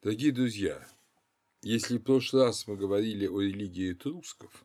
Дорогие 0.00 0.30
друзья, 0.30 0.88
если 1.60 1.98
в 1.98 2.04
прошлый 2.04 2.44
раз 2.44 2.68
мы 2.68 2.76
говорили 2.76 3.26
о 3.26 3.40
религии 3.40 3.94
этрусков, 3.94 4.64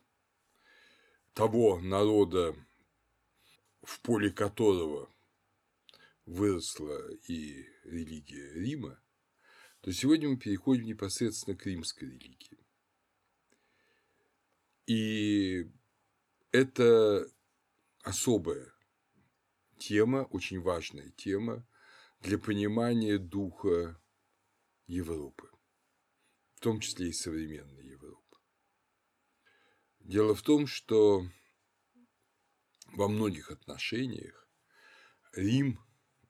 того 1.32 1.80
народа, 1.80 2.54
в 3.82 4.00
поле 4.02 4.30
которого 4.30 5.12
выросла 6.24 7.10
и 7.26 7.66
религия 7.82 8.48
Рима, 8.52 9.02
то 9.80 9.90
сегодня 9.90 10.28
мы 10.28 10.36
переходим 10.38 10.84
непосредственно 10.84 11.56
к 11.56 11.66
римской 11.66 12.10
религии. 12.10 12.64
И 14.86 15.68
это 16.52 17.28
особая 18.04 18.72
тема, 19.78 20.28
очень 20.30 20.60
важная 20.60 21.10
тема 21.10 21.66
для 22.20 22.38
понимания 22.38 23.18
духа 23.18 24.00
Европы, 24.86 25.48
в 26.54 26.60
том 26.60 26.80
числе 26.80 27.08
и 27.08 27.12
современной 27.12 27.86
Европы. 27.86 28.36
Дело 30.00 30.34
в 30.34 30.42
том, 30.42 30.66
что 30.66 31.26
во 32.92 33.08
многих 33.08 33.50
отношениях 33.50 34.48
Рим, 35.32 35.80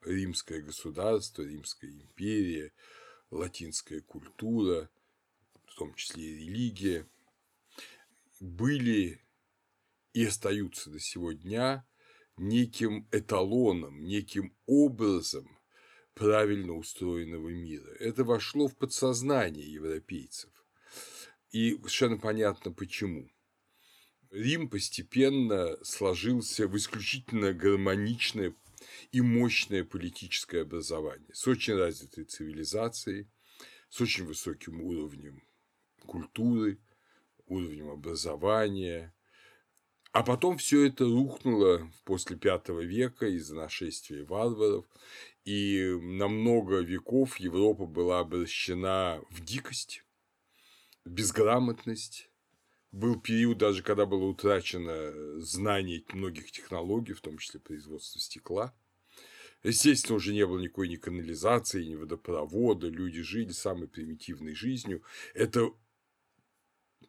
римское 0.01 0.61
государство, 0.61 1.41
римская 1.41 1.91
империя, 1.91 2.73
латинская 3.29 4.01
культура, 4.01 4.89
в 5.65 5.75
том 5.75 5.93
числе 5.95 6.23
и 6.23 6.35
религия, 6.45 7.07
были 8.39 9.21
и 10.13 10.25
остаются 10.25 10.89
до 10.89 10.99
сего 10.99 11.33
дня 11.33 11.85
неким 12.37 13.07
эталоном, 13.11 14.03
неким 14.05 14.55
образом 14.65 15.54
правильно 16.15 16.73
устроенного 16.73 17.49
мира. 17.49 17.91
Это 17.99 18.23
вошло 18.23 18.67
в 18.67 18.75
подсознание 18.75 19.71
европейцев. 19.71 20.49
И 21.51 21.75
совершенно 21.75 22.17
понятно 22.17 22.71
почему. 22.71 23.29
Рим 24.31 24.69
постепенно 24.69 25.77
сложился 25.83 26.67
в 26.67 26.75
исключительно 26.75 27.53
гармоничное 27.53 28.55
и 29.11 29.21
мощное 29.21 29.83
политическое 29.83 30.61
образование 30.61 31.33
с 31.33 31.47
очень 31.47 31.75
развитой 31.75 32.25
цивилизацией, 32.25 33.29
с 33.89 34.01
очень 34.01 34.25
высоким 34.25 34.81
уровнем 34.81 35.43
культуры, 36.05 36.79
уровнем 37.45 37.89
образования. 37.89 39.13
А 40.11 40.23
потом 40.23 40.57
все 40.57 40.85
это 40.87 41.05
рухнуло 41.05 41.91
после 42.05 42.37
V 42.37 42.85
века 42.85 43.27
из-за 43.27 43.55
нашествия 43.55 44.25
варваров, 44.25 44.85
и 45.45 45.95
на 46.01 46.27
много 46.27 46.79
веков 46.79 47.37
Европа 47.37 47.85
была 47.85 48.19
обращена 48.19 49.21
в 49.29 49.43
дикость, 49.45 50.03
безграмотность. 51.05 52.29
Был 52.91 53.19
период 53.19 53.59
даже, 53.59 53.83
когда 53.83 54.05
было 54.05 54.23
утрачено 54.23 55.39
знание 55.39 56.03
многих 56.13 56.51
технологий, 56.51 57.13
в 57.13 57.21
том 57.21 57.37
числе 57.37 57.59
производства 57.59 58.19
стекла. 58.19 58.73
Естественно, 59.63 60.15
уже 60.15 60.33
не 60.33 60.45
было 60.45 60.59
никакой 60.59 60.87
ни 60.87 60.95
канализации, 60.95 61.83
ни 61.83 61.95
водопровода, 61.95 62.87
люди 62.87 63.21
жили 63.21 63.51
самой 63.51 63.87
примитивной 63.87 64.55
жизнью. 64.55 65.03
Это 65.33 65.71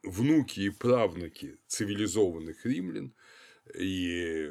внуки 0.02 0.60
и 0.60 0.70
правнуки 0.70 1.58
цивилизованных 1.68 2.66
римлян 2.66 3.14
и 3.78 4.50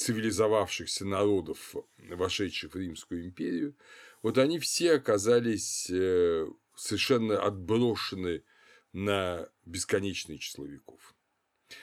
цивилизовавшихся 0.00 1.04
народов, 1.04 1.74
вошедших 1.98 2.72
в 2.72 2.78
Римскую 2.78 3.26
империю, 3.26 3.76
вот 4.22 4.38
они 4.38 4.58
все 4.58 4.94
оказались 4.94 5.90
э, 5.90 6.46
совершенно 6.74 7.42
отброшены 7.42 8.42
на 8.94 9.46
бесконечное 9.66 10.38
число 10.38 10.64
веков. 10.64 11.14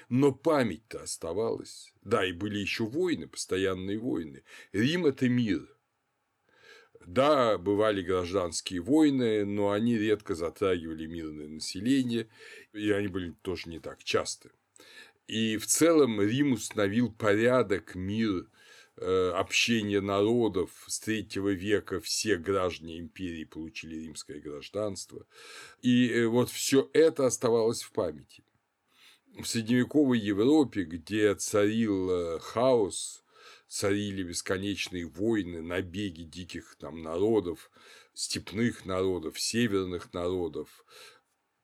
Но 0.09 0.31
память-то 0.31 1.03
оставалась. 1.03 1.94
Да, 2.01 2.25
и 2.25 2.31
были 2.31 2.57
еще 2.57 2.85
войны, 2.85 3.28
постоянные 3.28 4.00
войны. 4.00 4.44
Рим– 4.72 5.05
это 5.05 5.29
мир. 5.29 5.67
Да, 7.05 7.59
бывали 7.59 8.01
гражданские 8.01 8.81
войны, 8.81 9.45
но 9.45 9.69
они 9.69 9.95
редко 9.95 10.34
затрагивали 10.34 11.05
мирное 11.05 11.47
население, 11.47 12.28
и 12.73 12.89
они 12.89 13.09
были 13.09 13.31
тоже 13.44 13.69
не 13.69 13.79
так 13.79 14.03
часто. 14.03 14.49
И 15.27 15.57
в 15.57 15.67
целом 15.67 16.21
Рим 16.21 16.53
установил 16.53 17.11
порядок, 17.11 17.95
мир, 17.95 18.49
э, 18.95 19.31
общение 19.35 19.99
народов 19.99 20.71
с 20.88 20.99
третьего 20.99 21.49
века 21.49 21.99
все 21.99 22.38
граждане 22.38 22.99
империи 22.99 23.43
получили 23.43 23.95
римское 23.97 24.39
гражданство. 24.39 25.27
И 25.81 26.09
э, 26.09 26.27
вот 26.27 26.49
все 26.49 26.89
это 26.93 27.25
оставалось 27.25 27.83
в 27.83 27.91
памяти. 27.91 28.43
В 29.37 29.45
средневековой 29.45 30.17
Европе, 30.19 30.83
где 30.83 31.35
царил 31.35 32.09
э, 32.09 32.39
хаос, 32.39 33.25
царили 33.67 34.23
бесконечные 34.23 35.05
войны, 35.07 35.61
набеги 35.61 36.23
диких 36.23 36.77
там 36.79 37.01
народов, 37.03 37.69
степных 38.13 38.85
народов, 38.85 39.39
северных 39.39 40.13
народов, 40.13 40.85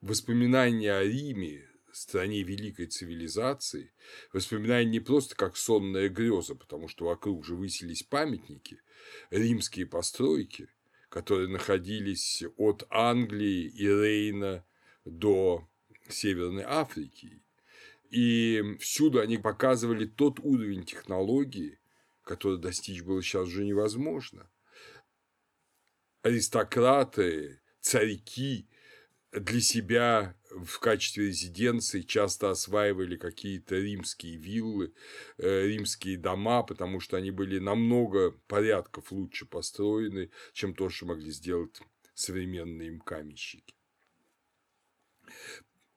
воспоминания 0.01 0.91
о 0.91 1.03
Риме 1.03 1.65
стране 1.93 2.43
великой 2.43 2.87
цивилизации, 2.87 3.93
воспоминания 4.31 4.89
не 4.89 4.99
просто 4.99 5.35
как 5.35 5.57
сонная 5.57 6.09
греза, 6.09 6.55
потому 6.55 6.87
что 6.87 7.05
вокруг 7.05 7.45
же 7.45 7.55
высились 7.55 8.03
памятники, 8.03 8.81
римские 9.29 9.85
постройки, 9.85 10.69
которые 11.09 11.47
находились 11.47 12.43
от 12.57 12.85
Англии 12.89 13.65
и 13.67 13.87
Рейна 13.87 14.65
до 15.05 15.67
Северной 16.09 16.63
Африки. 16.63 17.43
И 18.09 18.77
всюду 18.79 19.19
они 19.19 19.37
показывали 19.37 20.05
тот 20.05 20.39
уровень 20.39 20.83
технологии, 20.83 21.79
который 22.23 22.59
достичь 22.59 23.01
было 23.01 23.21
сейчас 23.21 23.47
уже 23.47 23.65
невозможно. 23.65 24.49
Аристократы, 26.21 27.61
царьки 27.81 28.67
для 29.31 29.61
себя 29.61 30.35
в 30.55 30.79
качестве 30.79 31.27
резиденции 31.27 32.01
часто 32.01 32.51
осваивали 32.51 33.17
какие-то 33.17 33.75
римские 33.75 34.37
виллы, 34.37 34.93
э, 35.37 35.67
римские 35.67 36.17
дома, 36.17 36.63
потому 36.63 36.99
что 36.99 37.17
они 37.17 37.31
были 37.31 37.59
намного 37.59 38.31
порядков 38.47 39.11
лучше 39.11 39.45
построены, 39.45 40.29
чем 40.53 40.75
то, 40.75 40.89
что 40.89 41.07
могли 41.07 41.31
сделать 41.31 41.81
современные 42.13 42.89
им 42.89 42.99
каменщики. 42.99 43.75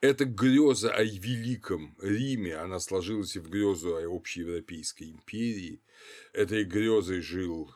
Эта 0.00 0.24
греза 0.24 0.92
о 0.92 1.02
великом 1.02 1.96
Риме, 2.00 2.56
она 2.56 2.80
сложилась 2.80 3.36
и 3.36 3.40
в 3.40 3.50
грезу 3.50 3.96
о 3.96 4.16
общеевропейской 4.16 5.10
империи. 5.10 5.82
Этой 6.32 6.64
грезой 6.64 7.20
жил 7.20 7.74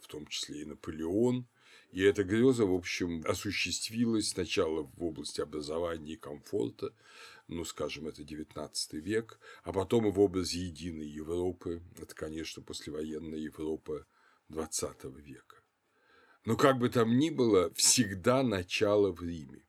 в 0.00 0.06
том 0.08 0.26
числе 0.26 0.62
и 0.62 0.64
Наполеон– 0.64 1.46
и 1.90 2.02
эта 2.02 2.22
греза, 2.22 2.66
в 2.66 2.74
общем, 2.74 3.22
осуществилась 3.26 4.30
сначала 4.30 4.82
в 4.82 5.02
области 5.02 5.40
образования 5.40 6.14
и 6.14 6.16
комфорта, 6.16 6.92
ну, 7.48 7.64
скажем, 7.64 8.06
это 8.06 8.22
XIX 8.22 8.70
век, 8.92 9.40
а 9.62 9.72
потом 9.72 10.06
и 10.06 10.10
в 10.10 10.20
образе 10.20 10.60
единой 10.60 11.08
Европы, 11.08 11.82
это, 11.98 12.14
конечно, 12.14 12.62
послевоенная 12.62 13.38
Европа 13.38 14.06
XX 14.50 15.18
века. 15.18 15.56
Но 16.44 16.56
как 16.56 16.78
бы 16.78 16.90
там 16.90 17.16
ни 17.18 17.30
было, 17.30 17.72
всегда 17.72 18.42
начало 18.42 19.10
в 19.10 19.22
Риме. 19.22 19.64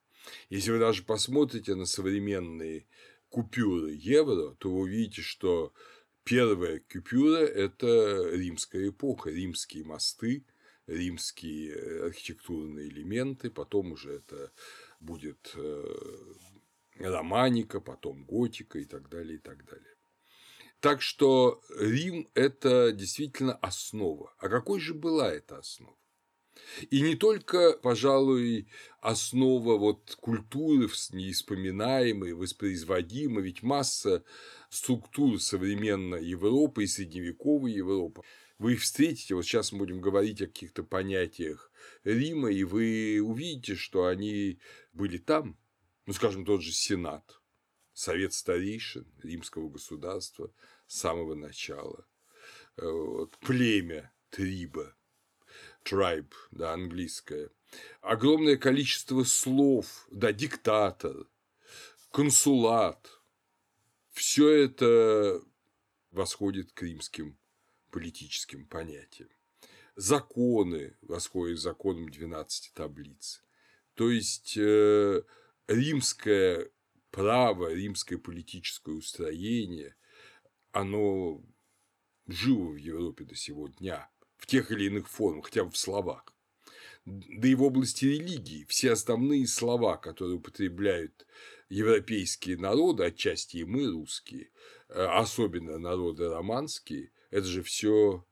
Если 0.50 0.72
вы 0.72 0.80
даже 0.80 1.04
посмотрите 1.04 1.76
на 1.76 1.86
современные 1.86 2.86
купюры 3.30 3.92
евро, 3.94 4.56
то 4.56 4.70
вы 4.70 4.82
увидите, 4.82 5.22
что 5.22 5.74
первая 6.26 6.82
купюра– 6.92 7.38
это 7.46 8.30
римская 8.34 8.90
эпоха, 8.90 9.30
римские 9.30 9.86
мосты– 9.86 10.44
римские 10.90 11.74
э, 11.74 12.06
архитектурные 12.08 12.90
элементы, 12.90 13.50
потом 13.50 13.92
уже 13.92 14.14
это 14.14 14.52
будет 15.00 15.54
э, 15.56 15.96
романика, 17.00 17.80
потом 17.80 18.26
готика 18.26 18.80
и 18.80 18.86
так 18.86 19.10
далее, 19.10 19.36
и 19.36 19.42
так 19.42 19.66
далее. 19.66 19.96
Так 20.80 21.02
что 21.02 21.62
Рим– 21.78 22.30
это 22.34 22.92
действительно 22.92 23.54
основа. 23.56 24.34
А 24.38 24.48
какой 24.48 24.80
же 24.80 24.94
была 24.94 25.32
эта 25.32 25.58
основа? 25.58 25.96
И 26.90 27.02
не 27.02 27.16
только, 27.16 27.74
пожалуй, 27.74 28.68
основа 29.02 29.78
вот 29.78 30.18
культуры 30.20 30.88
неиспоминаемой, 31.12 32.34
воспроизводимой, 32.34 33.44
ведь 33.44 33.64
масса 33.64 34.24
структур 34.70 35.42
современной 35.42 36.26
Европы 36.26 36.84
и 36.84 36.88
средневековой 36.88 37.74
Европы 37.74 38.24
вы 38.60 38.74
их 38.74 38.82
встретите, 38.82 39.36
вот 39.36 39.44
сейчас 39.44 39.72
мы 39.72 39.80
будем 39.80 40.02
говорить 40.02 40.42
о 40.42 40.48
каких-то 40.48 40.84
понятиях 40.84 41.72
Рима, 42.04 42.52
и 42.52 42.66
вы 42.66 43.22
увидите, 43.24 43.76
что 43.76 44.06
они 44.06 44.60
были 44.92 45.18
там, 45.18 45.58
ну, 46.06 46.14
скажем, 46.14 46.46
тот 46.46 46.62
же 46.62 46.74
Сенат, 46.74 47.42
Совет 47.94 48.34
старейшин 48.34 49.08
римского 49.24 49.70
государства 49.70 50.54
с 50.88 51.00
самого 51.00 51.36
начала, 51.36 52.06
вот, 52.76 53.38
племя 53.40 54.14
Триба, 54.30 54.94
tribe, 55.86 56.34
да, 56.52 56.74
английское. 56.74 57.50
Огромное 58.02 58.58
количество 58.58 59.24
слов, 59.24 60.06
да, 60.12 60.34
диктатор, 60.34 61.28
консулат. 62.12 63.22
Все 64.12 64.50
это 64.50 65.42
восходит 66.12 66.74
к 66.74 66.82
римским 66.82 67.38
политическим 67.90 68.66
понятиям. 68.66 69.30
Законы 69.96 70.96
восходят 71.02 71.60
законам 71.60 72.10
12 72.10 72.74
таблиц. 72.74 73.44
То 73.96 74.10
есть 74.10 74.56
э, 74.58 75.22
римское 75.68 76.70
право, 77.12 77.74
римское 77.74 78.18
политическое 78.18 78.94
устроение, 78.94 79.96
оно 80.72 81.44
живо 82.28 82.72
в 82.72 82.78
Европе 82.78 83.26
до 83.26 83.36
сего 83.36 83.68
дня 83.68 84.10
в 84.38 84.46
тех 84.46 84.72
или 84.72 84.86
иных 84.86 85.10
формах, 85.10 85.46
хотя 85.46 85.66
бы 85.66 85.72
в 85.72 85.78
словах. 85.78 86.24
Да 87.06 87.48
и 87.48 87.56
в 87.56 87.64
области 87.64 88.06
религии 88.06 88.66
все 88.70 88.92
основные 88.92 89.48
слова, 89.48 89.98
которые 89.98 90.38
употребляют 90.38 91.26
европейские 91.70 92.58
народы, 92.58 93.06
отчасти 93.06 93.58
и 93.58 93.64
мы 93.64 93.88
русские, 93.88 94.52
э, 94.90 95.06
особенно 95.06 95.78
народы 95.78 96.30
романские, 96.30 97.12
это 97.30 97.46
же 97.46 97.64
все 97.64 98.26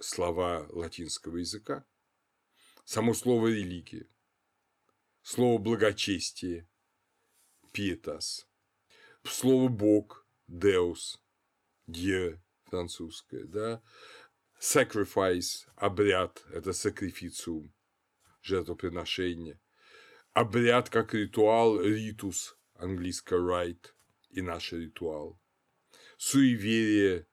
слова 0.00 0.66
латинского 0.70 1.38
языка. 1.38 1.84
Само 2.84 3.14
слово 3.14 3.48
религия, 3.48 4.08
слово 5.22 5.58
благочестие, 5.58 6.68
пиетас, 7.72 8.46
слово 9.24 9.68
бог, 9.68 10.26
деус, 10.46 11.20
дье 11.86 12.40
французское, 12.64 13.44
да, 13.44 13.82
sacrifice, 14.60 15.66
обряд, 15.74 16.44
это 16.50 16.70
sacrificium, 16.70 17.70
жертвоприношение, 18.42 19.60
обряд 20.32 20.88
как 20.90 21.14
ритуал, 21.14 21.80
ритус, 21.80 22.56
английское 22.74 23.40
right 23.40 23.84
и 24.30 24.42
наш 24.42 24.72
ритуал, 24.72 25.40
суеверие, 26.18 27.26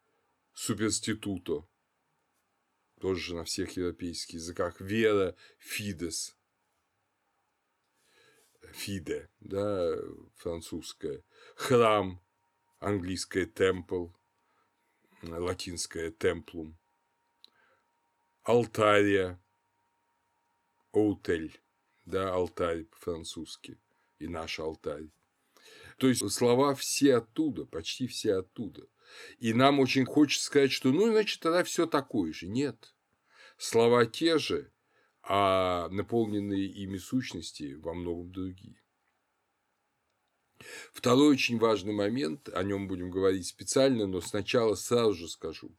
суперституто, 0.53 1.67
тоже 2.99 3.35
на 3.35 3.43
всех 3.43 3.75
европейских 3.75 4.35
языках, 4.35 4.79
вера, 4.79 5.35
фидес, 5.57 6.37
фиде, 8.71 9.29
да, 9.39 9.97
французское, 10.35 11.23
храм, 11.55 12.21
английское 12.79 13.45
темпл, 13.45 14.07
латинское 15.21 16.11
темплум, 16.11 16.77
алтария, 18.43 19.41
оутель, 20.91 21.59
да, 22.05 22.33
алтарь 22.33 22.85
по-французски, 22.85 23.79
и 24.19 24.27
наш 24.27 24.59
алтарь. 24.59 25.09
То 25.97 26.07
есть 26.07 26.29
слова 26.31 26.73
все 26.75 27.17
оттуда, 27.17 27.65
почти 27.65 28.07
все 28.07 28.35
оттуда. 28.35 28.87
И 29.39 29.53
нам 29.53 29.79
очень 29.79 30.05
хочется 30.05 30.45
сказать, 30.45 30.71
что 30.71 30.91
ну, 30.91 31.11
значит, 31.11 31.39
тогда 31.39 31.63
все 31.63 31.85
такое 31.85 32.33
же. 32.33 32.47
Нет. 32.47 32.93
Слова 33.57 34.05
те 34.05 34.37
же, 34.37 34.71
а 35.21 35.87
наполненные 35.89 36.65
ими 36.65 36.97
сущности 36.97 37.73
во 37.75 37.93
многом 37.93 38.31
другие. 38.31 38.81
Второй 40.93 41.29
очень 41.29 41.59
важный 41.59 41.93
момент, 41.93 42.49
о 42.49 42.63
нем 42.63 42.87
будем 42.87 43.11
говорить 43.11 43.47
специально, 43.47 44.07
но 44.07 44.21
сначала 44.21 44.75
сразу 44.75 45.13
же 45.13 45.27
скажу 45.27 45.75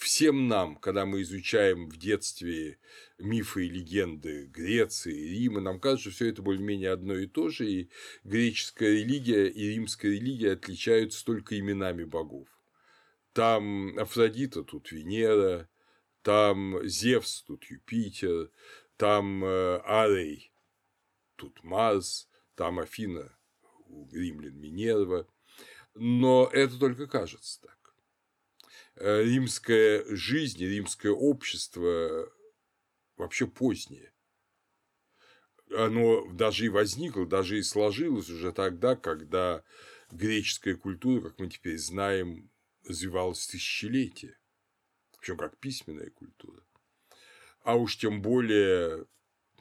всем 0.00 0.48
нам, 0.48 0.76
когда 0.76 1.04
мы 1.04 1.22
изучаем 1.22 1.88
в 1.88 1.96
детстве 1.96 2.78
мифы 3.18 3.66
и 3.66 3.70
легенды 3.70 4.46
Греции, 4.46 5.12
Рима, 5.12 5.60
нам 5.60 5.78
кажется, 5.78 6.10
что 6.10 6.16
все 6.16 6.30
это 6.30 6.42
более-менее 6.42 6.90
одно 6.90 7.14
и 7.14 7.26
то 7.26 7.50
же, 7.50 7.70
и 7.70 7.90
греческая 8.24 8.94
религия 8.94 9.46
и 9.46 9.68
римская 9.68 10.12
религия 10.12 10.52
отличаются 10.52 11.24
только 11.24 11.58
именами 11.58 12.04
богов. 12.04 12.48
Там 13.34 13.96
Афродита, 13.98 14.64
тут 14.64 14.90
Венера, 14.90 15.68
там 16.22 16.84
Зевс, 16.86 17.42
тут 17.42 17.64
Юпитер, 17.64 18.50
там 18.96 19.44
э, 19.44 19.80
Арей, 19.84 20.52
тут 21.36 21.62
Марс, 21.62 22.28
там 22.54 22.78
Афина, 22.78 23.32
у 23.86 24.08
римлян 24.10 24.58
Минерва. 24.58 25.28
Но 25.94 26.48
это 26.52 26.78
только 26.78 27.06
кажется 27.06 27.60
так. 27.62 27.79
Э, 29.00 29.22
римская 29.24 30.04
жизнь, 30.14 30.62
римское 30.62 31.10
общество 31.10 32.30
вообще 33.16 33.46
позднее. 33.46 34.12
Оно 35.74 36.30
даже 36.32 36.66
и 36.66 36.68
возникло, 36.68 37.24
даже 37.24 37.58
и 37.58 37.62
сложилось 37.62 38.28
уже 38.28 38.52
тогда, 38.52 38.96
когда 38.96 39.64
греческая 40.10 40.74
культура, 40.74 41.30
как 41.30 41.38
мы 41.38 41.48
теперь 41.48 41.78
знаем, 41.78 42.50
развивалась 42.84 43.46
тысячелетия, 43.46 44.38
причем 45.18 45.38
как 45.38 45.56
письменная 45.58 46.10
культура. 46.10 46.62
А 47.62 47.76
уж 47.76 47.96
тем 47.96 48.20
более 48.20 49.06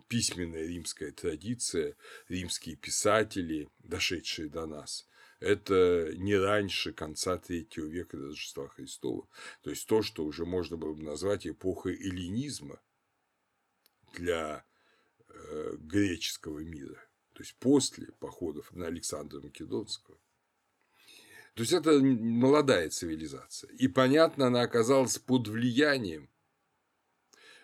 письменная 0.10 0.66
римская 0.66 1.14
традиция, 1.14 1.96
римские 2.28 2.76
писатели, 2.76 3.70
дошедшие 3.78 4.50
до 4.50 4.66
нас, 4.66 5.08
это 5.40 6.12
не 6.16 6.36
раньше 6.36 6.92
конца 6.92 7.38
третьего 7.38 7.86
века 7.86 8.18
до 8.18 8.28
Рождества 8.28 8.68
Христова. 8.68 9.28
То 9.62 9.70
есть 9.70 9.88
то, 9.88 10.02
что 10.02 10.26
уже 10.26 10.46
можно 10.46 10.78
было 10.78 10.94
бы 10.94 11.04
назвать 11.04 11.48
эпохой 11.48 11.96
эллинизма 11.96 12.82
для 14.14 14.66
э, 15.28 15.76
греческого 15.78 16.60
мира. 16.60 17.02
То 17.34 17.44
есть 17.44 17.56
после 17.60 18.12
походов 18.20 18.72
на 18.74 18.88
Александра 18.88 19.40
Македонского. 19.40 20.18
То 21.54 21.62
есть 21.62 21.72
это 21.72 22.00
молодая 22.00 22.90
цивилизация. 22.90 23.72
И 23.72 23.88
понятно, 23.88 24.48
она 24.48 24.62
оказалась 24.62 25.18
под 25.20 25.48
влиянием 25.48 26.30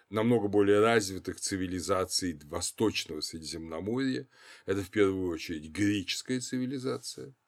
намного 0.09 0.47
более 0.47 0.79
развитых 0.79 1.41
цивилизаций 1.41 2.39
Восточного 2.45 3.19
Средиземноморья. 3.19 4.29
Это 4.65 4.81
в 4.81 4.89
первую 4.89 5.29
очередь 5.29 5.71
греческая 5.71 6.39
цивилизация– 6.39 7.33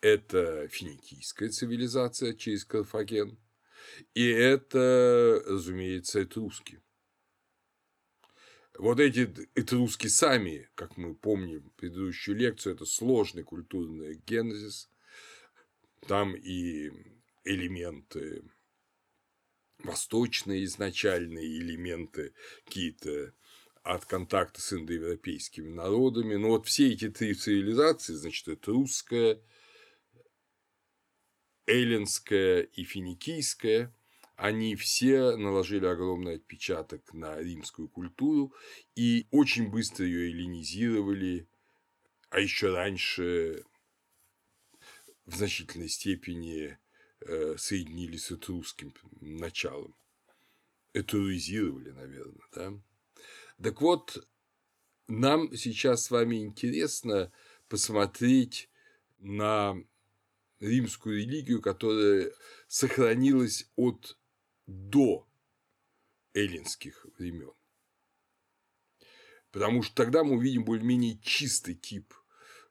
это 0.00 0.68
финикийская 0.68 1.48
цивилизация 1.48 2.34
через 2.34 2.64
Карфаген, 2.64 3.38
и 4.14 4.26
это, 4.28 5.42
разумеется, 5.46 6.22
этруски. 6.22 6.80
Вот 8.78 9.00
эти 9.00 9.28
этруски 9.54 10.06
сами, 10.06 10.70
как 10.74 10.96
мы 10.96 11.14
помним 11.14 11.72
предыдущую 11.76 12.36
лекцию, 12.36 12.74
это 12.74 12.84
сложный 12.84 13.42
культурный 13.42 14.22
генезис, 14.24 14.88
там 16.06 16.36
и 16.36 16.90
элементы 17.44 18.44
восточные 19.82 20.64
изначальные 20.64 21.58
элементы 21.58 22.34
какие-то 22.64 23.32
от 23.82 24.04
контакта 24.04 24.60
с 24.60 24.72
индоевропейскими 24.72 25.70
народами. 25.70 26.34
Но 26.34 26.48
вот 26.48 26.66
все 26.66 26.92
эти 26.92 27.08
три 27.08 27.34
цивилизации, 27.34 28.14
значит, 28.14 28.48
это 28.48 28.72
русская, 28.72 29.40
эллинская 31.68 32.62
и 32.62 32.82
финикийская, 32.82 33.94
они 34.36 34.74
все 34.76 35.36
наложили 35.36 35.86
огромный 35.86 36.36
отпечаток 36.36 37.12
на 37.12 37.38
римскую 37.38 37.88
культуру 37.88 38.54
и 38.96 39.26
очень 39.30 39.68
быстро 39.68 40.06
ее 40.06 40.30
эллинизировали, 40.30 41.46
а 42.30 42.40
еще 42.40 42.72
раньше 42.72 43.64
в 45.26 45.36
значительной 45.36 45.88
степени 45.88 46.78
э, 47.20 47.56
соединились 47.58 48.26
с 48.26 48.32
этрусским 48.32 48.94
началом. 49.20 49.94
Этуризировали, 50.94 51.90
наверное, 51.90 52.48
да? 52.54 52.72
Так 53.62 53.80
вот, 53.80 54.26
нам 55.08 55.54
сейчас 55.56 56.04
с 56.04 56.10
вами 56.10 56.36
интересно 56.36 57.32
посмотреть 57.68 58.70
на 59.18 59.82
римскую 60.60 61.18
религию, 61.18 61.60
которая 61.62 62.32
сохранилась 62.66 63.70
от 63.76 64.18
до 64.66 65.26
эллинских 66.34 67.06
времен. 67.18 67.52
Потому 69.50 69.82
что 69.82 69.94
тогда 69.94 70.24
мы 70.24 70.36
увидим 70.36 70.64
более-менее 70.64 71.18
чистый 71.22 71.74
тип 71.74 72.12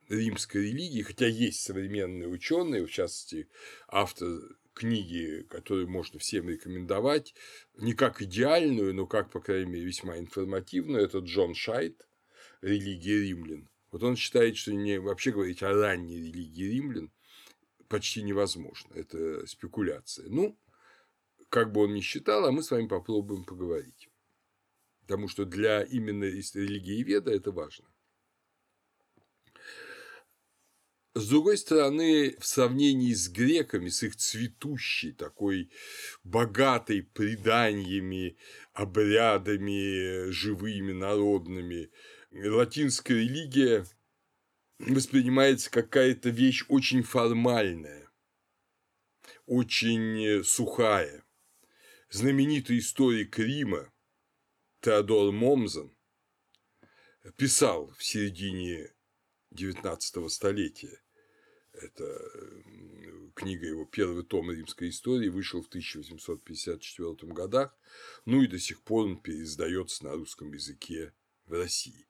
римской 0.10 0.68
религии, 0.68 1.02
хотя 1.02 1.28
есть 1.28 1.62
современные 1.62 2.30
ученые, 2.30 2.86
в 2.86 2.92
частности, 2.92 3.50
автор 3.88 4.30
книги, 4.74 5.44
которую 5.50 5.90
можно 5.90 6.20
всем 6.20 6.48
рекомендовать, 6.48 7.34
не 7.76 7.94
как 7.94 8.22
идеальную, 8.22 8.94
но 8.94 9.08
как, 9.08 9.32
по 9.32 9.42
крайней 9.42 9.72
мере, 9.72 9.86
весьма 9.86 10.18
информативную, 10.20 11.04
это 11.04 11.20
Джон 11.20 11.56
Шайт 11.56 12.08
«Религия 12.62 13.22
римлян». 13.22 13.70
Вот 13.92 14.04
он 14.04 14.16
считает, 14.16 14.56
что 14.56 14.74
не 14.74 15.00
вообще 15.00 15.32
говорить 15.32 15.64
о 15.64 15.74
ранней 15.74 16.18
религии 16.18 16.76
римлян, 16.76 17.12
почти 17.88 18.24
невозможно. 18.24 18.94
Это 18.94 19.46
спекуляция. 19.48 20.28
Ну, 20.30 20.58
как 21.50 21.72
бы 21.72 21.82
он 21.82 21.94
ни 21.94 22.02
считал, 22.02 22.46
а 22.46 22.52
мы 22.52 22.62
с 22.62 22.72
вами 22.72 22.88
попробуем 22.88 23.46
поговорить. 23.46 24.10
потому 25.02 25.30
что 25.30 25.46
для 25.46 25.84
именно 25.84 26.26
религии 26.26 27.02
веда 27.04 27.32
это 27.32 27.52
важно. 27.52 27.86
С 31.16 31.30
другой 31.30 31.58
стороны, 31.58 32.36
в 32.40 32.46
сравнении 32.46 33.14
с 33.14 33.28
греками, 33.30 33.90
с 33.90 34.04
их 34.04 34.16
цветущей, 34.18 35.14
такой 35.14 35.72
богатой 36.24 37.02
преданиями, 37.02 38.38
обрядами 38.74 40.30
живыми, 40.30 40.92
народными, 40.92 41.90
латинская 42.32 43.16
религия 43.16 43.86
воспринимается 44.80 45.70
какая-то 45.72 46.30
вещь 46.30 46.66
очень 46.70 47.04
формальная, 47.04 48.10
очень 49.46 50.44
сухая. 50.44 51.24
Знаменитый 52.10 52.80
историк 52.80 53.38
Рима 53.38 53.92
Теодор 54.82 55.32
Момзен 55.32 55.96
писал 57.36 57.92
в 57.98 58.04
середине 58.04 58.94
XIX 59.54 60.30
столетия 60.30 61.02
это 61.82 62.32
книга 63.36 63.68
его, 63.68 63.86
первый 63.86 64.24
том 64.24 64.52
римской 64.52 64.90
истории, 64.90 65.30
вышел 65.30 65.62
в 65.62 65.68
1854 65.68 67.32
годах, 67.34 67.78
ну 68.26 68.42
и 68.42 68.48
до 68.48 68.60
сих 68.60 68.82
пор 68.82 69.06
он 69.06 69.22
переиздается 69.22 70.06
на 70.06 70.14
русском 70.14 70.52
языке 70.54 71.14
в 71.46 71.54
России. 71.54 72.08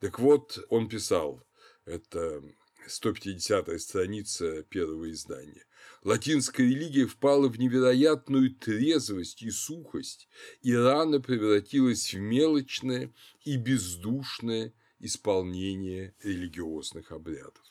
Так 0.00 0.18
вот, 0.18 0.58
он 0.68 0.88
писал, 0.88 1.42
это 1.86 2.42
150-я 2.86 3.78
страница 3.78 4.62
первого 4.64 5.10
издания. 5.10 5.64
Латинская 6.02 6.64
религия 6.64 7.06
впала 7.06 7.48
в 7.48 7.58
невероятную 7.58 8.54
трезвость 8.54 9.42
и 9.42 9.50
сухость 9.50 10.28
и 10.62 10.74
рано 10.74 11.20
превратилась 11.20 12.12
в 12.12 12.18
мелочное 12.18 13.12
и 13.44 13.56
бездушное 13.56 14.72
исполнение 14.98 16.14
религиозных 16.22 17.12
обрядов. 17.12 17.64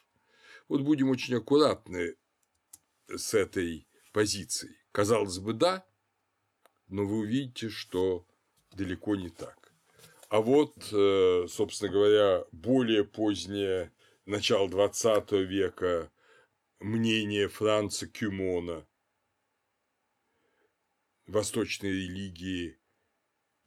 Вот 0.68 0.82
будем 0.82 1.10
очень 1.10 1.36
аккуратны 1.36 2.16
с 3.08 3.34
этой 3.34 3.88
позицией. 4.12 4.76
Казалось 4.92 5.40
бы, 5.40 5.54
да, 5.54 5.86
но 6.88 7.06
вы 7.06 7.20
увидите, 7.20 7.70
что 7.70 8.26
далеко 8.72 9.16
не 9.16 9.30
так. 9.30 9.74
А 10.30 10.42
вот, 10.42 10.76
э, 10.92 11.46
собственно 11.48 11.92
говоря, 11.92 12.46
более 12.52 13.04
позднее 13.04 13.92
начало 14.26 14.68
XX 14.68 15.44
века 15.44 16.12
мнение 16.80 17.48
Франца 17.48 18.08
Кюмона 18.08 18.88
восточной 21.28 21.92
религии 21.92 22.80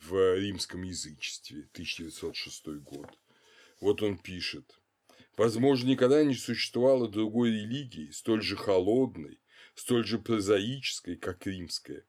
в 0.00 0.36
римском 0.36 0.82
язычестве, 0.82 1.68
1906 1.72 2.66
год. 2.82 3.18
Вот 3.80 4.02
он 4.02 4.18
пишет. 4.18 4.80
Возможно, 5.36 5.88
никогда 5.88 6.24
не 6.24 6.34
существовало 6.34 7.08
другой 7.08 7.50
религии, 7.50 8.10
столь 8.10 8.42
же 8.42 8.56
холодной, 8.56 9.40
столь 9.74 10.04
же 10.04 10.18
прозаической, 10.18 11.16
как 11.16 11.46
римская. 11.46 12.04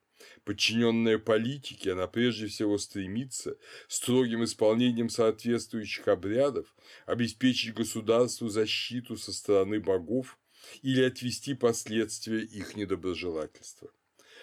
Подчиненная 0.49 1.19
политике, 1.19 1.91
она 1.91 2.07
прежде 2.07 2.47
всего 2.47 2.79
стремится 2.79 3.55
строгим 3.87 4.43
исполнением 4.43 5.07
соответствующих 5.07 6.07
обрядов 6.07 6.75
обеспечить 7.05 7.75
государству 7.75 8.49
защиту 8.49 9.15
со 9.15 9.31
стороны 9.31 9.79
богов 9.79 10.39
или 10.81 11.03
отвести 11.03 11.53
последствия 11.53 12.39
их 12.39 12.75
недоброжелательства. 12.75 13.91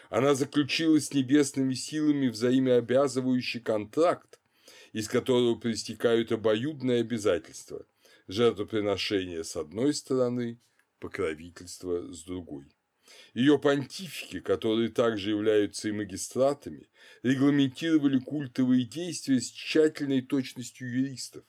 Она 0.09 0.37
заключила 0.37 1.01
с 1.01 1.13
небесными 1.13 1.75
силами 1.75 2.29
взаимообязывающий 2.29 3.59
контракт, 3.59 4.39
из 4.93 5.09
которого 5.09 5.57
проистекают 5.57 6.31
обоюдные 6.31 7.01
обязательства– 7.01 7.85
жертвоприношение 8.29 9.43
с 9.43 9.57
одной 9.57 9.93
стороны, 9.93 10.61
покровительство 11.01 12.13
с 12.13 12.23
другой. 12.23 12.76
Ее 13.35 13.59
понтифики, 13.59 14.41
которые 14.41 14.89
также 14.89 15.31
являются 15.31 15.89
и 15.89 15.93
магистратами, 15.93 16.89
регламентировали 17.23 18.19
культовые 18.19 18.85
действия 18.85 19.41
с 19.41 19.51
тщательной 19.51 20.23
точностью 20.23 20.91
юристов. 20.91 21.45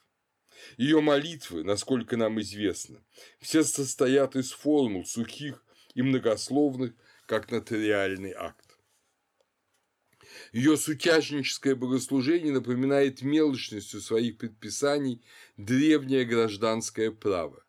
Ее 0.77 1.01
молитвы, 1.01 1.63
насколько 1.63 2.17
нам 2.17 2.39
известно, 2.41 3.03
все 3.39 3.63
состоят 3.63 4.35
из 4.35 4.51
формул 4.51 5.05
сухих 5.05 5.63
и 5.93 6.01
многословных, 6.01 6.93
как 7.25 7.51
нотариальный 7.51 8.33
акт. 8.33 8.65
Ее 10.51 10.77
сутяжническое 10.77 11.75
богослужение 11.75 12.53
напоминает 12.53 13.21
мелочностью 13.21 14.01
своих 14.01 14.37
предписаний 14.37 15.21
древнее 15.57 16.25
гражданское 16.25 17.11
право. 17.11 17.63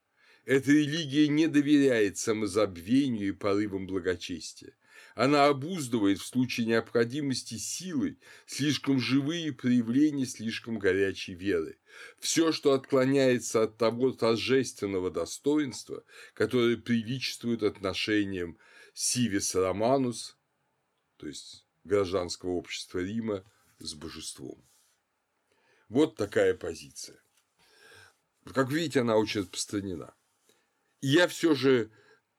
Эта 0.48 0.70
религия 0.72 1.28
не 1.28 1.46
доверяет 1.46 2.16
самозабвению 2.16 3.28
и 3.28 3.32
порывам 3.32 3.86
благочестия. 3.86 4.74
Она 5.14 5.48
обуздывает 5.48 6.20
в 6.20 6.24
случае 6.24 6.66
необходимости 6.66 7.58
силой 7.58 8.18
слишком 8.46 8.98
живые 8.98 9.52
проявления 9.52 10.24
слишком 10.24 10.78
горячей 10.78 11.34
веры. 11.34 11.78
Все, 12.18 12.50
что 12.52 12.72
отклоняется 12.72 13.64
от 13.64 13.76
того 13.76 14.10
торжественного 14.10 15.10
достоинства, 15.10 16.02
которое 16.32 16.78
приличествует 16.78 17.62
отношениям 17.62 18.56
Сивис 18.94 19.54
Романус, 19.54 20.38
то 21.18 21.26
есть 21.26 21.66
гражданского 21.84 22.52
общества 22.52 23.00
Рима 23.00 23.44
с 23.80 23.92
божеством. 23.92 24.66
Вот 25.90 26.16
такая 26.16 26.54
позиция. 26.54 27.20
Как 28.54 28.70
видите, 28.70 29.00
она 29.00 29.18
очень 29.18 29.42
распространена. 29.42 30.14
Я 31.00 31.28
все 31.28 31.54
же 31.54 31.92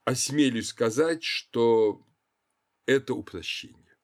осмелюсь 0.04 0.70
сказать, 0.70 1.24
что 1.24 2.06
это 2.86 3.14
упрощение. 3.14 3.98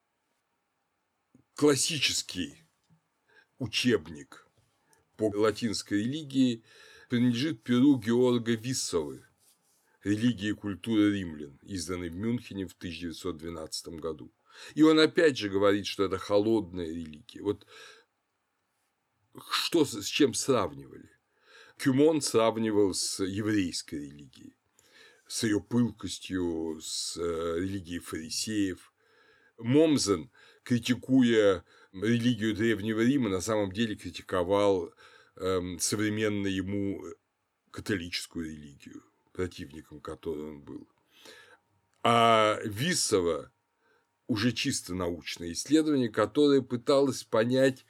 Классический 1.55 2.65
учебник 3.57 4.47
по 5.17 5.29
латинской 5.35 6.00
религии 6.00 6.63
принадлежит 7.09 7.63
перу 7.63 7.97
Георга 7.97 8.55
Виссовы 8.55 9.25
«Религия 10.03 10.50
и 10.50 10.53
культура 10.53 11.12
римлян», 11.12 11.57
изданный 11.62 12.09
в 12.09 12.15
Мюнхене 12.15 12.67
в 12.67 12.74
1912 12.74 13.88
году. 14.00 14.33
И 14.74 14.83
он 14.83 15.00
опять 15.00 15.38
же 15.38 15.50
говорит, 15.50 15.85
что 15.85 16.05
это 16.05 16.17
холодная 16.17 16.88
религия. 16.88 17.41
Вот 17.41 17.65
что 19.50 19.85
с 19.85 20.05
чем 20.05 20.33
сравнивали? 20.33 21.14
Кюмон 21.77 22.22
сравнивал 22.22 22.94
с 22.94 23.24
еврейской 23.24 23.96
религией, 23.96 24.55
с 25.27 25.44
ее 25.44 25.60
пылкостью, 25.62 26.79
с 26.82 27.17
э, 27.17 27.60
религией 27.60 28.00
фарисеев. 28.00 28.94
Момзен, 29.58 30.32
критикуя 30.63 31.63
религию 31.94 32.55
Древнего 32.55 33.01
Рима, 33.01 33.29
на 33.29 33.41
самом 33.41 33.72
деле 33.72 33.96
критиковал 33.96 34.94
эм, 35.38 35.79
современно 35.79 36.48
ему 36.48 37.03
католическую 37.72 38.46
религию, 38.51 39.03
противником 39.32 40.01
которой 40.01 40.46
он 40.50 40.62
был. 40.62 40.89
А 42.03 42.60
Виссова 42.63 43.51
уже 44.27 44.51
чисто 44.51 44.94
научное 44.94 45.51
исследование, 45.51 46.10
которое 46.10 46.62
пыталось 46.62 47.24
понять, 47.24 47.86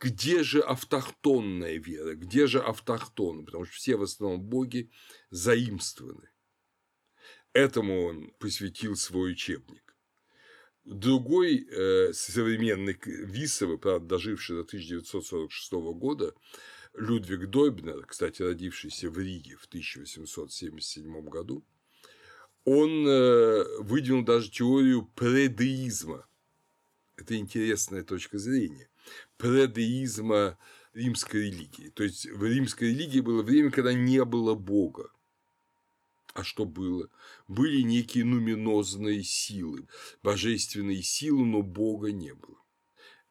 где 0.00 0.42
же 0.42 0.60
автохтонная 0.60 1.78
вера, 1.78 2.14
где 2.14 2.46
же 2.46 2.60
автохтоны, 2.60 3.44
потому 3.44 3.64
что 3.64 3.74
все 3.74 3.96
в 3.96 4.02
основном 4.02 4.42
боги 4.42 4.90
заимствованы. 5.30 6.30
Этому 7.52 8.04
он 8.04 8.30
посвятил 8.38 8.96
свой 8.96 9.32
учебник. 9.32 9.96
Другой 10.84 11.66
э, 11.68 12.12
современный 12.12 12.96
Висовый, 13.04 13.78
правда, 13.78 14.06
доживший 14.06 14.56
до 14.56 14.62
1946 14.62 15.72
года, 15.72 16.34
Людвиг 16.94 17.50
Дойбнер, 17.50 18.06
кстати, 18.06 18.42
родившийся 18.42 19.10
в 19.10 19.18
Риге 19.18 19.56
в 19.56 19.66
1877 19.66 21.28
году, 21.28 21.64
он 22.64 23.06
э, 23.06 23.64
выдвинул 23.80 24.24
даже 24.24 24.50
теорию 24.50 25.06
предеизма. 25.14 26.26
Это 27.16 27.36
интересная 27.36 28.02
точка 28.02 28.38
зрения. 28.38 28.88
Предеизма 29.36 30.58
римской 30.94 31.46
религии. 31.50 31.90
То 31.90 32.02
есть 32.02 32.26
в 32.26 32.44
римской 32.44 32.88
религии 32.88 33.20
было 33.20 33.42
время, 33.42 33.70
когда 33.70 33.92
не 33.92 34.24
было 34.24 34.54
Бога. 34.54 35.10
А 36.34 36.44
что 36.44 36.64
было? 36.66 37.08
Были 37.48 37.80
некие 37.80 38.24
нуминозные 38.24 39.22
силы, 39.22 39.88
божественные 40.22 41.02
силы, 41.02 41.46
но 41.46 41.62
Бога 41.62 42.12
не 42.12 42.34
было. 42.34 42.56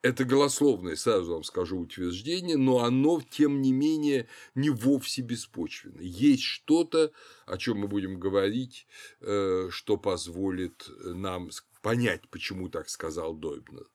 Это 0.01 0.23
голословное, 0.23 0.95
сразу 0.95 1.33
вам 1.33 1.43
скажу, 1.43 1.79
утверждение, 1.79 2.57
но 2.57 2.83
оно, 2.83 3.21
тем 3.21 3.63
не 3.63 3.71
менее, 3.71 4.27
не 4.53 4.69
вовсе 4.69 5.23
беспочвенно. 5.23 5.99
Есть 5.99 6.43
что-то, 6.43 7.11
о 7.47 7.57
чем 7.57 7.79
мы 7.79 7.87
будем 7.87 8.19
говорить, 8.19 8.85
э, 9.21 9.69
что 9.71 9.97
позволит 9.97 10.87
нам 11.03 11.49
понять, 11.81 12.29
почему 12.29 12.69
так 12.69 12.89
сказал 12.89 13.33
Дойбнер. 13.35 13.87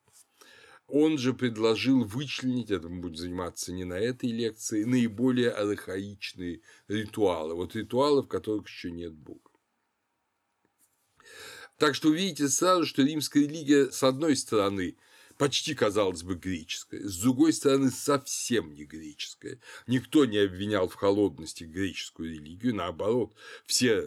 Он 0.92 1.18
же 1.18 1.34
предложил 1.34 2.04
вычленить, 2.04 2.70
это 2.70 2.88
мы 2.88 3.00
будем 3.00 3.16
заниматься 3.16 3.72
не 3.72 3.84
на 3.84 3.94
этой 3.94 4.30
лекции, 4.30 4.84
наиболее 4.84 5.50
архаичные 5.50 6.62
ритуалы. 6.88 7.54
Вот 7.54 7.76
ритуалы, 7.76 8.22
в 8.22 8.28
которых 8.28 8.68
еще 8.68 8.90
нет 8.90 9.12
Бога. 9.12 9.50
Так 11.78 11.94
что 11.94 12.08
увидите 12.08 12.48
сразу, 12.48 12.84
что 12.84 13.02
римская 13.02 13.44
религия, 13.44 13.90
с 13.90 14.02
одной 14.02 14.36
стороны, 14.36 14.96
почти, 15.38 15.74
казалось 15.74 16.22
бы, 16.22 16.34
греческая, 16.34 17.08
с 17.08 17.18
другой 17.18 17.52
стороны, 17.52 17.90
совсем 17.90 18.74
не 18.74 18.84
греческая. 18.84 19.60
Никто 19.86 20.24
не 20.24 20.38
обвинял 20.38 20.88
в 20.88 20.94
холодности 20.94 21.64
греческую 21.64 22.34
религию, 22.34 22.74
наоборот, 22.74 23.34
все 23.64 24.06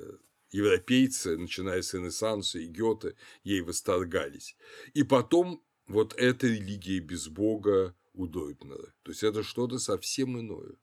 европейцы, 0.51 1.37
начиная 1.37 1.81
с 1.81 1.93
Ренессанса 1.93 2.59
и 2.59 2.67
Гёте, 2.67 3.15
ей 3.43 3.61
восторгались. 3.61 4.55
И 4.93 5.03
потом 5.03 5.63
вот 5.87 6.13
эта 6.17 6.47
религия 6.47 6.99
без 6.99 7.27
Бога 7.27 7.95
у 8.13 8.27
Дойбнера. 8.27 8.93
То 9.03 9.11
есть 9.11 9.23
это 9.23 9.43
что-то 9.43 9.79
совсем 9.79 10.39
иное. 10.39 10.75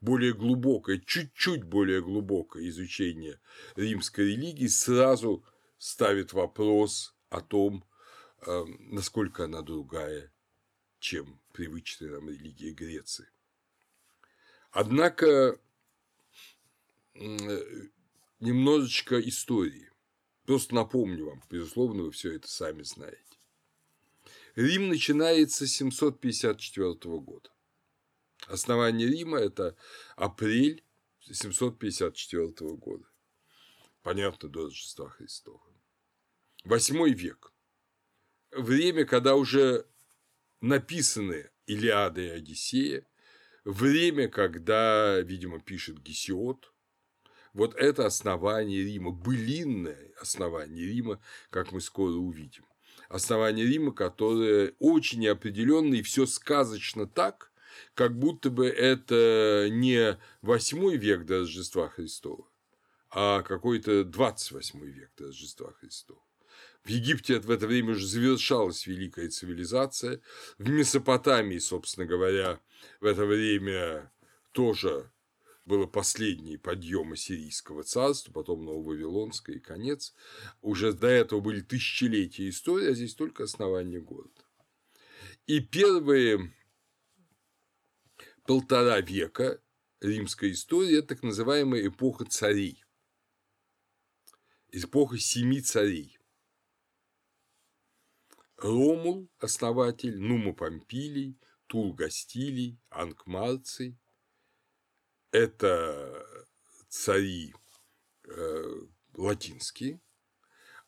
Более 0.00 0.34
глубокое, 0.34 0.98
чуть-чуть 0.98 1.64
более 1.64 2.02
глубокое 2.02 2.68
изучение 2.68 3.40
римской 3.76 4.32
религии 4.32 4.66
сразу 4.66 5.44
ставит 5.78 6.32
вопрос 6.32 7.14
о 7.28 7.40
том, 7.40 7.84
эм, 8.46 8.78
насколько 8.90 9.44
она 9.44 9.62
другая, 9.62 10.32
чем 10.98 11.40
привычная 11.52 12.10
нам 12.10 12.28
религия 12.28 12.72
Греции. 12.72 13.28
Однако 14.70 15.58
немножечко 18.40 19.18
истории. 19.20 19.90
Просто 20.44 20.74
напомню 20.74 21.26
вам, 21.26 21.42
безусловно, 21.50 22.04
вы 22.04 22.10
все 22.10 22.34
это 22.34 22.48
сами 22.48 22.82
знаете. 22.82 23.35
Рим 24.56 24.88
начинается 24.88 25.66
с 25.66 25.72
754 25.72 26.94
года. 27.20 27.50
Основание 28.46 29.06
Рима– 29.06 29.38
это 29.38 29.76
апрель 30.16 30.82
754 31.20 32.48
года. 32.76 33.04
Понятно, 34.02 34.48
до 34.48 34.64
Рождества 34.64 35.10
Христова. 35.10 35.60
Восьмой 36.64 37.12
век. 37.12 37.52
Время, 38.50 39.04
когда 39.04 39.34
уже 39.34 39.86
написаны 40.62 41.50
Илиада 41.66 42.22
и 42.22 42.28
Одиссея, 42.28 43.06
время, 43.64 44.28
когда, 44.28 45.20
видимо, 45.20 45.60
пишет 45.60 45.98
Гесиод, 45.98 46.72
вот 47.52 47.74
это 47.74 48.06
основание 48.06 48.82
Рима, 48.82 49.10
былинное 49.10 50.14
основание 50.18 50.86
Рима, 50.86 51.20
как 51.50 51.72
мы 51.72 51.82
скоро 51.82 52.12
увидим. 52.12 52.64
Основание 53.08 53.66
Рима, 53.66 53.92
которое 53.92 54.74
очень 54.78 55.20
неопределенное 55.20 55.98
и 55.98 56.02
все 56.02 56.26
сказочно 56.26 57.06
так, 57.06 57.52
как 57.94 58.18
будто 58.18 58.50
бы 58.50 58.66
это 58.66 59.68
не 59.70 60.18
восьмой 60.42 60.96
век 60.96 61.24
до 61.24 61.40
Рождества 61.40 61.88
Христова, 61.88 62.46
а 63.10 63.42
какой-то 63.42 64.04
28 64.04 64.84
век 64.84 65.10
до 65.16 65.26
Рождества 65.26 65.72
Христова. 65.80 66.20
В 66.84 66.88
Египте 66.88 67.40
в 67.40 67.50
это 67.50 67.66
время 67.66 67.92
уже 67.92 68.06
завершалась 68.06 68.86
великая 68.86 69.28
цивилизация. 69.28 70.20
В 70.56 70.68
Месопотамии, 70.68 71.58
собственно 71.58 72.06
говоря, 72.06 72.60
в 73.00 73.06
это 73.06 73.26
время 73.26 74.12
тоже 74.52 75.10
было 75.66 75.86
последний 75.86 76.56
подъем 76.56 77.12
Ассирийского 77.12 77.82
царства, 77.82 78.32
потом 78.32 78.64
Нововавилонское 78.64 79.56
и 79.56 79.60
конец. 79.60 80.14
Уже 80.62 80.92
до 80.92 81.08
этого 81.08 81.40
были 81.40 81.60
тысячелетия 81.60 82.48
истории, 82.48 82.90
а 82.90 82.94
здесь 82.94 83.14
только 83.14 83.44
основание 83.44 84.00
города. 84.00 84.44
И 85.46 85.60
первые 85.60 86.54
полтора 88.44 89.00
века 89.00 89.60
римской 90.00 90.52
истории– 90.52 90.98
это 90.98 91.08
так 91.08 91.24
называемая 91.24 91.88
эпоха 91.88 92.24
царей, 92.24 92.84
эпоха 94.70 95.18
семи 95.18 95.60
царей. 95.60 96.16
Ромул– 98.56 99.28
основатель, 99.38 100.18
Нума 100.18 100.54
Помпилий, 100.54 101.38
Тул 101.66 101.92
Гастилий, 101.92 102.78
Анкмарций– 102.88 103.98
это 105.30 106.26
цари 106.88 107.54
э, 108.24 108.80
латинские, 109.14 110.00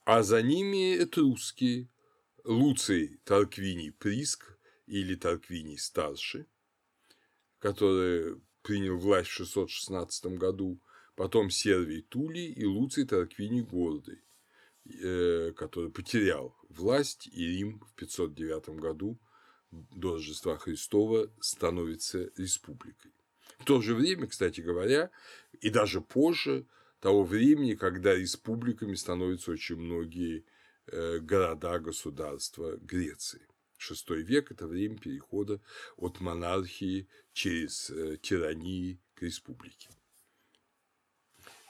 а 0.04 0.22
за 0.22 0.42
ними 0.42 0.96
этрусские– 0.96 1.88
Луций 2.44 3.20
Тарквиний 3.24 3.92
Приск 3.92 4.58
или 4.86 5.14
Тарквиний 5.16 5.76
Старший– 5.76 6.46
который 7.58 8.40
принял 8.62 8.96
власть 8.98 9.30
в 9.30 9.34
616 9.34 10.38
году, 10.38 10.80
потом 11.14 11.50
Сервий 11.50 12.02
Тулий 12.02 12.52
и 12.52 12.64
Луций 12.64 13.04
Тарквиний 13.04 13.62
Гордый, 13.62 14.22
э, 14.84 15.52
который 15.56 15.90
потерял 15.90 16.56
власть, 16.68 17.28
и 17.28 17.46
Рим 17.46 17.80
в 17.80 17.94
509 17.94 18.68
году 18.80 19.18
до 19.70 20.14
Рождества 20.14 20.56
Христова 20.56 21.30
становится 21.40 22.30
республикой. 22.36 23.12
В 23.58 23.64
то 23.64 23.80
же 23.80 23.94
время, 23.94 24.26
кстати 24.26 24.60
говоря, 24.60 25.10
и 25.60 25.70
даже 25.70 26.00
позже 26.00 26.66
того 27.00 27.24
времени, 27.24 27.74
когда 27.74 28.14
республиками 28.14 28.94
становятся 28.94 29.52
очень 29.52 29.76
многие 29.76 30.44
э, 30.86 31.18
города, 31.18 31.78
государства 31.78 32.76
Греции. 32.76 33.46
VI 33.78 34.22
век– 34.22 34.50
это 34.50 34.66
время 34.66 34.98
перехода 34.98 35.60
от 35.96 36.20
монархии 36.20 37.08
через 37.32 37.90
э, 37.90 38.16
тирании 38.20 38.98
к 39.14 39.22
республике. 39.22 39.88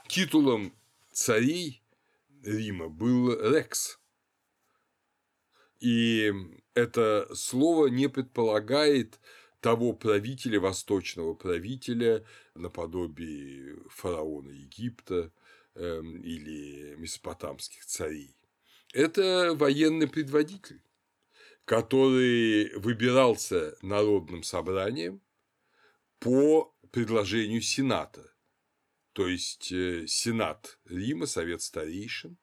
Титулом 0.09 0.75
царей 1.13 1.83
Рима 2.43 2.89
был 2.89 3.35
«рекс», 3.53 3.99
и 5.81 6.33
это 6.75 7.29
слово 7.35 7.87
не 7.87 8.09
предполагает 8.09 9.21
того 9.61 9.93
правителя, 9.93 10.61
восточного 10.61 11.35
правителя, 11.35 12.25
наподобие 12.55 13.77
фараона 13.91 14.51
Египта 14.51 15.33
э, 15.75 16.01
или 16.01 16.95
месопотамских 16.97 17.85
царей. 17.85 18.35
Это 18.93 19.55
военный 19.55 20.09
предводитель, 20.09 20.81
который 21.65 22.75
выбирался 22.79 23.77
народным 23.83 24.43
собранием 24.43 25.21
по 26.19 26.75
предложению 26.91 27.61
Сената. 27.61 28.33
То 29.13 29.29
есть 29.29 29.73
э, 29.73 30.07
Сенат 30.07 30.79
Рима, 30.85 31.27
Совет 31.27 31.63
старейшин, 31.63 32.39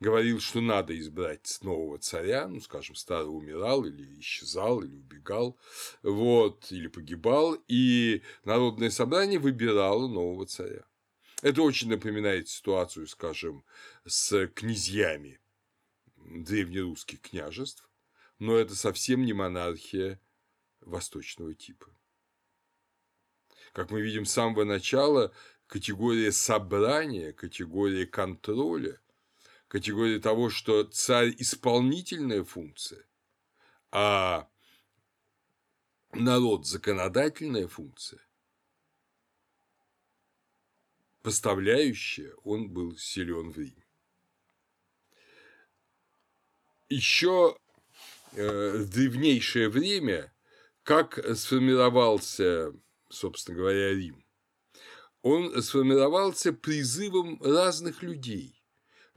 говорил, 0.00 0.40
что 0.40 0.60
надо 0.60 0.98
избрать 0.98 1.58
нового 1.62 1.98
царя, 1.98 2.48
ну, 2.48 2.60
скажем, 2.60 2.94
старый 2.94 3.34
умирал 3.34 3.84
или 3.84 4.20
исчезал, 4.20 4.82
или 4.82 4.94
убегал, 4.94 5.58
вот, 6.02 6.70
или 6.70 6.88
погибал, 6.88 7.56
и 7.68 8.22
Народное 8.44 8.90
собрание 8.90 9.38
выбирало 9.38 10.08
нового 10.08 10.46
царя. 10.46 10.84
Это 11.42 11.62
очень 11.62 11.90
напоминает 11.90 12.48
ситуацию, 12.48 13.06
скажем, 13.06 13.64
с 14.06 14.46
князьями 14.48 15.40
древнерусских 16.16 17.20
княжеств, 17.20 17.88
но 18.38 18.56
это 18.56 18.74
совсем 18.74 19.24
не 19.24 19.32
монархия 19.32 20.20
восточного 20.80 21.54
типа. 21.54 21.86
Как 23.72 23.90
мы 23.90 24.00
видим 24.00 24.24
с 24.24 24.32
самого 24.32 24.64
начала, 24.64 25.32
категория 25.66 26.32
собрания, 26.32 27.32
категория 27.32 28.06
контроля, 28.06 29.00
категория 29.74 30.20
того, 30.20 30.50
что 30.50 30.84
царь– 30.84 31.34
исполнительная 31.38 32.44
функция, 32.44 33.04
а 33.90 34.48
народ– 36.12 36.66
законодательная 36.68 37.66
функция, 37.66 38.20
поставляющая, 41.22 42.34
он 42.44 42.70
был 42.70 42.96
силен 42.96 43.50
в 43.50 43.58
Риме. 43.58 43.84
Еще 46.88 47.58
Э, 48.36 48.78
в 48.78 48.90
древнейшее 48.90 49.68
время, 49.68 50.32
как 50.82 51.20
сформировался, 51.36 52.72
собственно 53.08 53.58
говоря, 53.58 53.90
Рим. 53.94 54.24
Он 55.22 55.62
сформировался 55.62 56.52
призывом 56.52 57.40
разных 57.40 58.02
людей 58.02 58.63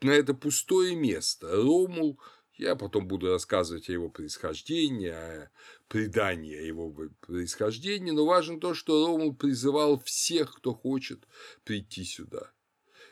на 0.01 0.11
это 0.11 0.33
пустое 0.33 0.95
место. 0.95 1.47
Ромул, 1.55 2.19
я 2.53 2.75
потом 2.75 3.07
буду 3.07 3.29
рассказывать 3.29 3.89
о 3.89 3.93
его 3.93 4.09
происхождении, 4.09 5.09
о 5.09 5.51
предании 5.87 6.55
о 6.55 6.61
его 6.61 6.93
происхождении, 7.21 8.11
но 8.11 8.25
важно 8.25 8.59
то, 8.59 8.73
что 8.73 9.07
Ромул 9.07 9.35
призывал 9.35 9.99
всех, 9.99 10.55
кто 10.55 10.73
хочет 10.73 11.27
прийти 11.63 12.03
сюда. 12.03 12.51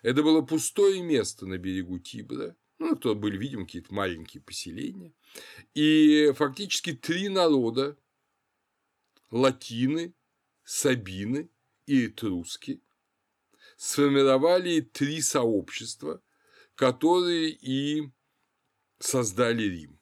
Это 0.02 0.24
было 0.24 0.42
пустое 0.42 1.02
место 1.02 1.46
на 1.46 1.58
берегу 1.58 2.00
Тибра, 2.00 2.56
ну, 2.78 2.96
то 2.96 3.16
были, 3.16 3.38
видимо, 3.38 3.66
какие-то 3.66 3.94
маленькие 3.94 4.42
поселения. 4.44 5.14
И 5.74 6.32
фактически 6.36 6.94
три 6.94 7.30
народа– 7.30 7.98
латины, 9.32 10.14
сабины 10.64 11.50
и 11.86 12.08
этруски– 12.08 12.82
сформировали 13.78 14.82
три 14.82 15.22
сообщества, 15.22 16.22
которые 16.76 17.50
и 17.50 18.12
создали 19.00 19.64
Рим. 19.64 20.00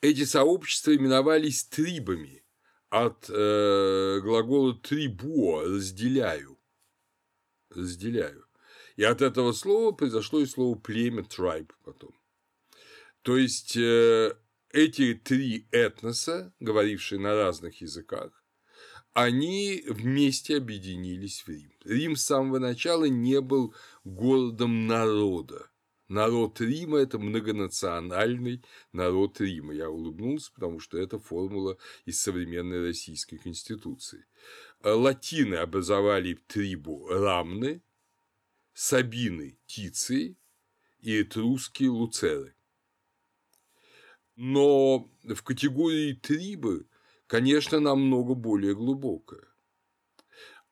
Эти 0.00 0.24
сообщества 0.24 0.94
именовались 0.94 1.64
трибами 1.64 2.44
от 2.90 3.30
э, 3.30 4.20
глагола 4.20 4.74
трибуо– 4.74 5.62
разделяю. 5.64 6.58
Разделяю. 7.70 8.46
И 8.96 9.04
от 9.04 9.22
этого 9.22 9.52
слова 9.52 9.92
произошло 9.92 10.40
и 10.40 10.46
слово 10.46 10.76
племя 10.78 11.22
tribe 11.22 11.70
потом. 11.84 12.14
То 13.22 13.38
есть 13.38 13.76
э, 13.76 14.36
эти 14.70 15.14
три 15.14 15.68
этноса, 15.70 16.52
говорившие 16.60 17.20
на 17.20 17.34
разных 17.34 17.80
языках, 17.80 18.42
они 19.14 19.84
вместе 19.86 20.56
объединились 20.56 21.42
в 21.42 21.48
Рим. 21.48 21.72
Рим 21.84 22.16
с 22.16 22.24
самого 22.24 22.58
начала 22.58 23.04
не 23.04 23.40
был 23.40 23.74
городом 24.04 24.86
народа. 24.86 25.68
Народ 26.08 26.60
Рима– 26.60 26.98
это 27.00 27.18
многонациональный 27.18 28.62
народ 28.92 29.40
Рима. 29.40 29.72
Я 29.72 29.88
улыбнулся, 29.88 30.52
потому 30.52 30.78
что 30.78 30.98
это 30.98 31.18
формула 31.18 31.78
из 32.04 32.20
современной 32.20 32.82
российской 32.82 33.38
конституции. 33.38 34.26
Латины 34.82 35.54
образовали 35.54 36.34
трибу 36.46 37.06
Рамны, 37.08 37.82
Сабины– 38.74 39.58
Тиции 39.66 40.36
и 41.00 41.22
Этруски– 41.22 41.84
Луцеры. 41.88 42.54
Но 44.36 45.10
в 45.22 45.42
категории 45.42 46.14
трибы, 46.14 46.86
конечно, 47.26 47.80
намного 47.80 48.34
более 48.34 48.74
глубокое. 48.74 49.51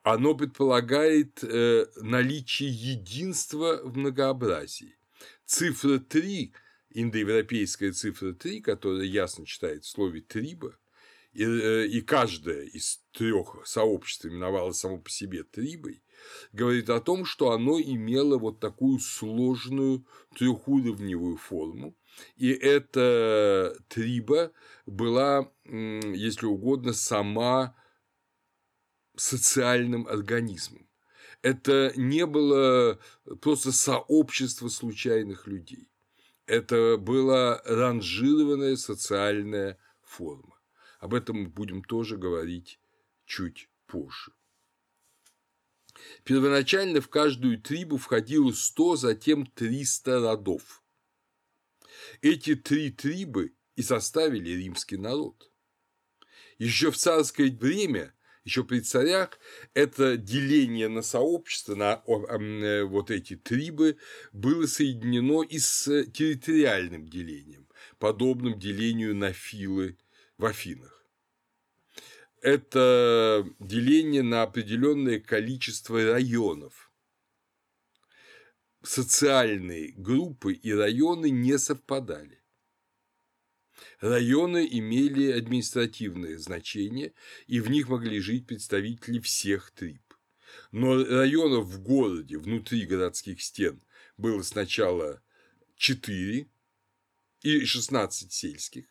Оно 0.02 0.34
предполагает 0.34 1.44
э, 1.44 1.86
наличие 1.96 2.70
единства 2.70 3.80
в 3.82 3.96
многообразии. 3.96 4.96
Цифра 5.44 5.98
3, 5.98 6.52
индоевропейская 6.90 7.92
цифра 7.92 8.32
3, 8.32 8.60
которая 8.60 9.04
ясно 9.04 9.44
читает 9.44 9.84
в 9.84 9.88
слове 9.88 10.22
«триба», 10.22 10.76
и, 11.32 11.44
э, 11.44 11.86
и 11.86 12.00
каждое 12.00 12.64
из 12.64 13.02
трех 13.12 13.56
сообществ 13.64 14.26
именовалось 14.26 14.78
само 14.78 14.98
по 14.98 15.10
себе 15.10 15.44
трибой, 15.44 16.02
говорит 16.52 16.90
о 16.90 17.00
том, 17.00 17.24
что 17.24 17.52
оно 17.52 17.80
имело 17.80 18.38
вот 18.38 18.58
такую 18.58 18.98
сложную 18.98 20.06
трехуровневую 20.36 21.36
форму, 21.36 21.94
и 22.36 22.50
эта 22.50 23.76
триба 23.88 24.50
была, 24.86 25.50
если 25.64 26.46
угодно, 26.46 26.92
сама 26.92 27.76
социальным 29.20 30.06
организмом. 30.08 30.88
Это 31.42 31.92
не 31.94 32.26
было 32.26 32.98
просто 33.40 33.70
сообщество 33.70 34.68
случайных 34.68 35.46
людей. 35.46 35.90
Это 36.46 36.96
была 36.96 37.60
ранжированная 37.64 38.76
социальная 38.76 39.78
форма. 40.02 40.58
Об 40.98 41.14
этом 41.14 41.42
мы 41.42 41.48
будем 41.48 41.84
тоже 41.84 42.16
говорить 42.16 42.80
чуть 43.26 43.68
позже. 43.86 44.32
Первоначально 46.24 47.00
в 47.00 47.08
каждую 47.08 47.60
трибу 47.60 47.98
входило 47.98 48.52
100, 48.52 48.96
затем 48.96 49.46
300 49.46 50.20
родов. 50.20 50.82
Эти 52.22 52.54
три 52.54 52.90
трибы 52.90 53.54
и 53.76 53.82
составили 53.82 54.50
римский 54.50 54.96
народ. 54.96 55.50
Еще 56.58 56.90
в 56.90 56.96
царское 56.96 57.50
время, 57.50 58.14
еще 58.44 58.64
при 58.64 58.80
царях, 58.80 59.38
это 59.74 60.16
деление 60.16 60.88
на 60.88 61.02
сообщество, 61.02 61.74
на 61.74 62.02
э, 62.06 62.84
вот 62.84 63.10
эти 63.10 63.36
трибы, 63.36 63.96
было 64.32 64.66
соединено 64.66 65.42
и 65.42 65.58
с 65.58 66.04
территориальным 66.06 67.06
делением, 67.08 67.68
подобным 67.98 68.58
делению 68.58 69.14
на 69.14 69.32
филы 69.32 69.98
в 70.38 70.46
Афинах 70.46 71.00
это 72.42 73.46
деление 73.58 74.22
на 74.22 74.42
определенное 74.42 75.20
количество 75.20 76.02
районов. 76.02 76.90
Социальные 78.82 79.92
группы 79.92 80.54
и 80.54 80.72
районы 80.72 81.30
не 81.30 81.58
совпадали. 81.58 82.39
Районы 84.00 84.66
имели 84.70 85.30
административное 85.32 86.38
значение, 86.38 87.12
и 87.46 87.60
в 87.60 87.70
них 87.70 87.88
могли 87.88 88.20
жить 88.20 88.46
представители 88.46 89.18
всех 89.20 89.70
триб. 89.70 90.02
Но 90.72 91.04
районов 91.04 91.66
в 91.66 91.82
городе, 91.82 92.38
внутри 92.38 92.86
городских 92.86 93.42
стен, 93.42 93.82
было 94.16 94.42
сначала 94.42 95.22
4 95.76 96.48
и 97.42 97.64
16 97.64 98.32
сельских, 98.32 98.86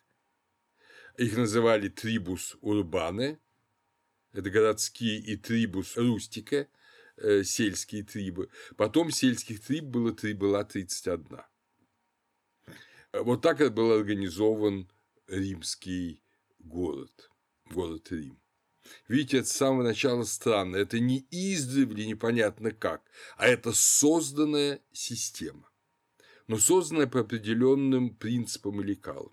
их 1.16 1.36
называли 1.36 1.88
трибус 1.88 2.56
урбане, 2.60 3.38
это 4.32 4.48
городские, 4.48 5.18
и 5.18 5.36
трибус 5.36 5.96
рустика, 5.96 6.68
э, 7.16 7.42
сельские 7.42 8.04
трибы. 8.04 8.48
Потом 8.76 9.10
сельских 9.10 9.60
триб 9.60 9.84
было, 9.84 10.12
три, 10.12 10.32
была 10.32 10.64
31. 10.64 11.40
Вот 13.12 13.42
так 13.42 13.74
был 13.74 13.92
организован 13.92 14.90
римский 15.26 16.22
город, 16.58 17.30
город 17.70 18.10
Рим. 18.10 18.40
Видите, 19.08 19.38
это 19.38 19.48
с 19.48 19.52
самого 19.52 19.82
начала 19.82 20.24
странно. 20.24 20.76
Это 20.76 21.00
не 21.00 21.26
издревле 21.30 22.06
непонятно 22.06 22.70
как, 22.70 23.02
а 23.36 23.46
это 23.46 23.72
созданная 23.72 24.80
система. 24.92 25.70
Но 26.46 26.58
созданная 26.58 27.06
по 27.06 27.20
определенным 27.20 28.14
принципам 28.14 28.80
и 28.80 28.84
лекалам 28.84 29.32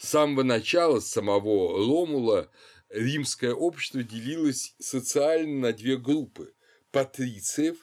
с 0.00 0.08
самого 0.08 0.42
начала, 0.42 1.00
с 1.00 1.10
самого 1.10 1.76
Ромула, 1.76 2.50
римское 2.88 3.52
общество 3.52 4.02
делилось 4.02 4.74
социально 4.78 5.68
на 5.68 5.72
две 5.74 5.98
группы– 5.98 6.54
патрициев 6.90 7.76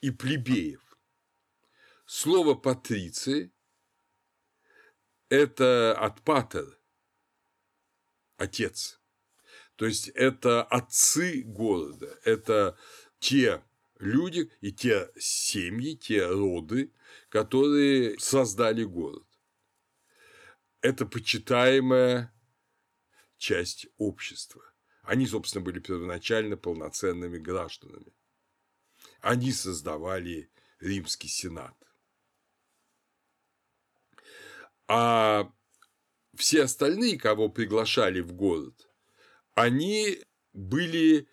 и 0.00 0.10
плебеев. 0.10 0.83
Слово 2.06 2.54
«патриции»– 2.54 3.52
это 5.28 5.96
от 5.98 6.22
патер– 6.22 6.78
отец. 8.36 9.00
То 9.76 9.86
есть, 9.86 10.08
это 10.08 10.62
отцы 10.62 11.42
города, 11.42 12.18
это 12.24 12.76
те 13.18 13.62
люди 13.98 14.50
и 14.60 14.72
те 14.72 15.10
семьи, 15.18 15.96
те 15.96 16.26
роды, 16.26 16.92
которые 17.30 18.18
создали 18.18 18.84
город 18.84 19.26
это 20.84 21.06
почитаемая 21.06 22.30
часть 23.38 23.86
общества. 23.96 24.62
Они, 25.02 25.26
собственно, 25.26 25.64
были 25.64 25.80
первоначально 25.80 26.58
полноценными 26.58 27.38
гражданами. 27.38 28.12
Они 29.22 29.50
создавали 29.50 30.50
римский 30.80 31.28
сенат. 31.28 31.74
А 34.86 35.50
все 36.36 36.64
остальные, 36.64 37.18
кого 37.18 37.48
приглашали 37.48 38.20
в 38.20 38.32
город, 38.32 38.88
они 39.54 40.18
были 40.52 41.28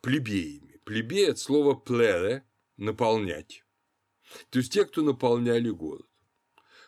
плебеями. 0.00 0.80
Плебей 0.84 1.30
от 1.30 1.38
слова 1.38 1.74
плере– 1.74 2.44
наполнять. 2.76 3.64
То 4.50 4.58
есть 4.58 4.72
те, 4.72 4.84
кто 4.84 5.02
наполняли 5.02 5.70
город. 5.70 6.06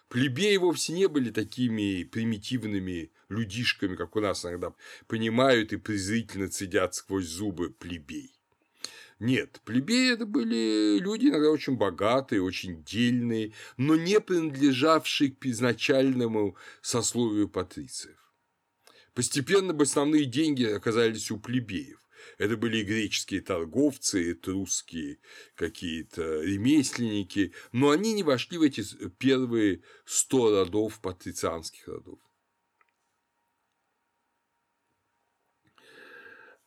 Плебеи 0.09 0.57
вовсе 0.57 0.93
не 0.93 1.07
были 1.07 1.31
такими 1.31 2.05
примитивными 2.05 3.13
людишками, 3.29 3.95
как 3.95 4.17
у 4.17 4.21
нас 4.21 4.45
иногда 4.45 4.75
понимают 5.07 5.73
и 5.73 5.77
презрительно 5.77 6.49
цедят 6.49 6.95
сквозь 6.95 7.27
зубы 7.27 7.71
плебей. 7.71 8.40
Нет, 9.21 9.61
плебеи 9.67 10.15
это 10.15 10.25
были 10.25 10.99
люди 10.99 11.27
иногда 11.27 11.51
очень 11.51 11.77
богатые, 11.77 12.43
очень 12.43 12.83
дельные, 12.83 13.53
но 13.77 13.95
не 13.95 14.19
принадлежавшие 14.19 15.33
к 15.33 15.45
изначальному 15.45 16.57
сословию 16.81 17.47
патрициев. 17.51 18.17
Постепенно 19.13 19.79
основные 19.79 20.25
деньги 20.25 20.65
оказались 20.65 21.31
у 21.31 21.39
плебеев. 21.39 22.01
Это 22.39 22.57
были 22.57 22.83
греческие 22.83 23.43
торговцы, 23.43 24.33
этрусские 24.33 25.19
какие-то 25.55 26.41
ремесленники, 26.41 27.53
но 27.73 27.91
они 27.91 28.15
не 28.15 28.23
вошли 28.23 28.57
в 28.57 28.63
эти 28.63 28.83
первые 29.19 29.83
сто 30.07 30.51
родов 30.51 30.99
патрицианских 31.03 31.87
родов. 31.89 32.21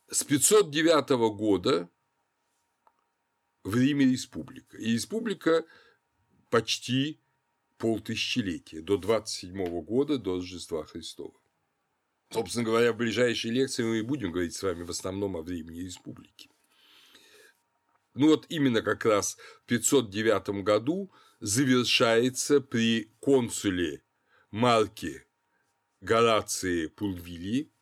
С 0.08 0.22
509 0.22 1.34
года 1.36 1.90
в 3.64 3.76
Риме 3.76 4.06
республика. 4.06 4.76
И 4.76 4.92
республика 4.92 5.64
почти 6.50 7.18
полтысячелетия, 7.78 8.80
до 8.80 8.96
27 8.98 9.80
года, 9.82 10.18
до 10.18 10.36
Рождества 10.36 10.84
Христова. 10.84 11.34
Собственно 12.30 12.64
говоря, 12.64 12.92
в 12.92 12.96
ближайшей 12.96 13.50
лекции 13.50 13.82
мы 13.82 13.98
и 13.98 14.02
будем 14.02 14.32
говорить 14.32 14.54
с 14.54 14.62
вами 14.62 14.82
в 14.82 14.90
основном 14.90 15.36
о 15.36 15.42
времени 15.42 15.80
республики. 15.80 16.50
Ну 18.14 18.28
вот 18.28 18.46
именно 18.48 18.82
как 18.82 19.04
раз 19.04 19.36
в 19.62 19.66
509 19.66 20.62
году 20.62 21.10
завершается 21.40 22.60
при 22.60 23.12
консуле 23.20 24.02
Марке 24.50 25.26
Горации 26.00 26.86
Пулвили, 26.86 27.72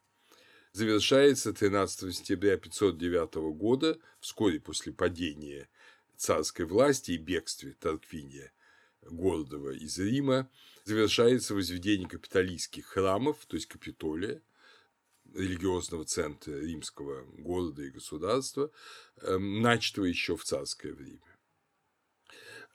завершается 0.73 1.53
13 1.53 2.15
сентября 2.15 2.57
509 2.57 3.35
года, 3.55 3.99
вскоре 4.21 4.61
после 4.61 4.93
падения 4.93 5.69
царской 6.17 6.65
власти 6.65 7.11
и 7.13 7.19
бегстве 7.19 7.77
Тарквиния 7.79 8.53
Гордова 9.03 9.71
из 9.71 9.99
Рима, 9.99 10.51
завершается 10.85 11.55
возведение 11.55 12.09
капитолийских 12.09 12.87
храмов, 12.87 13.45
то 13.47 13.57
есть 13.57 13.67
Капитолия, 13.67 14.41
религиозного 15.35 16.05
центра 16.05 16.53
римского 16.53 17.25
города 17.39 17.83
и 17.83 17.91
государства, 17.91 18.71
эм, 19.23 19.63
начатого 19.63 20.05
еще 20.05 20.37
в 20.37 20.45
царское 20.45 20.93
время. 20.93 21.23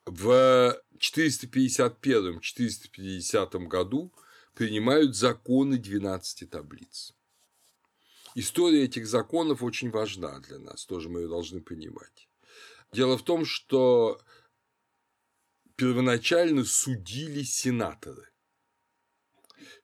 В 0.06 0.82
451-450 0.98 3.68
году 3.68 4.12
принимают 4.54 5.16
законы 5.16 5.78
12 5.78 6.50
таблиц. 6.50 7.17
История 8.40 8.84
этих 8.84 9.08
законов 9.08 9.64
очень 9.64 9.90
важна 9.90 10.40
для 10.42 10.60
нас, 10.60 10.86
тоже 10.86 11.10
мы 11.10 11.22
ее 11.22 11.28
должны 11.28 11.60
понимать. 11.60 12.30
Дело 12.94 13.18
в 13.18 13.24
том, 13.24 13.46
что 13.46 14.22
первоначально 15.76 16.64
судили 16.64 17.42
сенаторы. 17.42 18.30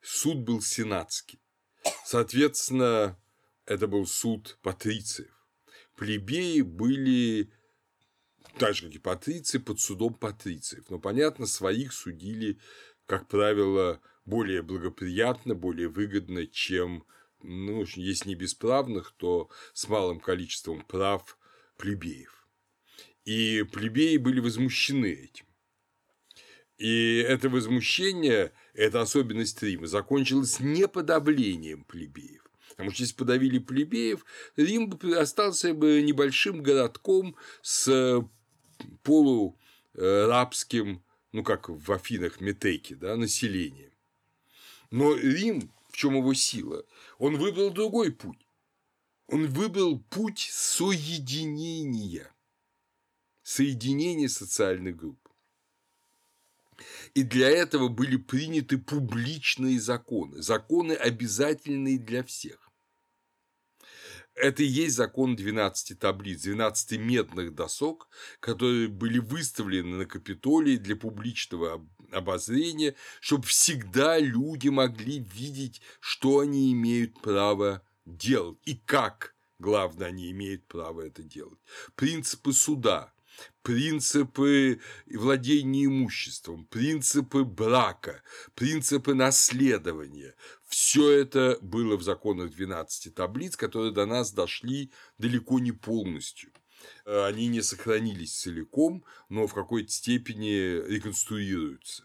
Суд 0.04 0.38
был 0.42 0.62
сенатский. 0.62 1.42
Соответственно, 2.06 3.20
это 3.66 3.88
был 3.88 4.06
суд 4.06 4.60
патрициев. 4.62 5.34
Плебеи 5.96 6.62
были 6.62 7.52
так 8.60 8.76
же, 8.76 8.86
как 8.86 8.96
и 8.96 9.00
патриции, 9.00 9.58
под 9.58 9.80
судом 9.80 10.14
патрициев. 10.14 10.92
Но, 10.92 11.00
понятно, 11.00 11.48
своих 11.48 11.92
судили, 11.92 12.60
как 13.08 13.28
правило, 13.28 14.00
более 14.26 14.62
благоприятно, 14.62 15.56
более 15.56 15.88
выгодно, 15.88 16.46
чем, 16.46 17.04
ну, 17.44 17.84
если 17.96 18.30
не 18.30 18.36
бесправных, 18.36 19.14
то 19.18 19.50
с 19.74 19.88
малым 19.88 20.20
количеством 20.20 20.82
прав 20.82 21.38
плебеев. 21.78 22.48
И 23.26 23.64
плебеи 23.72 24.18
были 24.18 24.40
возмущены 24.40 25.08
этим. 25.08 25.46
И 26.78 27.18
это 27.18 27.50
возмущение, 27.50 28.52
эта 28.74 29.02
особенность 29.02 29.62
Рима, 29.62 29.88
закончилось 29.88 30.60
не 30.60 30.88
подавлением 30.88 31.84
плебеев. 31.84 32.44
Потому 32.70 32.92
что 32.92 33.04
если 33.04 33.16
подавили 33.16 33.60
плебеев, 33.60 34.26
Рим 34.56 35.00
остался 35.16 35.76
бы 35.76 36.02
небольшим 36.02 36.64
городком 36.64 37.36
с 37.62 38.26
полурабским, 39.04 41.04
ну 41.32 41.44
как 41.44 41.70
в 41.70 41.92
Афинах 41.92 42.42
Метеки, 42.42 42.96
да, 42.96 43.16
населением. 43.16 43.92
Но 44.90 45.16
Рим, 45.16 45.72
в 45.92 45.98
чем 45.98 46.16
его 46.16 46.34
сила, 46.34 46.84
он 47.24 47.38
выбрал 47.38 47.72
другой 47.72 48.12
путь. 48.12 48.46
Он 49.28 49.48
выбрал 49.48 49.98
путь 49.98 50.50
соединения, 50.52 52.30
соединения 53.44 54.28
социальных 54.28 54.98
групп. 54.98 55.30
И 57.14 57.24
для 57.24 57.50
этого 57.50 57.88
были 57.88 58.18
приняты 58.18 58.78
публичные 58.78 59.80
законы, 59.80 60.42
законы 60.42 60.92
обязательные 60.92 61.98
для 61.98 62.26
всех. 62.26 62.70
Это 64.36 64.64
и 64.64 64.68
есть 64.68 64.96
закон 64.96 65.38
12 65.38 65.98
таблиц, 65.98 66.42
12 66.42 67.00
медных 67.00 67.56
досок, 67.56 68.10
которые 68.42 68.90
были 68.90 69.20
выставлены 69.20 69.96
на 69.96 70.06
Капитолии 70.06 70.76
для 70.76 70.98
публичного 70.98 71.88
обозрения, 72.14 72.96
чтобы 73.20 73.46
всегда 73.46 74.20
люди 74.20 74.70
могли 74.70 75.20
видеть, 75.20 75.82
что 76.00 76.40
они 76.40 76.72
имеют 76.72 77.20
право 77.22 77.82
делать 78.06 78.58
и 78.66 78.76
как, 78.76 79.36
главное, 79.60 80.08
они 80.08 80.32
имеют 80.32 80.66
право 80.68 81.02
это 81.02 81.24
делать. 81.24 81.60
Принципы 81.96 82.54
суда, 82.54 83.14
принципы 83.62 84.80
владения 85.08 85.86
имуществом, 85.86 86.66
принципы 86.66 87.44
брака, 87.44 88.22
принципы 88.56 89.14
наследования. 89.14 90.36
Все 90.68 91.10
это 91.12 91.58
было 91.62 91.98
в 91.98 92.04
законах 92.04 92.52
12 92.52 93.14
таблиц, 93.14 93.56
которые 93.56 93.92
до 93.92 94.06
нас 94.06 94.32
дошли 94.32 94.92
далеко 95.18 95.60
не 95.60 95.72
полностью. 95.72 96.52
Они 97.06 97.48
не 97.48 97.62
сохранились 97.62 98.34
целиком, 98.34 99.04
но 99.30 99.48
в 99.48 99.54
какой-то 99.54 99.92
степени 99.92 100.86
реконструируются. 100.88 102.04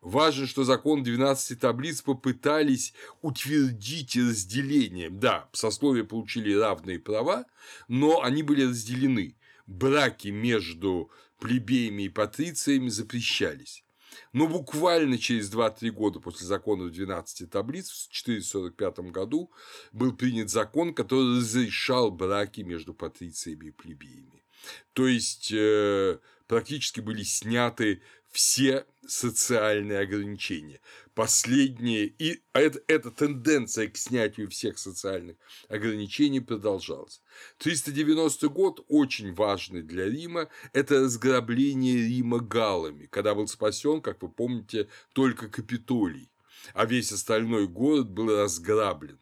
Важно, 0.00 0.48
что 0.48 0.64
закон 0.64 1.04
12 1.04 1.60
таблиц 1.60 2.02
попытались 2.02 2.92
утвердить 3.20 4.16
разделение. 4.16 5.10
Да, 5.10 5.48
сословия 5.52 6.02
получили 6.02 6.52
равные 6.52 6.98
права, 6.98 7.46
но 7.86 8.20
они 8.22 8.42
были 8.42 8.64
разделены 8.64 9.36
браки 9.66 10.28
между 10.28 11.10
плебеями 11.38 12.04
и 12.04 12.08
патрициями 12.08 12.88
запрещались. 12.88 13.84
Но 14.32 14.46
буквально 14.46 15.18
через 15.18 15.52
2-3 15.52 15.90
года 15.90 16.20
после 16.20 16.46
закона 16.46 16.90
12 16.90 17.50
таблиц 17.50 17.90
в 17.90 18.10
445 18.10 18.98
году 19.10 19.50
был 19.92 20.12
принят 20.12 20.50
закон, 20.50 20.94
который 20.94 21.38
разрешал 21.38 22.10
браки 22.10 22.60
между 22.62 22.94
патрициями 22.94 23.66
и 23.66 23.70
плебеями. 23.70 24.44
То 24.92 25.06
есть 25.06 25.52
э, 25.52 26.18
практически 26.46 27.00
были 27.00 27.22
сняты 27.22 28.02
все 28.32 28.86
социальные 29.06 30.00
ограничения. 30.00 30.80
Последние, 31.14 32.06
и 32.06 32.42
это, 32.54 32.80
эта 32.88 33.10
тенденция 33.10 33.88
к 33.88 33.96
снятию 33.96 34.48
всех 34.48 34.78
социальных 34.78 35.36
ограничений 35.68 36.40
продолжалась. 36.40 37.20
390 37.58 38.48
год 38.48 38.84
очень 38.88 39.34
важный 39.34 39.82
для 39.82 40.06
Рима– 40.06 40.48
это 40.72 41.00
разграбление 41.00 42.08
Рима 42.08 42.40
галами, 42.40 43.06
когда 43.06 43.34
был 43.34 43.46
спасен, 43.48 44.00
как 44.00 44.22
вы 44.22 44.30
помните, 44.30 44.88
только 45.12 45.48
Капитолий, 45.48 46.30
а 46.72 46.86
весь 46.86 47.12
остальной 47.12 47.68
город 47.68 48.08
был 48.08 48.34
разграблен. 48.34 49.20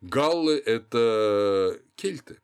Галлы– 0.00 0.56
это 0.66 1.80
кельты 1.96 2.38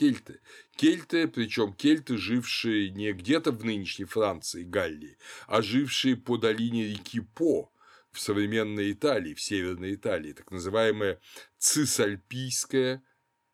кельты. 0.00 0.40
Кельты, 0.76 1.28
причем 1.28 1.74
кельты, 1.74 2.16
жившие 2.16 2.90
не 2.90 3.12
где-то 3.12 3.52
в 3.52 3.64
нынешней 3.66 4.06
Франции, 4.06 4.64
Галлии, 4.64 5.18
а 5.46 5.60
жившие 5.60 6.16
по 6.16 6.38
долине 6.38 6.88
реки 6.88 7.20
По, 7.20 7.70
в 8.10 8.18
современной 8.18 8.92
Италии, 8.92 9.34
в 9.34 9.42
Северной 9.42 9.94
Италии, 9.94 10.32
так 10.32 10.50
называемая 10.50 11.20
Цисальпийская, 11.58 13.02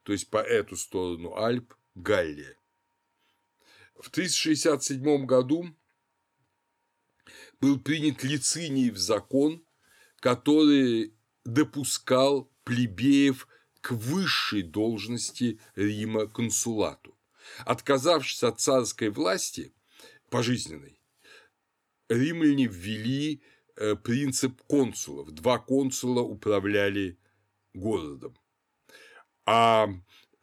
то 0.05 0.13
есть 0.13 0.31
по 0.31 0.37
эту 0.37 0.77
сторону 0.77 1.35
Альп, 1.35 1.75
Галлия. 1.97 2.57
В 3.97 4.11
367 4.11 5.27
году 5.27 5.75
был 7.61 7.81
принят 7.81 8.23
Лициниев 8.23 8.97
закон, 8.97 9.67
который 10.21 11.13
допускал 11.45 12.53
плебеев 12.63 13.49
к 13.87 13.93
высшей 13.93 14.63
должности 14.63 15.61
Рима 15.77 16.27
консулату. 16.27 17.17
Отказавшись 17.65 18.43
от 18.43 18.59
царской 18.59 19.11
власти 19.11 19.73
пожизненной, 20.29 21.01
римляне 22.09 22.67
ввели 22.67 23.43
э, 23.77 23.95
принцип 23.95 24.61
консулов. 24.63 25.31
Два 25.31 25.59
консула 25.59 26.23
управляли 26.23 27.17
городом. 27.75 28.37
А 29.45 29.89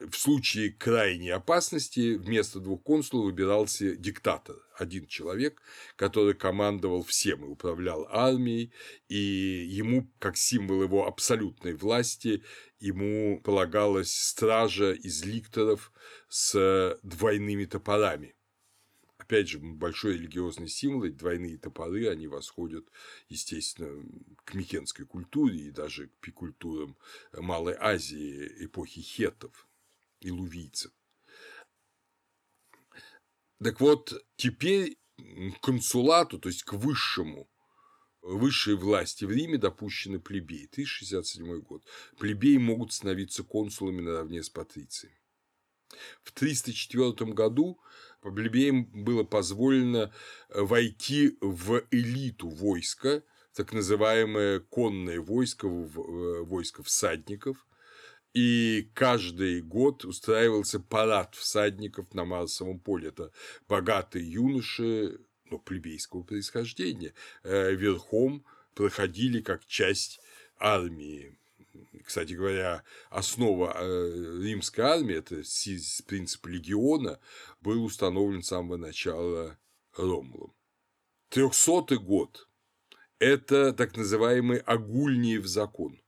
в 0.10 0.16
случае 0.16 0.72
крайней 0.72 1.30
опасности 1.30 2.16
вместо 2.16 2.60
двух 2.60 2.84
консулов 2.84 3.26
выбирался 3.26 3.96
диктатор, 3.96 4.58
один 4.78 5.08
человек, 5.08 5.62
который 5.96 6.34
командовал 6.34 7.04
всем 7.04 7.46
и 7.46 7.48
управлял 7.48 8.08
армией, 8.10 8.74
и 9.08 9.16
ему, 9.16 10.12
как 10.20 10.38
символ 10.38 10.84
его 10.84 11.08
абсолютной 11.08 11.74
власти, 11.74 12.44
ему 12.80 13.40
полагалась 13.42 14.14
стража 14.14 14.94
из 14.94 15.24
ликторов 15.24 15.92
с 16.28 17.00
двойными 17.04 17.66
топорами. 17.66 18.36
Опять 19.18 19.48
же, 19.48 19.60
большой 19.60 20.16
религиозный 20.16 20.68
символ, 20.68 21.06
эти 21.06 21.16
двойные 21.16 21.58
топоры, 21.58 22.10
они 22.10 22.28
восходят, 22.28 22.86
естественно, 23.30 24.04
к 24.44 24.54
микенской 24.54 25.06
культуре 25.06 25.60
и 25.60 25.72
даже 25.72 26.10
к 26.20 26.34
культурам 26.34 26.98
Малой 27.32 27.76
Азии 27.80 28.52
эпохи 28.60 29.02
хеттов 29.02 29.68
и 30.24 30.32
лувийцев. 30.32 30.92
Так 33.64 33.80
вот, 33.80 34.14
теперь 34.36 34.98
консулату, 35.62 36.40
то 36.40 36.50
есть 36.50 36.64
к 36.64 36.74
высшему, 36.74 37.50
высшей 38.22 38.76
власти 38.76 39.26
в 39.26 39.32
Риме 39.32 39.58
допущены 39.58 40.20
плебеи. 40.20 40.68
1067 40.72 41.62
год. 41.62 41.86
Плебеи 42.18 42.58
могут 42.58 42.94
становиться 42.94 43.44
консулами 43.44 44.02
наравне 44.02 44.44
с 44.44 44.50
патрициями. 44.50 45.20
В 46.24 46.32
304 46.32 47.34
году 47.34 47.80
плебеям 48.22 48.86
было 48.86 49.24
позволено 49.24 50.14
войти 50.50 51.38
в 51.42 51.84
элиту 51.92 52.50
войска, 52.50 53.24
так 53.54 53.74
называемое 53.74 54.60
конное 54.60 55.20
войско, 55.20 55.68
войско 55.68 56.82
всадников, 56.82 57.68
и 58.34 58.90
каждый 58.94 59.62
год 59.62 60.06
устраивался 60.06 60.80
парад 60.80 61.36
всадников 61.36 62.14
на 62.14 62.26
Марсовом 62.26 62.80
поле. 62.80 63.10
Это 63.10 63.32
богатые 63.68 64.30
юноши, 64.30 65.20
ну, 65.46 65.60
плебейского 65.60 66.24
происхождения, 66.24 67.14
э, 67.44 67.74
верхом 67.74 68.44
проходили 68.74 69.42
как 69.42 69.66
часть 69.66 70.20
армии. 70.58 71.38
Кстати 72.04 72.34
говоря, 72.34 72.84
основа 73.10 73.76
э, 73.76 74.40
римской 74.42 74.84
армии, 74.84 75.16
это 75.16 75.44
принцип 76.06 76.46
легиона, 76.48 77.20
был 77.62 77.84
установлен 77.84 78.42
с 78.42 78.48
самого 78.48 78.78
начала 78.78 79.58
Ромулом. 79.96 80.54
Трехсотый 81.30 82.00
год– 82.00 82.48
это 83.20 83.74
так 83.74 83.96
называемый 83.96 84.58
Агульниев 84.58 85.46
закон. 85.46 86.03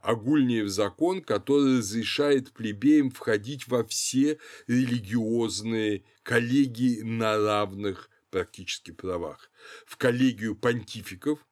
Агульниев 0.00 0.68
закон, 0.68 1.22
который 1.22 1.78
разрешает 1.78 2.52
плебеям 2.52 3.10
входить 3.10 3.68
во 3.68 3.84
все 3.84 4.38
религиозные 4.66 6.04
коллегии 6.22 7.02
на 7.02 7.36
равных 7.36 8.10
практически 8.30 8.92
правах. 8.92 9.50
В 9.86 9.96
коллегию 9.96 10.56
понтификов 10.56 11.44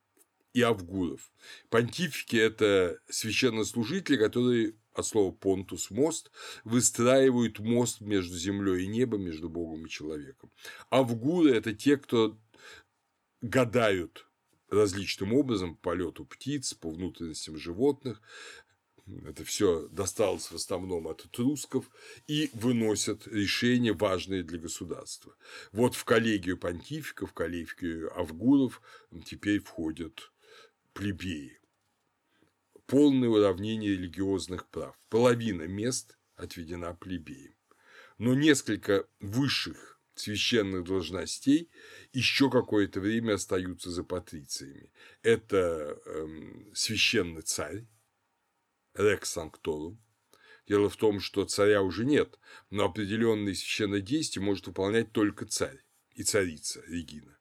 и 0.54 0.62
авгуров. 0.62 1.30
Понтифики– 1.68 2.36
это 2.36 2.98
священнослужители, 3.08 4.16
которые 4.16 4.74
от 4.92 5.06
слова 5.06 5.30
понтус– 5.30 5.90
мост, 5.90 6.30
выстраивают 6.64 7.58
мост 7.58 8.00
между 8.00 8.36
землей 8.36 8.84
и 8.84 8.88
небом, 8.88 9.22
между 9.22 9.48
Богом 9.48 9.86
и 9.86 9.90
человеком. 9.90 10.50
Авгуры– 10.90 11.50
это 11.54 11.72
те, 11.72 11.96
кто 11.96 12.38
гадают 13.40 14.27
различным 14.70 15.32
образом 15.34 15.76
по 15.76 15.90
полету 15.90 16.24
птиц, 16.24 16.74
по 16.74 16.90
внутренностям 16.90 17.56
животных. 17.56 18.20
Это 19.24 19.42
все 19.44 19.88
досталось 19.88 20.50
в 20.50 20.54
основном 20.54 21.08
от 21.08 21.24
этрусков 21.24 21.90
и 22.26 22.50
выносят 22.52 23.26
решения, 23.26 23.94
важные 23.94 24.42
для 24.42 24.58
государства. 24.58 25.34
Вот 25.72 25.94
в 25.94 26.04
коллегию 26.04 26.58
понтификов, 26.58 27.30
в 27.30 27.34
коллегию 27.34 28.16
авгуров 28.18 28.82
теперь 29.24 29.60
входят 29.60 30.30
плебеи. 30.92 31.58
Полное 32.86 33.28
уравнение 33.28 33.92
религиозных 33.92 34.68
прав. 34.68 34.98
Половина 35.08 35.62
мест 35.62 36.18
отведена 36.36 36.94
плебеям. 36.94 37.54
Но 38.18 38.34
несколько 38.34 39.06
высших 39.20 39.97
священных 40.20 40.84
должностей 40.84 41.70
еще 42.12 42.50
какое-то 42.50 43.00
время 43.00 43.34
остаются 43.34 43.90
за 43.90 44.04
патрициями. 44.04 44.92
Это 45.22 46.00
эм, 46.06 46.70
священный 46.74 47.42
царь, 47.42 47.86
рекс 48.94 49.30
санкторум. 49.30 50.02
Дело 50.66 50.90
в 50.90 50.96
том, 50.96 51.20
что 51.20 51.44
царя 51.46 51.82
уже 51.82 52.04
нет, 52.04 52.38
но 52.70 52.84
определенные 52.84 53.54
священные 53.54 54.02
действия 54.02 54.42
может 54.42 54.66
выполнять 54.66 55.12
только 55.12 55.46
царь 55.46 55.82
и 56.12 56.22
царица 56.22 56.82
Регина. 56.86 57.38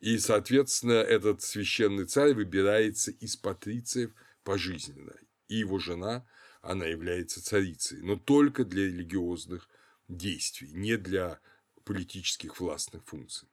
И, 0.00 0.18
соответственно, 0.18 0.92
этот 0.92 1.42
священный 1.42 2.06
царь 2.06 2.34
выбирается 2.34 3.10
из 3.10 3.36
патрициев 3.36 4.12
пожизненно. 4.42 5.14
И 5.48 5.56
его 5.56 5.78
жена, 5.78 6.26
она 6.62 6.86
является 6.86 7.42
царицей, 7.42 8.00
но 8.02 8.16
только 8.16 8.64
для 8.64 8.86
религиозных 8.86 9.68
действий, 10.08 10.70
не 10.72 10.96
для 10.96 11.40
политических 11.86 12.60
властных 12.60 13.04
функций. 13.06 13.48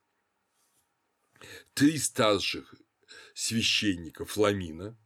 Три 1.73 1.97
старших 1.97 2.75
священника 3.35 4.25
Фламина, 4.25 4.97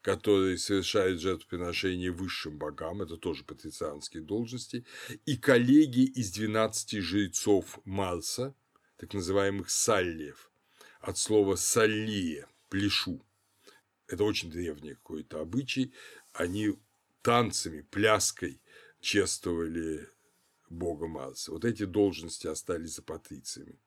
которые 0.00 0.58
совершают 0.58 1.20
жертвоприношение 1.20 2.12
высшим 2.12 2.56
богам, 2.56 3.02
это 3.02 3.16
тоже 3.16 3.44
патрицианские 3.44 4.22
должности, 4.22 4.86
и 5.26 5.36
коллеги 5.36 6.04
из 6.04 6.30
12 6.30 7.00
жрецов 7.02 7.80
Марса, 7.84 8.54
так 8.96 9.12
называемых 9.12 9.68
саллиев, 9.68 10.50
от 11.00 11.18
слова 11.18 11.56
саллия– 11.56 12.48
плешу. 12.68 13.24
Это 14.06 14.24
очень 14.24 14.50
древний 14.50 14.94
какой-то 14.94 15.40
обычай. 15.40 15.92
Они 16.32 16.78
танцами, 17.22 17.82
пляской 17.82 18.62
чествовали 19.00 20.08
бога 20.70 21.06
Марса. 21.06 21.52
Вот 21.52 21.64
эти 21.64 21.84
должности 21.84 22.46
остались 22.46 22.96
за 22.96 23.02
патрициями. 23.02 23.78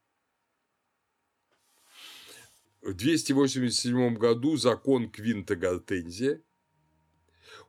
В 2.82 2.94
287 2.94 4.16
году 4.16 4.58
закон 4.58 5.10
Квинта 5.10 5.56
Гортензия 5.56 6.42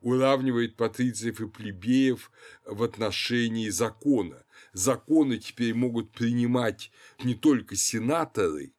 уравнивает 0.01 0.77
патрициев 0.77 1.41
и 1.41 1.49
плебеев 1.49 2.31
в 2.65 2.83
отношении 2.83 3.69
закона. 3.69 4.45
Законы 4.73 5.39
теперь 5.39 5.75
могут 5.75 6.13
принимать 6.13 6.91
не 7.23 7.35
только 7.35 7.77
сенаторы, 7.77 8.75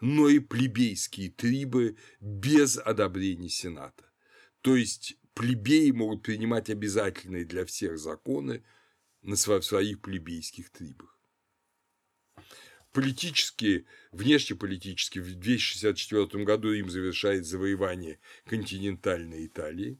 но 0.00 0.28
и 0.28 0.40
плебейские 0.40 1.30
трибы 1.30 1.96
без 2.20 2.76
одобрения 2.76 3.48
сената. 3.48 4.04
То 4.60 4.76
есть 4.76 5.16
плебеи 5.34 5.90
могут 5.90 6.22
принимать 6.22 6.68
обязательные 6.68 7.44
для 7.44 7.64
всех 7.64 7.98
законы 7.98 8.64
на 9.24 9.36
своих 9.36 10.00
плебейских 10.00 10.70
трибах. 10.70 11.18
Политически, 12.92 13.86
внешнеполитически, 14.12 15.18
в 15.18 15.34
264 15.34 16.44
году 16.44 16.72
Рим 16.72 16.88
завершает 16.88 17.44
завоевание 17.44 18.20
континентальной 18.46 19.46
Италии. 19.46 19.98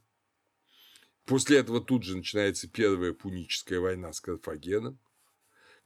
После 1.25 1.59
этого 1.59 1.81
тут 1.81 2.05
же 2.05 2.17
начинается 2.17 2.69
Первая 2.69 3.13
Пуническая 3.13 3.81
война 3.81 4.13
с 4.13 4.21
Карфагеном, 4.21 4.99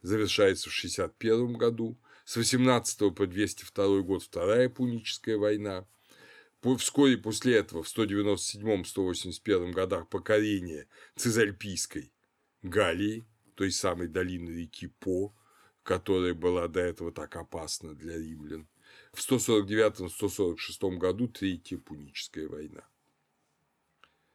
завершается 0.01 0.69
в 0.69 0.73
61 0.73 1.53
году. 1.53 1.97
С 2.25 2.35
18 2.35 3.15
по 3.15 3.25
202 3.25 4.01
год 4.01 4.21
Вторая 4.21 4.69
Пуническая 4.69 5.37
война. 5.37 5.87
Вскоре 6.77 7.17
после 7.17 7.55
этого, 7.55 7.81
в 7.81 7.87
197-181 7.87 9.71
годах, 9.71 10.09
покорение 10.09 10.87
Цезальпийской 11.15 12.13
Галлии, 12.61 13.25
той 13.59 13.71
самой 13.73 14.07
долины 14.07 14.51
реки 14.51 14.87
По, 14.87 15.35
которая 15.83 16.33
была 16.33 16.69
до 16.69 16.79
этого 16.79 17.11
так 17.11 17.35
опасна 17.35 17.93
для 17.93 18.17
римлян. 18.17 18.69
В 19.11 19.19
149-146 19.19 20.97
году 20.97 21.27
Третья 21.27 21.77
Пуническая 21.77 22.47
война. 22.47 22.87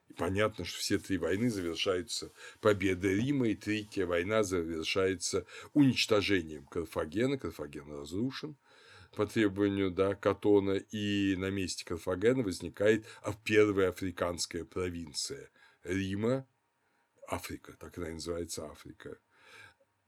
И 0.09 0.13
понятно, 0.13 0.67
что 0.67 0.79
все 0.79 0.99
три 0.99 1.17
войны 1.17 1.49
завершаются 1.49 2.33
победой 2.61 3.15
Рима, 3.15 3.49
и 3.49 3.55
Третья 3.55 4.05
война 4.05 4.43
завершается 4.43 5.47
уничтожением 5.73 6.67
Карфагена. 6.67 7.39
Карфаген 7.39 7.91
разрушен 7.93 8.59
по 9.17 9.25
требованию 9.25 9.91
да, 9.91 10.15
Катона, 10.15 10.73
и 10.73 11.35
на 11.37 11.49
месте 11.49 11.87
Карфагена 11.87 12.43
возникает 12.43 13.07
первая 13.43 13.89
африканская 13.89 14.67
провинция 14.67 15.49
Рима, 15.83 16.47
Африка, 17.29 17.77
так 17.79 17.97
она 17.99 18.11
и 18.11 18.15
называется 18.15 18.67
Африка. 18.67 19.19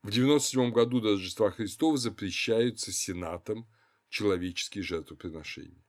В 0.02 0.10
97 0.10 0.70
году 0.70 1.00
до 1.00 1.12
Рождества 1.12 1.50
Христова 1.50 1.96
запрещаются 1.96 2.92
Сенатом 2.92 3.68
человеческие 4.08 4.84
жертвоприношения. 4.84 5.84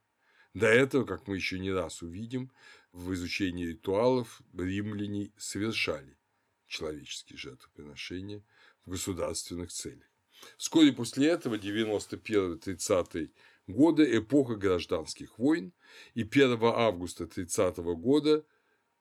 До 0.54 0.66
этого, 0.66 1.04
как 1.04 1.28
мы 1.28 1.36
еще 1.36 1.58
не 1.58 1.70
раз 1.70 2.02
увидим, 2.02 2.50
в 2.92 3.12
изучении 3.12 3.66
ритуалов 3.66 4.42
римляне 4.56 5.32
совершали 5.36 6.18
человеческие 6.66 7.38
жертвоприношения 7.38 8.42
в 8.84 8.90
государственных 8.90 9.70
целях. 9.70 10.08
Вскоре 10.56 10.92
после 10.92 11.28
этого, 11.28 11.56
91-30 11.56 13.30
годы, 13.66 14.18
эпоха 14.18 14.56
гражданских 14.56 15.38
войн, 15.38 15.72
и 16.14 16.22
1 16.22 16.58
августа 16.62 17.26
30 17.26 17.76
года 17.78 18.44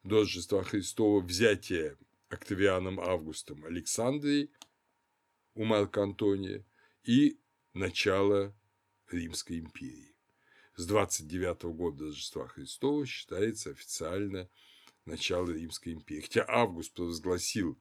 до 0.04 0.20
Рождества 0.20 0.64
Христова 0.64 1.22
взятие 1.22 1.98
Октавианом 2.30 3.00
Августом 3.00 3.64
Александрии 3.66 4.52
у 5.54 5.64
Марка 5.64 6.04
Антония 6.04 6.66
и 7.04 7.40
начало 7.74 8.54
Римской 9.10 9.60
империи. 9.60 10.16
С 10.76 10.86
29 10.86 11.64
года 11.76 12.06
Рождества 12.06 12.48
Христова 12.48 13.06
считается 13.06 13.72
официально 13.72 14.50
начало 15.06 15.52
Римской 15.52 15.94
империи. 15.94 16.22
Хотя 16.22 16.46
Август 16.48 16.94
провозгласил 16.94 17.80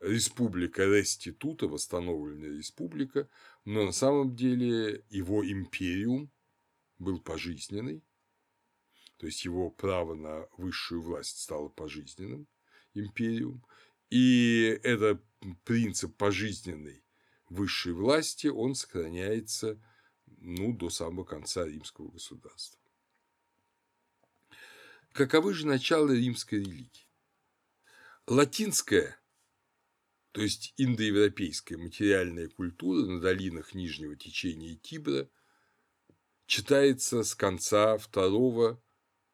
республика 0.00 0.84
Реститута, 0.84 1.68
восстановленная 1.68 2.50
республика, 2.50 3.28
но 3.64 3.84
на 3.84 3.92
самом 3.92 4.34
деле 4.34 5.04
его 5.08 5.48
империум 5.48 6.30
был 6.98 7.20
пожизненный, 7.20 8.02
то 9.18 9.26
есть 9.26 9.44
его 9.44 9.70
право 9.70 10.14
на 10.14 10.46
высшую 10.58 11.00
власть 11.00 11.38
стало 11.38 11.68
пожизненным 11.68 12.46
империум, 12.92 13.64
и 14.14 14.78
этот 14.84 15.20
принцип 15.64 16.16
пожизненной 16.16 17.02
высшей 17.48 17.92
власти, 17.92 18.46
он 18.46 18.76
сохраняется 18.76 19.82
ну, 20.26 20.72
до 20.72 20.88
самого 20.88 21.24
конца 21.24 21.66
римского 21.66 22.12
государства. 22.12 22.80
Каковы 25.10 25.52
же 25.52 25.66
начала 25.66 26.12
римской 26.12 26.60
религии? 26.60 27.08
Латинская, 28.28 29.18
то 30.30 30.42
есть 30.42 30.74
индоевропейская 30.76 31.76
материальная 31.76 32.48
культура 32.48 33.04
на 33.06 33.20
долинах 33.20 33.74
нижнего 33.74 34.14
течения 34.14 34.76
Тибра 34.76 35.28
читается 36.46 37.24
с 37.24 37.34
конца 37.34 37.98
второго, 37.98 38.80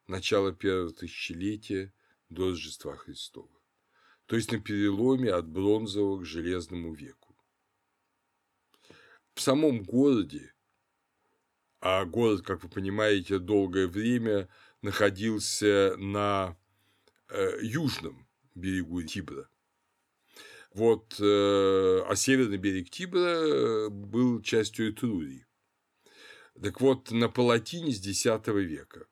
начала 0.06 0.54
первого 0.54 0.94
тысячелетия 0.94 1.92
до 2.30 2.48
Рождества 2.48 2.96
Христова, 2.96 3.59
то 4.30 4.36
есть 4.36 4.52
на 4.52 4.60
переломе 4.60 5.32
от 5.32 5.48
бронзового 5.48 6.20
к 6.20 6.24
железному 6.24 6.94
веку. 6.94 7.34
В 9.34 9.40
самом 9.40 9.82
городе, 9.82 10.54
а 11.80 12.04
город, 12.04 12.42
как 12.42 12.62
вы 12.62 12.68
понимаете, 12.68 13.40
долгое 13.40 13.88
время 13.88 14.48
находился 14.82 15.96
на 15.96 16.56
э, 17.28 17.58
южном 17.62 18.28
берегу 18.54 19.02
Тибра. 19.02 19.50
Вот, 20.74 21.16
э, 21.18 22.00
а 22.06 22.14
северный 22.14 22.58
берег 22.58 22.88
Тибра 22.88 23.88
был 23.88 24.42
частью 24.42 24.92
Этрурии. 24.92 25.44
Так 26.62 26.80
вот, 26.80 27.10
на 27.10 27.28
Палатине 27.28 27.90
с 27.90 28.06
X 28.06 28.26
века 28.46 29.08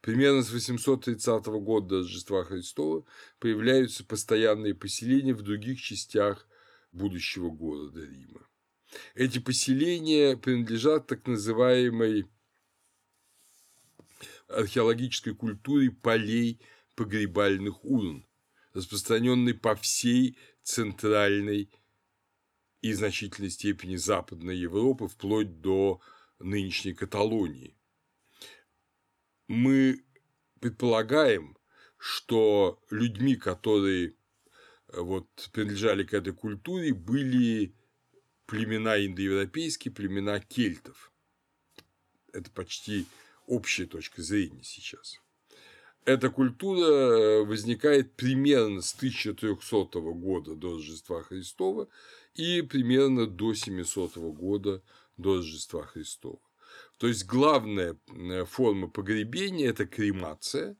Примерно 0.00 0.42
с 0.42 0.50
830 0.50 1.46
года 1.46 1.88
до 1.88 1.96
Рождества 1.98 2.44
Христова 2.44 3.04
появляются 3.38 4.04
постоянные 4.04 4.74
поселения 4.74 5.34
в 5.34 5.42
других 5.42 5.80
частях 5.80 6.46
будущего 6.92 7.50
города 7.50 8.04
Рима. 8.04 8.46
Эти 9.14 9.38
поселения 9.38 10.36
принадлежат 10.36 11.06
так 11.06 11.26
называемой 11.26 12.26
археологической 14.48 15.34
культуре 15.34 15.90
полей 15.90 16.60
погребальных 16.94 17.84
урн, 17.84 18.24
распространенной 18.72 19.54
по 19.54 19.74
всей 19.74 20.38
центральной 20.62 21.70
и 22.80 22.92
значительной 22.92 23.50
степени 23.50 23.96
Западной 23.96 24.56
Европы 24.56 25.08
вплоть 25.08 25.60
до 25.60 26.00
нынешней 26.38 26.94
Каталонии 26.94 27.76
мы 29.48 30.04
предполагаем, 30.60 31.56
что 31.98 32.80
людьми, 32.90 33.36
которые 33.36 34.14
э, 34.88 35.00
вот, 35.00 35.28
принадлежали 35.52 36.04
к 36.04 36.14
этой 36.14 36.32
культуре, 36.32 36.92
были 36.92 37.74
племена 38.46 39.04
индоевропейские, 39.04 39.92
племена 39.92 40.40
кельтов. 40.40 41.12
Это 42.32 42.50
почти 42.50 43.06
общая 43.46 43.86
точка 43.86 44.22
зрения 44.22 44.62
сейчас. 44.62 45.20
Эта 46.04 46.30
культура 46.30 46.86
э, 46.86 47.44
возникает 47.44 48.14
примерно 48.14 48.80
с 48.80 48.94
1300 48.94 50.00
года 50.00 50.54
до 50.54 50.74
Рождества 50.74 51.22
Христова 51.22 51.88
и 52.34 52.62
примерно 52.62 53.26
до 53.26 53.54
700 53.54 54.16
года 54.16 54.82
до 55.16 55.36
Рождества 55.36 55.84
Христова. 55.84 56.38
То 56.98 57.08
есть 57.08 57.26
главная 57.26 57.96
форма 58.46 58.88
погребения– 58.88 59.68
это 59.70 59.86
кремация 59.86 60.76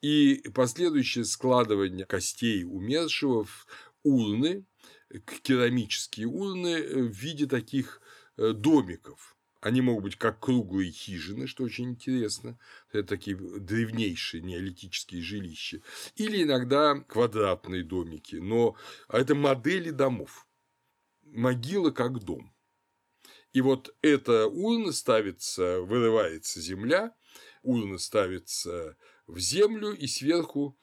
и 0.00 0.42
последующее 0.54 1.24
складывание 1.24 2.06
костей 2.06 2.64
умершего 2.64 3.44
в 3.44 3.66
урны, 4.02 4.66
керамические 5.42 6.26
урны 6.26 6.74
э, 6.76 7.02
в 7.02 7.12
виде 7.12 7.46
таких 7.46 8.00
э, 8.36 8.52
домиков. 8.52 9.36
Они 9.60 9.80
могут 9.80 10.02
быть 10.02 10.16
как 10.16 10.40
круглые 10.40 10.90
хижины, 10.90 11.46
что 11.46 11.62
очень 11.62 11.90
интересно. 11.90 12.58
Это 12.90 13.06
такие 13.06 13.36
древнейшие 13.36 14.42
неолитические 14.42 15.22
жилища. 15.22 15.80
Или 16.16 16.42
иногда 16.42 16.96
квадратные 16.96 17.84
домики. 17.84 18.36
Но 18.36 18.74
это 19.08 19.36
модели 19.36 19.90
домов. 19.90 20.48
Могила 21.22 21.92
как 21.92 22.18
дом. 22.24 22.51
И 23.52 23.60
вот 23.60 23.94
эта 24.00 24.46
урна 24.46 24.92
ставится, 24.92 25.80
вырывается 25.82 26.60
земля, 26.60 27.14
урна 27.62 27.98
ставится 27.98 28.96
в 29.26 29.38
землю 29.38 29.92
и 29.92 30.06
сверху 30.06 30.78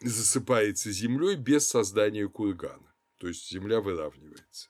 засыпается 0.00 0.92
землей 0.92 1.36
без 1.36 1.68
создания 1.68 2.28
кургана. 2.28 2.94
То 3.18 3.28
есть 3.28 3.50
земля 3.50 3.80
выравнивается. 3.80 4.68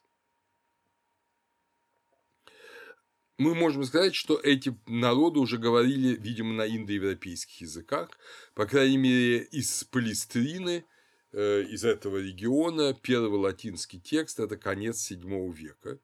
Мы 3.37 3.55
можем 3.55 3.85
сказать, 3.85 4.15
что 4.15 4.39
эти 4.39 4.79
народы 4.87 5.41
уже 5.41 5.59
говорили, 5.59 6.17
видимо, 6.17 6.55
на 6.55 6.69
индоевропейских 6.69 7.63
языках, 7.63 8.11
по 8.55 8.65
крайней 8.65 8.97
мере, 8.97 9.39
из 9.39 9.83
Палестрины, 9.85 10.85
э, 11.33 11.63
из 11.63 11.85
этого 11.85 12.19
региона, 12.19 12.95
первый 12.95 13.41
латинский 13.41 13.99
текст– 13.99 14.39
это 14.41 14.57
конец 14.57 15.11
VII 15.11 15.53
века 15.53 15.99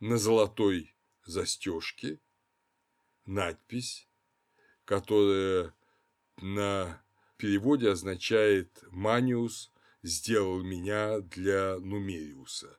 на 0.00 0.16
золотой 0.16 0.94
застежке 1.26 2.18
надпись, 3.26 4.08
которая 4.86 5.74
на 6.38 7.02
переводе 7.36 7.90
означает 7.90 8.82
«Маниус 8.90 9.70
сделал 10.02 10.62
меня 10.62 11.20
для 11.20 11.78
Нумериуса». 11.78 12.78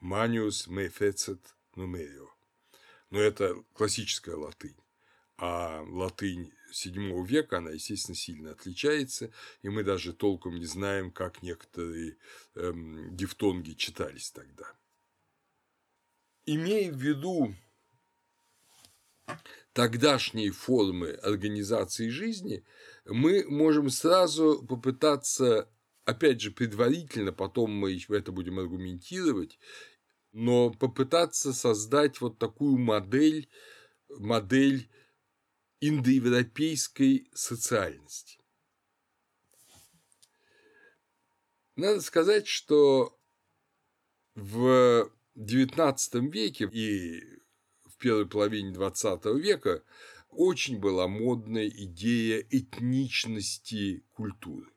«Маниус 0.00 0.66
мефецет 0.66 1.40
нумерио». 1.74 2.28
Но 3.10 3.18
это 3.18 3.54
классическая 3.74 4.36
латынь. 4.36 4.76
А 5.36 5.82
латынь 5.88 6.52
VII 6.72 7.26
века, 7.26 7.58
она, 7.58 7.70
естественно, 7.70 8.14
сильно 8.14 8.52
отличается, 8.52 9.32
и 9.62 9.68
мы 9.68 9.82
даже 9.82 10.12
толком 10.12 10.56
не 10.56 10.66
знаем, 10.66 11.10
как 11.10 11.42
некоторые 11.42 12.18
эм, 12.54 13.16
дифтонги 13.16 13.72
читались 13.72 14.30
тогда 14.30 14.74
имея 16.46 16.92
в 16.92 16.96
виду 16.96 17.54
тогдашние 19.72 20.50
формы 20.50 21.10
организации 21.10 22.08
жизни, 22.08 22.64
мы 23.04 23.44
можем 23.48 23.90
сразу 23.90 24.64
попытаться, 24.66 25.68
опять 26.04 26.40
же, 26.40 26.50
предварительно, 26.50 27.32
потом 27.32 27.70
мы 27.72 27.98
это 28.08 28.32
будем 28.32 28.58
аргументировать, 28.58 29.58
но 30.32 30.70
попытаться 30.70 31.52
создать 31.52 32.20
вот 32.20 32.38
такую 32.38 32.78
модель, 32.78 33.48
модель 34.08 34.88
индоевропейской 35.80 37.28
социальности. 37.32 38.38
Надо 41.76 42.00
сказать, 42.02 42.46
что 42.46 43.18
в 44.34 45.10
XIX 45.36 46.30
веке 46.30 46.68
и 46.72 47.20
в 47.88 47.96
первой 47.98 48.26
половине 48.26 48.72
XX 48.72 49.38
века 49.38 49.82
очень 50.30 50.78
была 50.78 51.08
модная 51.08 51.68
идея 51.68 52.44
этничности 52.50 54.04
культуры, 54.12 54.70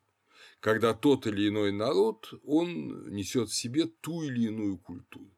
когда 0.59 0.93
тот 0.93 1.27
или 1.27 1.47
иной 1.47 1.71
народ, 1.71 2.33
он 2.43 3.13
несет 3.13 3.49
в 3.49 3.55
себе 3.55 3.85
ту 3.85 4.23
или 4.23 4.47
иную 4.47 4.77
культуру. 4.77 5.29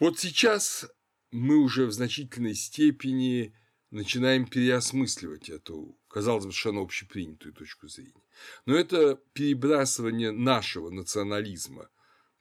Вот 0.00 0.18
сейчас 0.18 0.90
мы 1.30 1.56
уже 1.56 1.86
в 1.86 1.92
значительной 1.92 2.54
степени 2.54 3.54
начинаем 3.90 4.46
переосмысливать 4.46 5.48
эту, 5.48 5.96
казалось 6.08 6.46
бы, 6.46 6.52
совершенно 6.52 6.80
общепринятую 6.80 7.54
точку 7.54 7.86
зрения. 7.86 8.24
Но 8.66 8.74
это 8.74 9.20
перебрасывание 9.32 10.32
нашего 10.32 10.90
национализма 10.90 11.88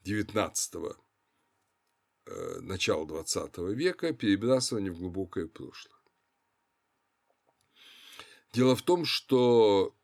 19 0.04 0.76
э, 2.26 2.60
начала 2.60 3.06
20 3.06 3.58
века 3.76 4.14
перебрасывание 4.14 4.92
в 4.92 5.00
глубокое 5.00 5.48
прошлое. 5.48 5.98
Дело 8.52 8.76
в 8.76 8.82
том, 8.84 9.06
что 9.06 9.96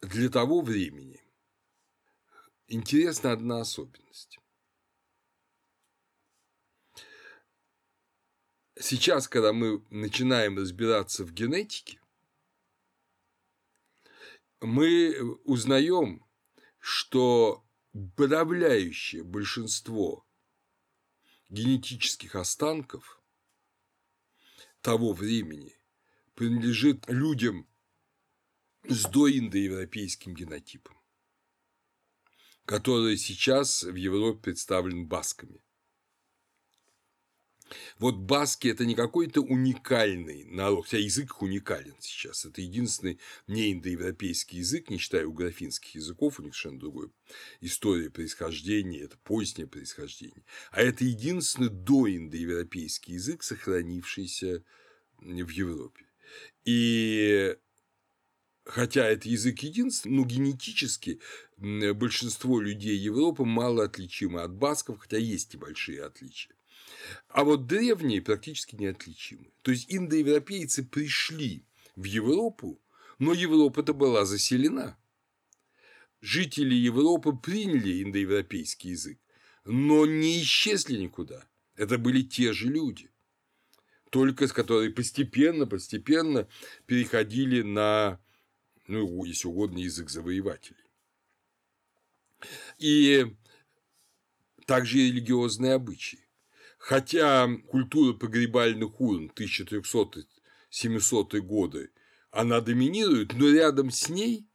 для 0.00 0.30
того 0.30 0.62
времени 0.62 1.22
интересна 2.66 3.32
одна 3.32 3.60
особенность. 3.60 4.38
Сейчас, 8.78 9.28
когда 9.28 9.52
мы 9.52 9.84
начинаем 9.90 10.56
разбираться 10.56 11.24
в 11.24 11.32
генетике, 11.32 12.00
мы 14.60 15.38
узнаем, 15.44 16.26
что 16.78 17.62
подавляющее 18.16 19.22
большинство 19.22 20.26
генетических 21.48 22.36
останков 22.36 23.22
того 24.80 25.12
времени 25.12 25.74
принадлежит 26.34 27.08
людям 27.08 27.68
с 28.84 29.06
доиндоевропейским 29.06 30.34
генотипом, 30.34 30.96
который 32.64 33.16
сейчас 33.18 33.82
в 33.82 33.94
Европе 33.94 34.40
представлен 34.40 35.06
басками. 35.06 35.62
Вот 37.98 38.16
баски– 38.16 38.68
это 38.68 38.84
не 38.84 38.94
какой-то 38.94 39.40
уникальный 39.40 40.44
народ, 40.44 40.84
хотя 40.84 40.98
язык 40.98 41.26
их 41.26 41.42
уникален 41.42 41.94
сейчас. 42.00 42.44
Это 42.44 42.60
единственный 42.60 43.18
неиндоевропейский 43.46 44.58
язык, 44.58 44.90
не 44.90 44.98
считая 44.98 45.26
уграфинских 45.26 45.94
языков, 45.94 46.38
у 46.38 46.42
них 46.42 46.54
совершенно 46.54 46.80
другой 46.80 47.12
история 47.60 48.10
происхождения, 48.10 49.00
это 49.00 49.16
позднее 49.18 49.66
происхождение. 49.66 50.44
А 50.72 50.82
это 50.82 51.04
единственный 51.04 51.68
доиндоевропейский 51.68 53.14
язык, 53.14 53.42
сохранившийся 53.42 54.64
в 55.18 55.48
Европе. 55.48 56.06
И 56.64 57.56
хотя 58.64 59.06
это 59.06 59.28
язык 59.28 59.60
единственный, 59.60 60.16
но 60.16 60.24
генетически 60.24 61.20
большинство 61.56 62.60
людей 62.60 62.96
Европы 62.96 63.44
мало 63.44 63.84
отличимы 63.84 64.42
от 64.42 64.52
басков, 64.52 65.00
хотя 65.00 65.18
есть 65.18 65.54
и 65.54 65.58
большие 65.58 66.02
отличия. 66.04 66.54
А 67.28 67.44
вот 67.44 67.66
древние 67.66 68.22
практически 68.22 68.76
неотличимы. 68.76 69.52
То 69.62 69.70
есть 69.70 69.86
индоевропейцы 69.88 70.84
пришли 70.84 71.64
в 71.96 72.04
Европу, 72.04 72.80
но 73.18 73.32
Европа-то 73.32 73.94
была 73.94 74.24
заселена. 74.24 74.98
Жители 76.20 76.74
Европы 76.74 77.32
приняли 77.32 78.02
индоевропейский 78.02 78.90
язык, 78.90 79.18
но 79.64 80.06
не 80.06 80.42
исчезли 80.42 80.96
никуда. 80.96 81.46
Это 81.76 81.96
были 81.96 82.22
те 82.22 82.52
же 82.52 82.68
люди, 82.68 83.10
только 84.10 84.46
с 84.46 84.52
которые 84.52 84.90
постепенно, 84.90 85.66
постепенно 85.66 86.46
переходили 86.86 87.62
на, 87.62 88.20
ну, 88.86 89.24
если 89.24 89.48
угодно, 89.48 89.78
язык 89.78 90.10
завоевателей. 90.10 90.76
И 92.78 93.34
также 94.66 94.98
и 94.98 95.10
религиозные 95.10 95.74
обычаи. 95.74 96.29
Хотя 96.80 97.48
культура 97.68 98.14
погребальных 98.14 99.00
урн 99.02 99.30
1300-700 99.36 101.40
годы, 101.40 101.90
она 102.30 102.62
доминирует, 102.62 103.34
но 103.34 103.50
рядом 103.50 103.90
с 103.90 104.08
ней 104.08 104.48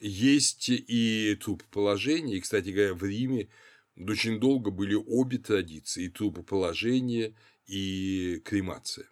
есть 0.00 0.68
и 0.68 1.38
трупоположение. 1.40 2.38
И, 2.38 2.40
кстати 2.40 2.70
говоря, 2.70 2.94
в 2.94 3.04
Риме 3.04 3.48
очень 3.96 4.40
долго 4.40 4.72
были 4.72 4.94
обе 4.94 5.38
традиции– 5.38 6.04
и 6.06 6.08
трупоположение, 6.08 7.36
и 7.66 8.42
кремация. 8.44 9.08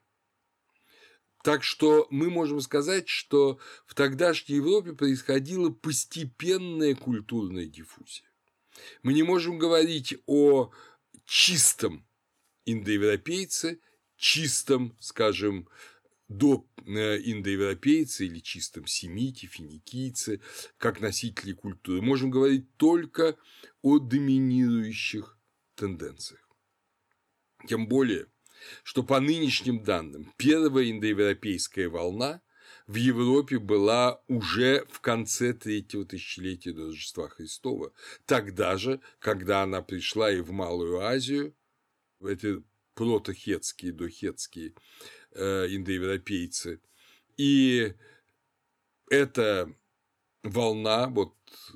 Так 1.44 1.62
что 1.62 2.08
мы 2.10 2.28
можем 2.28 2.60
сказать, 2.60 3.08
что 3.08 3.60
в 3.86 3.94
тогдашней 3.94 4.56
Европе 4.56 4.94
происходила 4.94 5.70
постепенная 5.70 6.96
культурная 6.96 7.66
диффузия. 7.66 8.28
Мы 9.04 9.14
не 9.14 9.22
можем 9.22 9.58
говорить 9.58 10.16
о 10.26 10.72
чистом 11.24 12.05
индоевропейцы, 12.66 13.80
чистом, 14.16 14.96
скажем, 15.00 15.68
до 16.28 16.66
э, 16.84 17.18
индоевропейцы 17.18 18.26
или 18.26 18.40
чистом 18.40 18.86
семите, 18.86 19.46
финикийцы, 19.46 20.40
как 20.76 21.00
носители 21.00 21.52
культуры. 21.52 22.02
Можем 22.02 22.30
говорить 22.30 22.66
только 22.76 23.36
о 23.82 23.98
доминирующих 23.98 25.38
тенденциях. 25.76 26.40
Тем 27.68 27.86
более, 27.86 28.26
что 28.82 29.02
по 29.02 29.20
нынешним 29.20 29.82
данным 29.82 30.32
первая 30.36 30.90
индоевропейская 30.90 31.88
волна 31.88 32.42
в 32.86 32.94
Европе 32.94 33.58
была 33.58 34.20
уже 34.28 34.84
в 34.90 35.00
конце 35.00 35.52
третьего 35.52 36.04
тысячелетия 36.04 36.72
до 36.72 36.86
Рождества 36.86 37.28
Христова, 37.28 37.92
тогда 38.24 38.76
же, 38.76 39.00
когда 39.18 39.62
она 39.62 39.82
пришла 39.82 40.30
и 40.30 40.40
в 40.40 40.52
Малую 40.52 41.00
Азию, 41.00 41.54
эти 42.20 42.62
протохетские, 42.94 43.92
дохетские 43.92 44.74
э, 45.32 45.66
индоевропейцы. 45.68 46.80
И 47.36 47.94
эта 49.10 49.70
волна, 50.42 51.08
вот 51.08 51.34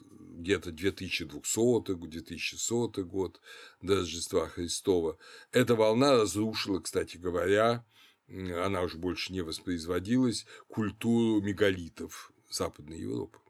где-то 0.08 0.70
2200-2100 0.70 3.02
год 3.02 3.40
до 3.82 3.96
Рождества 3.96 4.48
Христова, 4.48 5.18
эта 5.52 5.74
волна 5.74 6.12
разрушила, 6.12 6.80
кстати 6.80 7.18
говоря, 7.18 7.84
она 8.28 8.80
уже 8.82 8.96
больше 8.96 9.32
не 9.32 9.42
воспроизводилась, 9.42 10.46
культуру 10.68 11.42
мегалитов 11.42 12.32
Западной 12.48 13.00
Европы 13.00 13.40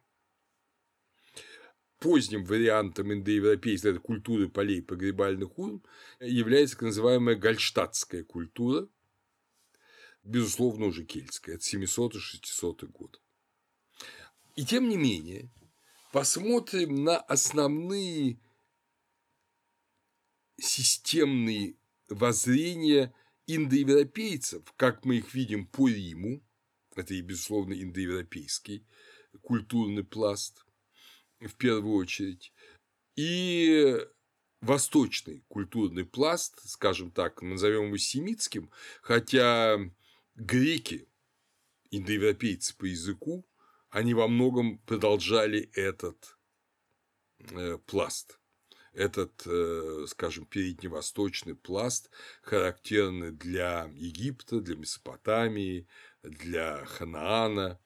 поздним 2.01 2.44
вариантом 2.44 3.12
индоевропейской 3.12 3.98
культуры 3.98 4.48
полей 4.48 4.82
погребальных 4.82 5.57
урн 5.59 5.82
является 6.18 6.74
так 6.74 6.82
называемая 6.84 7.36
гальштадтская 7.36 8.24
культура, 8.24 8.88
безусловно, 10.24 10.86
уже 10.86 11.05
кельтская, 11.05 11.57
от 11.57 11.62
700-600 11.62 12.86
год. 12.86 13.20
И 14.57 14.64
тем 14.64 14.88
не 14.88 14.96
менее, 14.96 15.51
посмотрим 16.11 17.05
на 17.05 17.18
основные 17.18 18.40
системные 20.59 21.76
воззрения 22.09 23.14
индоевропейцев, 23.46 24.72
как 24.76 25.05
мы 25.05 25.18
их 25.18 25.34
видим 25.34 25.66
по 25.66 25.88
Риму, 25.88 26.42
это 26.96 27.14
и, 27.14 27.20
безусловно, 27.20 27.74
индоевропейский 27.74 28.86
культурный 29.42 30.03
пласт– 30.03 30.64
в 31.41 31.55
первую 31.55 31.95
очередь, 31.95 32.53
и 33.16 33.99
восточный 34.61 35.45
культурный 35.49 36.05
пласт, 36.05 36.61
скажем 36.68 37.11
так, 37.11 37.43
назовем 37.43 37.86
его 37.86 37.97
семитским, 37.97 38.70
хотя 39.03 39.78
греки, 40.34 41.09
индоевропейцы 41.91 42.76
по 42.76 42.84
языку, 42.84 43.47
они 43.88 44.14
во 44.14 44.28
многом 44.28 44.78
продолжали 44.80 45.70
этот 45.74 46.38
э, 47.38 47.78
пласт, 47.86 48.38
этот, 48.93 49.43
э, 49.47 50.07
скажем, 50.09 50.47
передневосточный 50.47 51.57
пласт, 51.57 52.11
характерный 52.43 53.32
для 53.32 53.91
Египта, 53.95 54.61
для 54.61 54.76
Месопотамии, 54.76 55.88
для 56.22 56.84
Ханаана, 56.84 57.80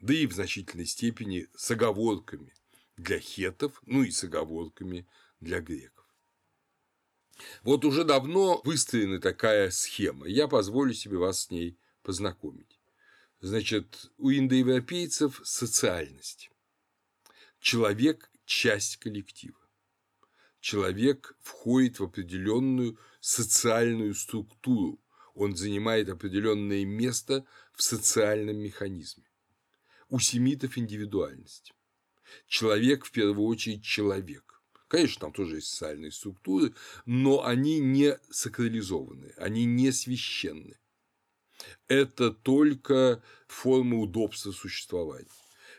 да 0.00 0.14
и 0.14 0.26
в 0.26 0.32
значительной 0.32 0.86
степени 0.86 1.48
с 1.56 1.70
оговорками– 1.70 2.54
для 2.96 3.18
хетов, 3.18 3.82
ну 3.86 4.02
и 4.02 4.10
с 4.10 4.24
оговорками 4.24 5.06
для 5.40 5.60
греков. 5.60 6.04
Вот 7.62 7.84
уже 7.84 8.04
давно 8.04 8.60
выстроена 8.64 9.20
такая 9.20 9.70
схема, 9.70 10.26
я 10.26 10.46
позволю 10.46 10.94
себе 10.94 11.18
вас 11.18 11.44
с 11.44 11.50
ней 11.50 11.78
познакомить. 12.02 12.80
Значит, 13.40 14.10
у 14.16 14.30
индоевропейцев 14.30 15.40
социальность. 15.44 16.50
Человек– 17.58 18.30
часть 18.44 18.98
коллектива. 18.98 19.58
Человек 20.60 21.36
входит 21.40 21.98
в 21.98 22.04
определенную 22.04 22.98
социальную 23.20 24.14
структуру, 24.14 25.00
он 25.34 25.56
занимает 25.56 26.08
определенное 26.08 26.84
место 26.84 27.44
в 27.72 27.82
социальном 27.82 28.56
механизме. 28.56 29.24
У 30.08 30.20
семитов 30.20 30.78
индивидуальность 30.78 31.74
человек 32.46 33.04
в 33.04 33.10
первую 33.10 33.46
очередь 33.46 33.84
человек. 33.84 34.62
Конечно, 34.88 35.20
там 35.22 35.32
тоже 35.32 35.56
есть 35.56 35.68
социальные 35.68 36.12
структуры, 36.12 36.74
но 37.04 37.44
они 37.44 37.80
не 37.80 38.18
сакрализованы, 38.30 39.32
они 39.36 39.64
не 39.64 39.90
священны. 39.92 40.78
Это 41.88 42.30
только 42.30 43.22
форма 43.48 43.98
удобства 43.98 44.52
существования. 44.52 45.28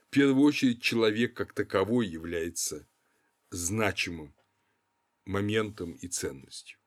В 0.08 0.10
первую 0.10 0.46
очередь 0.46 0.82
человек 0.82 1.36
как 1.36 1.54
таковой 1.54 2.08
является 2.08 2.88
значимым 3.52 4.34
моментом 5.26 5.94
и 5.94 6.08
ценностью. 6.08 6.80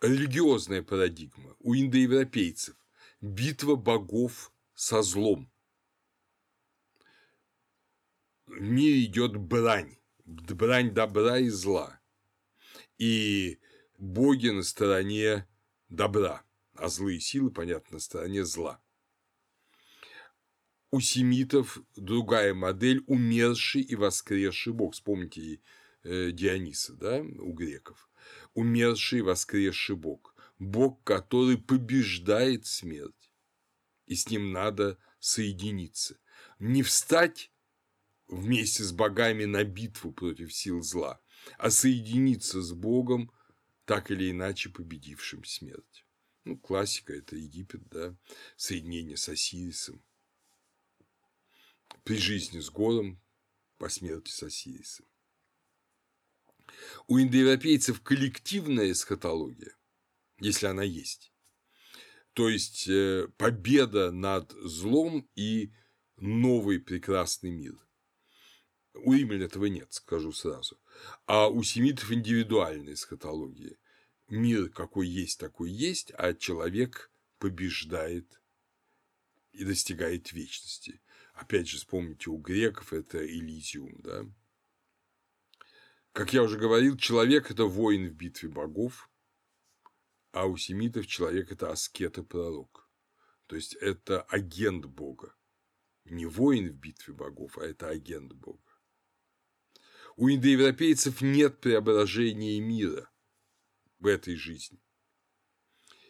Религиозная 0.00 0.82
парадигма 0.82 1.56
у 1.58 1.74
индоевропейцев– 1.74 2.74
битва 3.20 3.76
богов 3.76 4.52
со 4.74 5.02
злом 5.02 5.50
мире 8.58 9.04
идет 9.04 9.36
брань, 9.36 9.96
брань 10.24 10.92
добра 10.92 11.38
и 11.38 11.48
зла. 11.48 12.00
И 12.98 13.60
боги 13.98 14.48
на 14.48 14.62
стороне 14.62 15.46
добра, 15.88 16.42
а 16.74 16.88
злые 16.88 17.20
силы, 17.20 17.50
понятно, 17.50 17.94
на 17.94 18.00
стороне 18.00 18.44
зла. 18.44 18.80
у 20.90 21.00
семитов 21.00 21.78
другая 21.96 22.52
модель– 22.52 23.02
умерший 23.06 23.82
и 23.82 23.94
воскресший 23.94 24.72
бог. 24.72 24.94
Вспомните 24.94 25.60
э, 26.02 26.32
Диониса, 26.32 26.94
да, 26.94 27.20
у 27.20 27.52
греков. 27.52 28.10
Умерший 28.54 29.20
и 29.20 29.22
воскресший 29.22 29.96
бог. 29.96 30.34
Бог, 30.58 31.02
который 31.04 31.56
побеждает 31.56 32.66
смерть. 32.66 33.32
И 34.06 34.16
с 34.16 34.28
ним 34.28 34.52
надо 34.52 34.98
соединиться. 35.20 36.18
Не 36.58 36.82
встать 36.82 37.49
вместе 38.30 38.84
с 38.84 38.92
богами 38.92 39.44
на 39.44 39.64
битву 39.64 40.12
против 40.12 40.54
сил 40.54 40.82
зла, 40.82 41.20
а 41.58 41.70
соединиться 41.70 42.62
с 42.62 42.72
Богом, 42.72 43.30
так 43.84 44.10
или 44.10 44.30
иначе 44.30 44.70
победившим 44.70 45.44
смерть. 45.44 46.06
Ну, 46.44 46.56
классика– 46.56 47.12
это 47.14 47.36
Египет, 47.36 47.88
да, 47.88 48.16
соединение 48.56 49.16
с 49.16 49.28
Осирисом. 49.28 50.02
При 52.04 52.16
жизни 52.16 52.60
с 52.60 52.70
Гором, 52.70 53.20
по 53.78 53.88
смерти 53.88 54.30
с 54.30 54.42
Осирисом. 54.42 55.06
У 57.08 57.18
индоевропейцев 57.18 58.00
коллективная 58.00 58.92
эсхатология, 58.92 59.76
если 60.38 60.66
она 60.66 60.84
есть. 60.84 61.32
То 62.32 62.48
есть 62.48 62.88
э, 62.88 63.28
победа 63.36 64.12
над 64.12 64.52
злом 64.52 65.28
и 65.34 65.72
новый 66.16 66.78
прекрасный 66.78 67.50
мир. 67.50 67.76
У 68.94 69.12
римлян 69.12 69.42
этого 69.42 69.66
нет, 69.66 69.92
скажу 69.92 70.32
сразу. 70.32 70.80
А 71.26 71.48
у 71.48 71.62
семитов 71.62 72.10
индивидуальная 72.10 72.94
эсхатология. 72.94 73.76
Мир 74.28 74.68
какой 74.70 75.08
есть, 75.08 75.38
такой 75.38 75.70
есть, 75.70 76.12
а 76.16 76.34
человек 76.34 77.10
побеждает 77.38 78.40
и 79.52 79.64
достигает 79.64 80.32
вечности. 80.32 81.00
Опять 81.34 81.68
же, 81.68 81.78
вспомните, 81.78 82.30
у 82.30 82.36
греков 82.36 82.92
это 82.92 83.24
Элизиум, 83.24 84.00
да. 84.02 84.26
Как 86.12 86.32
я 86.32 86.42
уже 86.42 86.58
говорил, 86.58 86.96
человек– 86.96 87.50
это 87.52 87.64
воин 87.64 88.08
в 88.08 88.14
битве 88.14 88.48
богов, 88.48 89.08
а 90.32 90.46
у 90.46 90.56
семитов 90.56 91.06
человек– 91.06 91.50
это 91.52 91.70
аскет 91.70 92.18
и 92.18 92.22
пророк. 92.22 92.88
То 93.46 93.56
есть, 93.56 93.74
это 93.74 94.22
агент 94.22 94.86
Бога. 94.86 95.34
Не 96.04 96.26
воин 96.26 96.68
в 96.68 96.74
битве 96.74 97.14
богов, 97.14 97.58
а 97.58 97.64
это 97.64 97.88
агент 97.88 98.32
Бога. 98.32 98.69
У 100.20 100.28
индоевропейцев 100.28 101.22
нет 101.22 101.62
преображения 101.62 102.60
мира 102.60 103.10
в 104.00 104.06
этой 104.06 104.36
жизни. 104.36 104.78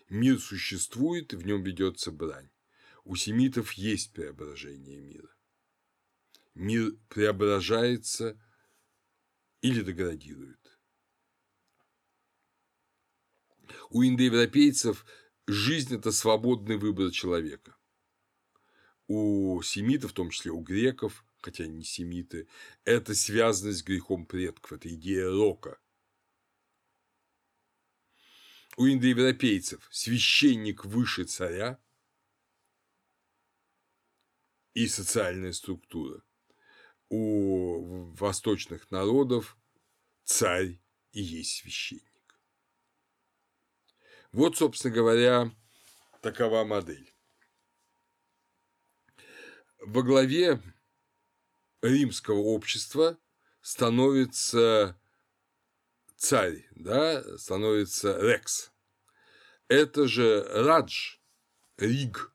Мир 0.08 0.40
существует, 0.40 1.32
и 1.32 1.36
в 1.36 1.46
нем 1.46 1.62
ведется 1.62 2.10
брань. 2.10 2.50
У 3.04 3.14
семитов 3.14 3.70
есть 3.74 4.12
преображение 4.12 5.00
мира. 5.00 5.32
Мир 6.54 6.96
преображается 7.08 8.36
или 9.60 9.80
деградирует. 9.80 10.80
У 13.90 14.02
индоевропейцев 14.02 15.06
жизнь– 15.46 15.94
это 15.96 16.10
свободный 16.10 16.78
выбор 16.78 17.12
человека. 17.12 17.76
У 19.06 19.62
семитов, 19.62 20.10
в 20.10 20.14
том 20.14 20.30
числе 20.30 20.50
у 20.50 20.58
греков, 20.58 21.24
хотя 21.40 21.66
не 21.66 21.84
семиты, 21.84 22.48
это 22.84 23.14
связано 23.14 23.72
с 23.72 23.82
грехом 23.82 24.26
предков, 24.26 24.72
это 24.72 24.92
идея 24.94 25.28
рока. 25.28 25.80
У 28.76 28.86
индоевропейцев 28.86 29.88
священник 29.90 30.84
выше 30.84 31.24
царя 31.24 31.78
и 34.74 34.86
социальная 34.86 35.52
структура. 35.52 36.22
У 37.08 38.12
восточных 38.14 38.90
народов 38.90 39.58
царь 40.24 40.80
и 41.12 41.20
есть 41.20 41.56
священник. 41.56 42.04
Вот, 44.32 44.56
собственно 44.56 44.94
говоря, 44.94 45.50
такова 46.22 46.64
модель. 46.64 47.12
Во 49.80 50.02
главе 50.02 50.62
римского 51.82 52.38
общества 52.38 53.18
становится 53.62 54.98
царь, 56.16 56.68
да, 56.72 57.22
становится 57.38 58.18
рекс. 58.20 58.72
Это 59.68 60.08
же 60.08 60.42
радж, 60.42 61.18
риг, 61.76 62.32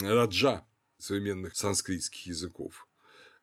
раджа 0.00 0.66
современных 0.98 1.56
санскритских 1.56 2.26
языков. 2.26 2.88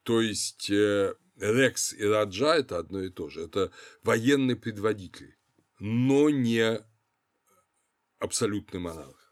То 0.04 0.22
есть 0.22 0.70
э, 0.70 1.16
рекс 1.38 1.94
и 1.94 2.04
раджа– 2.04 2.56
это 2.58 2.78
одно 2.78 3.02
и 3.02 3.10
то 3.10 3.30
же. 3.30 3.42
Это 3.42 3.72
военный 4.04 4.56
предводитель, 4.56 5.38
но 5.80 6.30
не 6.30 6.86
абсолютный 8.20 8.80
монарх. 8.80 9.23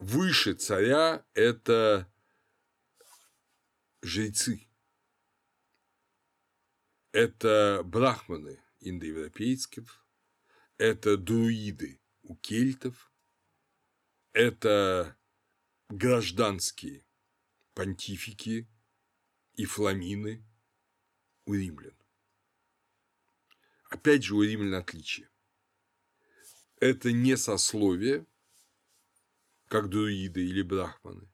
Выше 0.00 0.54
царя– 0.54 1.26
это 1.34 2.10
жрецы, 4.00 4.66
это 7.12 7.82
брахманы 7.84 8.64
индоевропейских, 8.80 10.02
это 10.78 11.18
друиды 11.18 12.00
у 12.22 12.34
кельтов, 12.34 13.12
это 14.32 15.18
гражданские 15.90 17.04
понтифики 17.74 18.66
и 19.52 19.66
фламины 19.66 20.42
у 21.44 21.52
римлян. 21.52 21.94
Опять 23.90 24.24
же, 24.24 24.34
у 24.34 24.42
римлян 24.42 24.76
отличие. 24.80 25.28
Это 26.80 27.12
не 27.12 27.36
сословие, 27.36 28.24
как 29.70 29.88
друиды 29.88 30.44
или 30.44 30.62
брахманы, 30.62 31.28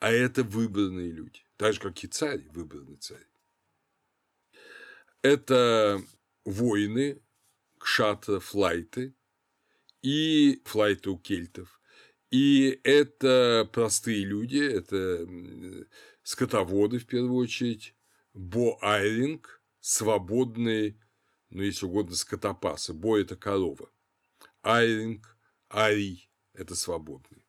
а 0.00 0.10
это 0.10 0.42
выбранные 0.42 1.12
люди, 1.12 1.40
так 1.56 1.72
же, 1.72 1.80
как 1.80 2.02
и 2.02 2.08
царь, 2.08 2.44
выбранный 2.50 2.96
царь. 2.96 3.26
Это 5.22 6.02
воины, 6.44 7.22
кшатра, 7.78 8.40
флайты 8.40 9.14
и 10.02 10.60
флайты 10.64 11.10
у 11.10 11.18
кельтов. 11.18 11.80
И 12.32 12.80
это 12.82 13.70
простые 13.72 14.24
люди, 14.24 14.58
это 14.58 15.24
скотоводы 16.24 16.98
в 16.98 17.06
первую 17.06 17.36
очередь, 17.36 17.94
бо-айринг, 18.34 19.62
свободные, 19.78 21.00
ну, 21.50 21.62
если 21.62 21.86
угодно, 21.86 22.16
скотопасы. 22.16 22.92
Бо– 22.92 23.16
это 23.20 23.36
корова. 23.36 23.88
Айринг, 24.62 25.38
арий– 25.70 26.28
это 26.52 26.74
свободный. 26.74 27.45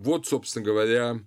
Вот, 0.00 0.26
собственно 0.26 0.64
говоря, 0.64 1.20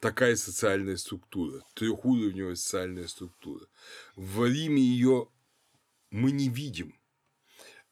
такая 0.00 0.36
социальная 0.36 0.96
структура, 0.96 1.62
трехуровневая 1.74 2.54
социальная 2.54 3.08
структура. 3.08 3.66
В 4.14 4.46
Риме 4.46 4.80
ее 4.80 5.28
мы 6.10 6.30
не 6.30 6.48
видим. 6.48 6.98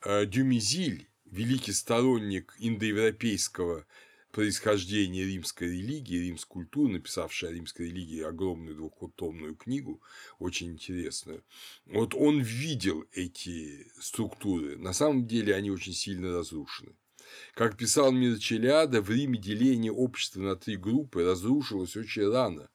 А 0.00 0.24
Дюмизиль, 0.24 1.10
великий 1.26 1.72
сторонник 1.72 2.54
индоевропейского 2.58 3.86
происхождения 4.30 5.24
римской 5.24 5.68
религии, 5.68 6.16
римской 6.16 6.62
культуры, 6.62 6.94
написавший 6.94 7.50
о 7.50 7.52
римской 7.52 7.88
религии 7.88 8.22
огромную 8.22 8.76
двухтомную 8.76 9.54
книгу, 9.56 10.02
очень 10.38 10.70
интересную. 10.70 11.44
Вот 11.84 12.14
он 12.14 12.40
видел 12.40 13.04
эти 13.12 13.92
структуры. 14.00 14.78
На 14.78 14.94
самом 14.94 15.26
деле 15.26 15.54
они 15.54 15.70
очень 15.70 15.92
сильно 15.92 16.32
разрушены. 16.32 16.96
Как 17.54 17.76
писал 17.76 18.12
Мирчелиада, 18.12 19.00
в 19.00 19.10
Риме 19.10 19.38
деление 19.38 19.92
общества 19.92 20.40
на 20.40 20.56
три 20.56 20.76
группы 20.76 21.24
разрушилось 21.24 21.96
очень 21.96 22.28
рано. 22.30 22.68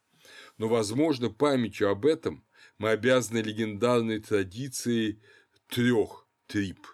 Но, 0.57 0.68
возможно, 0.68 1.30
памятью 1.30 1.89
об 1.89 2.05
этом 2.05 2.45
мы 2.78 2.89
обязаны 2.89 3.39
легендарной 3.39 4.20
традиции 4.20 5.22
трех 5.68 6.28
трип, 6.47 6.88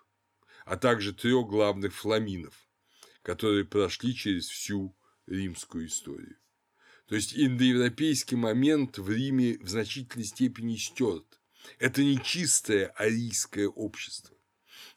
а 0.66 0.78
также 0.78 1.14
трех 1.14 1.48
главных 1.48 1.94
фламинов, 1.94 2.68
которые 3.22 3.66
прошли 3.66 4.16
через 4.16 4.48
всю 4.48 4.96
римскую 5.28 5.88
историю. 5.88 6.38
То 7.08 7.16
есть 7.16 7.38
индоевропейский 7.38 8.36
момент 8.36 8.98
в 8.98 9.12
Риме 9.12 9.58
в 9.60 9.70
значительной 9.70 10.26
степени 10.26 10.76
стерт. 10.76 11.40
Это 11.78 12.04
не 12.04 12.20
чистое 12.22 12.88
арийское 12.88 13.68
общество 13.68 14.35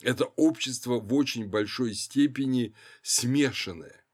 это 0.00 0.26
общество 0.36 0.98
в 0.98 1.12
очень 1.14 1.48
большой 1.48 1.94
степени 1.94 2.74
смешанное. 3.02 4.04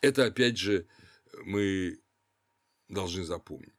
Это, 0.00 0.26
опять 0.26 0.56
же, 0.56 0.86
мы 1.44 2.00
должны 2.88 3.24
запомнить. 3.24 3.74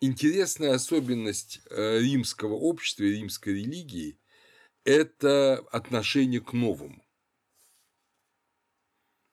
Интересная 0.00 0.74
особенность 0.74 1.60
э, 1.68 1.98
римского 1.98 2.54
общества 2.54 3.04
и 3.04 3.12
римской 3.12 3.54
религии–– 3.54 4.18
это 4.84 5.58
отношение 5.70 6.40
к 6.40 6.52
новому. 6.52 7.04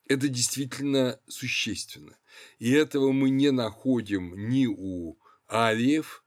Это 0.06 0.28
действительно 0.28 1.20
существенно. 1.26 2.18
И 2.58 2.70
этого 2.72 3.12
мы 3.12 3.30
не 3.30 3.50
находим 3.50 4.48
ни 4.48 4.66
у 4.66 5.18
ариев, 5.48 6.24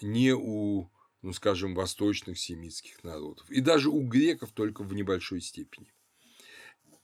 ни 0.00 0.30
у, 0.30 0.90
ну, 1.24 1.32
скажем, 1.32 1.74
восточных 1.74 2.38
семитских 2.38 3.02
народов. 3.02 3.50
И 3.50 3.62
даже 3.62 3.88
у 3.88 4.06
греков 4.06 4.52
только 4.52 4.82
в 4.82 4.92
небольшой 4.92 5.40
степени. 5.40 5.90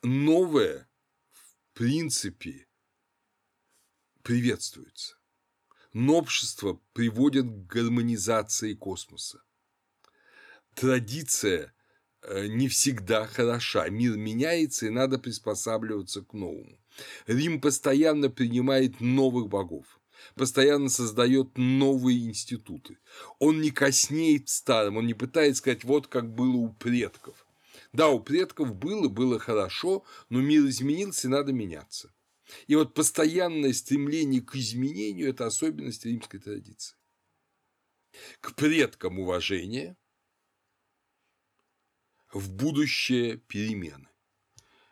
Новое, 0.02 0.90
в 1.32 1.78
принципе, 1.78 2.66
приветствуется. 4.22 5.16
Новшество 5.94 6.80
приводит 6.92 7.46
к 7.46 7.66
гармонизации 7.66 8.74
космоса. 8.74 9.42
Традиция 10.74 11.72
э, 12.20 12.46
не 12.46 12.68
всегда 12.68 13.26
хороша. 13.26 13.88
Мир 13.88 14.18
меняется, 14.18 14.86
и 14.86 14.90
надо 14.90 15.18
приспосабливаться 15.18 16.20
к 16.20 16.34
новому. 16.34 16.78
Рим 17.26 17.58
постоянно 17.58 18.28
принимает 18.28 19.00
новых 19.00 19.48
богов, 19.48 19.99
постоянно 20.34 20.88
создает 20.88 21.56
новые 21.56 22.28
институты. 22.28 22.98
Он 23.38 23.60
не 23.60 23.70
коснеет 23.70 24.48
старым, 24.48 24.96
он 24.96 25.06
не 25.06 25.14
пытается 25.14 25.58
сказать, 25.58 25.84
вот 25.84 26.06
как 26.06 26.34
было 26.34 26.56
у 26.56 26.72
предков. 26.72 27.46
Да, 27.92 28.08
у 28.08 28.20
предков 28.20 28.74
было, 28.74 29.08
было 29.08 29.38
хорошо, 29.38 30.04
но 30.28 30.40
мир 30.40 30.66
изменился, 30.66 31.26
и 31.26 31.30
надо 31.30 31.52
меняться. 31.52 32.12
И 32.66 32.76
вот 32.76 32.94
постоянное 32.94 33.72
стремление 33.72 34.42
к 34.42 34.54
изменению– 34.56 35.28
это 35.30 35.46
особенность 35.46 36.04
римской 36.04 36.40
традиции. 36.40 36.96
К 38.40 38.54
предкам 38.54 39.18
уважение, 39.18 39.96
в 42.32 42.50
будущее 42.50 43.38
перемены. 43.38 44.08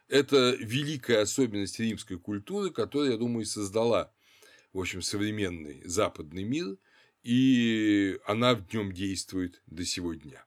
Это 0.08 0.54
великая 0.58 1.22
особенность 1.22 1.78
римской 1.78 2.18
культуры, 2.18 2.70
которая, 2.70 3.12
я 3.12 3.16
думаю, 3.18 3.44
создала, 3.44 4.12
в 4.72 4.80
общем, 4.80 5.02
современный 5.02 5.82
западный 5.84 6.44
мир, 6.44 6.76
и 7.22 8.18
она 8.24 8.54
в 8.54 8.72
нем 8.72 8.92
действует 8.92 9.62
до 9.66 9.84
сего 9.84 10.14
дня. 10.14 10.44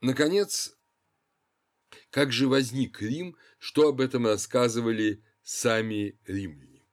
Наконец, 0.00 0.76
как 2.10 2.32
же 2.32 2.48
возник 2.48 3.00
Рим, 3.00 3.36
что 3.58 3.88
об 3.88 4.00
этом 4.00 4.26
рассказывали 4.26 5.22
сами 5.42 6.18
римляне? 6.26 6.84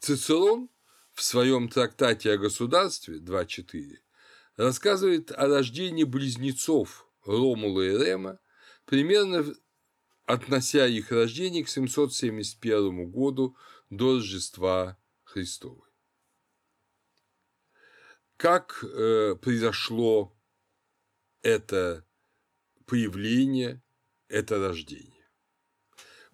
Цицерон 0.00 0.70
в 1.12 1.22
своем 1.22 1.68
трактате 1.68 2.32
о 2.32 2.38
государстве 2.38 3.18
2.4 3.18 3.98
рассказывает 4.56 5.30
о 5.30 5.46
рождении 5.46 6.04
близнецов 6.04 7.06
Ромула 7.24 7.82
и 7.82 7.96
Рема, 7.96 8.40
примерно 8.84 9.54
относя 10.26 10.86
их 10.86 11.10
рождение 11.10 11.64
к 11.64 11.68
771 11.68 13.10
году 13.10 13.56
до 13.90 14.16
Рождества 14.16 14.98
Христова. 15.24 15.86
Как 18.36 18.82
э, 18.82 19.36
произошло 19.36 20.36
это 21.42 22.06
появление, 22.86 23.82
это 24.28 24.58
рождение. 24.58 25.28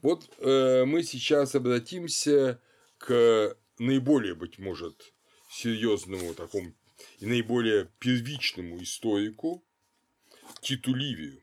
Вот 0.00 0.30
э, 0.38 0.84
мы 0.84 1.02
сейчас 1.02 1.54
обратимся 1.54 2.62
к 2.98 3.56
наиболее, 3.78 4.34
быть 4.34 4.58
может, 4.58 5.12
серьезному 5.50 6.34
такому 6.34 6.74
и 7.18 7.26
наиболее 7.26 7.90
первичному 7.98 8.82
историку 8.82 9.64
Титу 10.60 10.94
Ливию, 10.94 11.42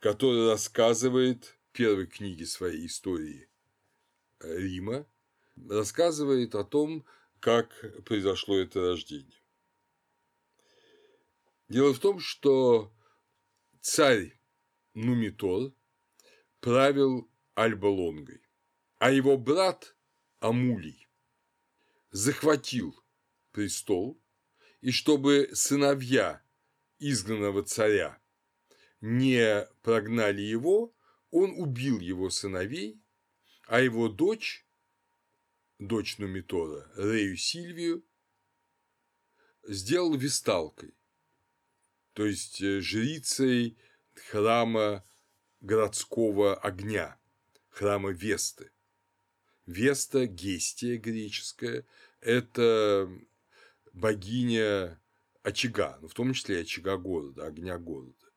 который 0.00 0.48
рассказывает 0.48 1.58
в 1.68 1.72
первой 1.72 2.06
книге 2.06 2.46
своей 2.46 2.86
истории 2.86 3.48
Рима, 4.40 5.06
рассказывает 5.68 6.54
о 6.54 6.64
том, 6.64 7.04
как 7.40 7.68
произошло 8.04 8.56
это 8.56 8.80
рождение. 8.80 9.42
Дело 11.68 11.92
в 11.92 11.98
том, 11.98 12.20
что 12.20 12.92
царь 13.80 14.40
Нумитор 14.94 15.72
правил 16.60 17.30
Альбалонгой, 17.54 18.42
а 18.98 19.10
его 19.10 19.36
брат 19.36 19.96
Амулий 20.40 21.08
захватил 22.10 22.98
престол, 23.50 24.20
и 24.80 24.92
чтобы 24.92 25.50
сыновья 25.52 26.42
изгнанного 26.98 27.64
царя 27.64 28.17
не 29.00 29.68
прогнали 29.82 30.42
его, 30.42 30.94
он 31.30 31.52
убил 31.60 32.00
его 32.00 32.30
сыновей, 32.30 33.00
а 33.66 33.80
его 33.80 34.08
дочь, 34.08 34.66
дочь 35.78 36.18
Нумитора, 36.18 36.90
Рею 36.96 37.36
Сильвию, 37.36 38.04
сделал 39.66 40.14
висталкой, 40.16 40.94
то 42.14 42.26
есть 42.26 42.60
э, 42.62 42.80
жрицей 42.80 43.76
храма 44.14 45.04
городского 45.60 46.56
огня, 46.56 47.18
храма 47.68 48.10
Весты. 48.10 48.72
Веста, 49.66 50.26
Гестия 50.26 50.98
греческая, 50.98 51.84
это 52.20 53.06
богиня 53.92 54.98
очага, 55.42 55.98
ну, 56.00 56.08
в 56.08 56.14
том 56.14 56.32
числе 56.32 56.62
очага 56.62 56.96
города, 56.96 57.46
огня 57.46 57.76
города. 57.76 58.27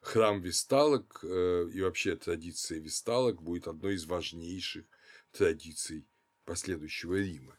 Храм 0.00 0.40
Весталок 0.40 1.20
э, 1.22 1.68
и 1.72 1.80
вообще 1.82 2.16
традиция 2.16 2.78
Весталок 2.78 3.42
будет 3.42 3.66
одной 3.66 3.94
из 3.94 4.06
важнейших 4.06 4.86
традиций 5.32 6.06
последующего 6.44 7.16
Рима. 7.16 7.58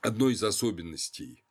Одной 0.00 0.32
из 0.32 0.42
особенностей 0.42 1.44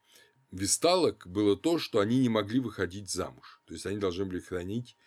весталок 0.52 1.28
было 1.28 1.56
то, 1.56 1.78
что 1.78 2.00
они 2.00 2.20
не 2.20 2.30
могли 2.30 2.60
выходить 2.60 3.10
замуж. 3.10 3.62
То 3.66 3.74
есть 3.74 3.86
они 3.86 3.97
должны 3.97 4.26
были 4.26 4.39
хранить 4.39 4.97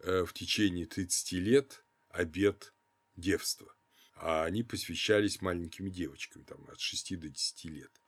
э, 0.00 0.24
в 0.24 0.32
течение 0.34 0.86
30 0.86 1.32
лет 1.32 1.84
обед 2.10 2.74
девства. 3.16 3.74
А 4.16 4.44
они 4.44 4.62
посвящались 4.62 5.40
маленькими 5.40 5.88
девочками, 5.88 6.42
там, 6.42 6.68
от 6.68 6.78
6 6.78 7.18
до 7.18 7.30
10 7.30 7.64
лет. 7.66 7.99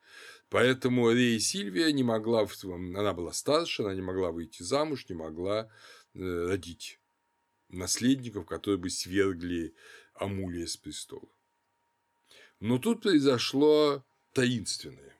Поэтому 0.52 1.10
Рея 1.10 1.38
Сильвия 1.38 1.90
не 1.92 2.02
могла, 2.02 2.46
она 2.62 3.14
была 3.14 3.32
старше, 3.32 3.84
она 3.84 3.94
не 3.94 4.02
могла 4.02 4.32
выйти 4.32 4.62
замуж, 4.62 5.06
не 5.08 5.14
могла 5.14 5.70
э, 6.12 6.46
родить 6.46 7.00
наследников, 7.70 8.44
которые 8.44 8.78
бы 8.78 8.90
свергли 8.90 9.74
Амулия 10.12 10.66
с 10.66 10.76
престола. 10.76 11.30
Но 12.60 12.78
тут 12.78 13.00
произошло 13.00 14.04
таинственное. 14.34 15.18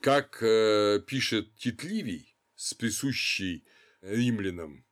Как 0.00 0.42
э, 0.42 1.00
пишет 1.06 1.54
Тит 1.54 1.84
Ливий 1.84 2.34
с 2.56 2.74
присущей 2.74 3.64
римлянам 4.00 4.84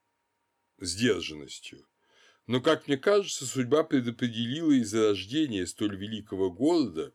сдержанностью, 0.78 1.84
но, 2.46 2.61
как 2.61 2.86
мне 2.86 2.96
кажется, 2.96 3.44
судьба 3.44 3.82
предопределила 3.82 4.70
из 4.70 4.94
рождения 4.94 5.66
столь 5.66 5.96
великого 5.96 6.53
города 6.53 7.12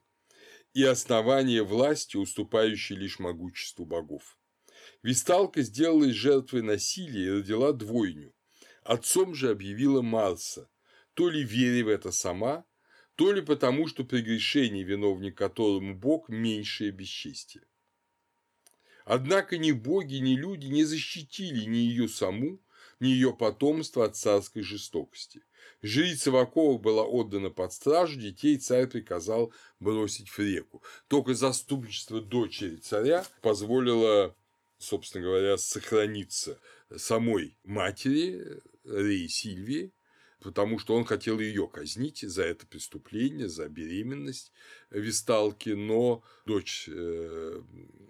и 0.76 0.84
основания 0.84 1.64
власти, 1.64 2.18
уступающей 2.18 2.98
лишь 2.98 3.18
могуществу 3.18 3.86
богов. 3.86 4.38
Висталка 5.02 5.62
сделалась 5.62 6.12
жертвой 6.12 6.64
насилия 6.64 7.28
и 7.28 7.32
родила 7.32 7.72
двойню. 7.72 8.34
Отцом 8.84 9.34
же 9.34 9.52
объявила 9.52 10.02
Марса, 10.02 10.70
то 11.14 11.30
ли 11.30 11.44
веря 11.44 11.86
в 11.86 11.88
это 11.88 12.12
сама, 12.12 12.66
то 13.16 13.32
ли 13.32 13.42
потому, 13.42 13.88
что 13.88 14.04
прегрешение, 14.04 14.84
виновник 14.84 15.38
которому 15.38 15.96
Бог, 15.96 16.28
меньшее 16.28 16.92
бесчестие. 16.92 17.64
Однако 19.06 19.58
ни 19.58 19.72
боги, 19.72 20.16
ни 20.16 20.36
люди 20.36 20.68
не 20.68 20.84
защитили 20.84 21.64
ни 21.64 21.78
ее 21.78 22.10
саму, 22.10 22.60
ни 23.00 23.10
ее 23.10 23.34
потомство 23.34 24.06
от 24.06 24.16
царской 24.16 24.62
жестокости. 24.62 25.42
Жрица 25.82 26.32
в 26.32 26.38
оковах 26.38 26.82
была 26.82 27.04
отдана 27.04 27.50
под 27.50 27.74
стражу, 27.74 28.20
детей 28.20 28.58
царь 28.58 28.88
приказал 28.88 29.54
бросить 29.80 30.30
в 30.30 30.40
реку. 30.40 30.84
Только 31.08 31.34
заступничество 31.34 32.22
дочери 32.22 32.78
царя 32.78 33.26
позволило, 33.42 34.36
собственно 34.78 35.26
говоря, 35.26 35.58
сохраниться 35.58 36.60
самой 36.96 37.58
матери 37.64 38.62
Рей 38.84 39.28
Сильвии, 39.28 39.94
потому 40.40 40.80
что 40.80 40.96
он 40.96 41.06
хотел 41.06 41.40
ее 41.40 41.68
казнить 41.68 42.22
за 42.22 42.44
это 42.44 42.68
преступление, 42.68 43.50
за 43.50 43.68
беременность 43.68 44.52
Висталки, 44.92 45.70
но 45.70 46.24
дочь 46.46 46.88
э, 46.88 47.62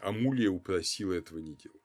Амулия 0.02 0.50
упросила 0.50 1.14
этого 1.14 1.40
не 1.40 1.56
делать. 1.56 1.85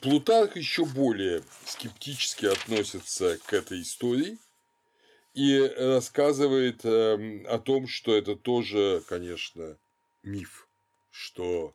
Плутарх 0.00 0.56
еще 0.56 0.84
более 0.84 1.42
скептически 1.64 2.46
относится 2.46 3.38
к 3.46 3.52
этой 3.52 3.80
истории 3.80 4.38
и 5.34 5.58
рассказывает 5.76 6.84
э, 6.84 7.44
о 7.46 7.58
том, 7.58 7.88
что 7.88 8.14
это 8.14 8.36
тоже, 8.36 9.02
конечно, 9.08 9.78
миф, 10.22 10.68
что 11.10 11.74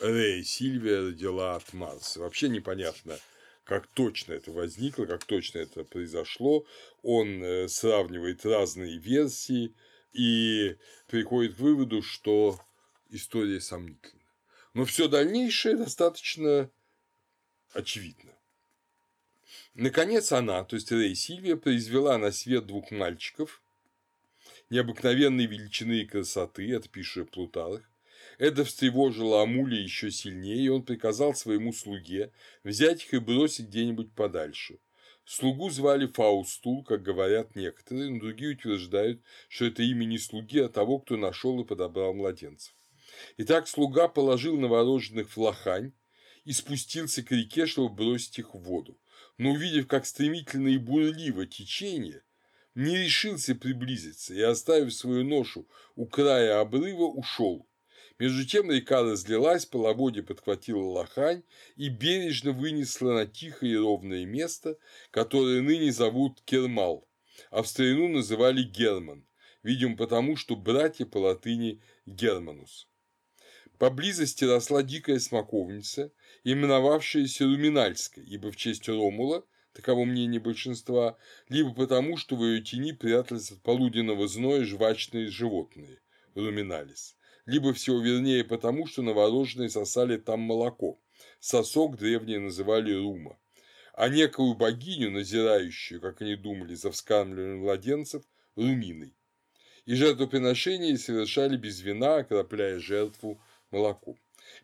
Рея 0.00 0.42
Сильвия 0.42 1.00
родила 1.00 1.54
от 1.54 1.72
Марса. 1.72 2.20
Вообще 2.20 2.48
непонятно, 2.48 3.18
как 3.62 3.86
точно 3.86 4.32
это 4.32 4.50
возникло, 4.50 5.06
как 5.06 5.24
точно 5.24 5.58
это 5.58 5.84
произошло. 5.84 6.66
Он 7.02 7.42
э, 7.42 7.68
сравнивает 7.68 8.44
разные 8.44 8.98
версии 8.98 9.74
и 10.12 10.76
приходит 11.06 11.54
к 11.54 11.60
выводу, 11.60 12.02
что 12.02 12.60
история 13.10 13.60
сомнительна. 13.60 14.22
Но 14.74 14.84
все 14.84 15.06
дальнейшее 15.06 15.76
достаточно 15.76 16.68
очевидно. 17.74 18.32
Наконец 19.74 20.32
она, 20.32 20.64
то 20.64 20.76
есть 20.76 20.90
Рей 20.90 21.14
Сильвия, 21.14 21.56
произвела 21.56 22.16
на 22.16 22.30
свет 22.32 22.66
двух 22.66 22.90
мальчиков 22.90 23.60
необыкновенной 24.70 25.46
величины 25.46 26.00
и 26.00 26.06
красоты, 26.06 26.72
это 26.72 26.88
пишет 26.88 27.30
Плутарх, 27.30 27.82
это 28.38 28.64
встревожило 28.64 29.42
Амулия 29.42 29.80
еще 29.80 30.10
сильнее, 30.10 30.64
и 30.64 30.68
он 30.68 30.82
приказал 30.82 31.34
своему 31.34 31.72
слуге 31.72 32.32
взять 32.62 33.04
их 33.04 33.14
и 33.14 33.18
бросить 33.18 33.66
где-нибудь 33.66 34.12
подальше. 34.12 34.78
Слугу 35.24 35.70
звали 35.70 36.06
Фаустул, 36.06 36.84
как 36.84 37.02
говорят 37.02 37.56
некоторые, 37.56 38.10
но 38.10 38.20
другие 38.20 38.54
утверждают, 38.54 39.22
что 39.48 39.64
это 39.64 39.82
имя 39.82 40.04
не 40.04 40.18
слуги, 40.18 40.60
а 40.60 40.68
того, 40.68 40.98
кто 40.98 41.16
нашел 41.16 41.60
и 41.60 41.64
подобрал 41.64 42.12
младенцев. 42.12 42.74
Итак, 43.38 43.68
слуга 43.68 44.08
положил 44.08 44.58
новорожденных 44.58 45.30
в 45.30 45.38
лохань 45.38 45.92
и 46.44 46.52
спустился 46.52 47.22
к 47.22 47.30
реке, 47.32 47.66
чтобы 47.66 47.94
бросить 47.94 48.38
их 48.38 48.54
в 48.54 48.58
воду. 48.58 48.98
Но 49.38 49.52
увидев, 49.52 49.86
как 49.86 50.06
стремительно 50.06 50.68
и 50.68 50.78
бурливо 50.78 51.46
течение, 51.46 52.22
не 52.74 52.96
решился 52.96 53.54
приблизиться 53.54 54.34
и, 54.34 54.40
оставив 54.40 54.92
свою 54.92 55.24
ношу 55.24 55.68
у 55.96 56.06
края 56.06 56.60
обрыва, 56.60 57.04
ушел. 57.04 57.66
Между 58.18 58.46
тем 58.46 58.70
река 58.70 59.02
разлилась, 59.02 59.66
половодье 59.66 60.22
подхватила 60.22 60.84
лохань 60.84 61.42
и 61.74 61.88
бережно 61.88 62.52
вынесла 62.52 63.12
на 63.12 63.26
тихое 63.26 63.72
и 63.72 63.76
ровное 63.76 64.24
место, 64.24 64.78
которое 65.10 65.62
ныне 65.62 65.90
зовут 65.92 66.40
Кермал, 66.44 67.08
а 67.50 67.62
в 67.62 67.66
старину 67.66 68.08
называли 68.08 68.62
Герман, 68.62 69.26
видимо 69.64 69.96
потому, 69.96 70.36
что 70.36 70.54
братья 70.54 71.06
по 71.06 71.18
латыни 71.18 71.80
Германус. 72.06 72.88
Поблизости 73.78 74.44
росла 74.44 74.82
дикая 74.82 75.18
смоковница, 75.18 76.12
именовавшаяся 76.44 77.44
Руминальской, 77.44 78.24
ибо 78.24 78.52
в 78.52 78.56
честь 78.56 78.88
Ромула, 78.88 79.44
таково 79.72 80.04
мнение 80.04 80.40
большинства, 80.40 81.18
либо 81.48 81.74
потому, 81.74 82.16
что 82.16 82.36
в 82.36 82.44
ее 82.44 82.62
тени 82.62 82.92
прятались 82.92 83.50
от 83.50 83.60
полуденного 83.62 84.28
зноя 84.28 84.64
жвачные 84.64 85.28
животные– 85.28 86.00
Руминалис, 86.34 87.16
либо 87.46 87.72
всего 87.72 88.00
вернее 88.00 88.44
потому, 88.44 88.86
что 88.86 89.02
новорожденные 89.02 89.70
сосали 89.70 90.18
там 90.18 90.40
молоко. 90.40 91.00
Сосок 91.40 91.96
древние 91.96 92.38
называли 92.38 92.92
рума. 92.92 93.38
А 93.92 94.08
некую 94.08 94.54
богиню, 94.54 95.10
назирающую, 95.10 96.00
как 96.00 96.22
они 96.22 96.36
думали, 96.36 96.74
за 96.74 96.90
вскармливанием 96.90 97.60
младенцев, 97.60 98.24
руминой. 98.56 99.14
И 99.84 99.94
жертвоприношения 99.94 100.96
совершали 100.96 101.56
без 101.56 101.80
вина, 101.80 102.16
окропляя 102.16 102.78
жертву 102.78 103.40
молоком. 103.74 104.16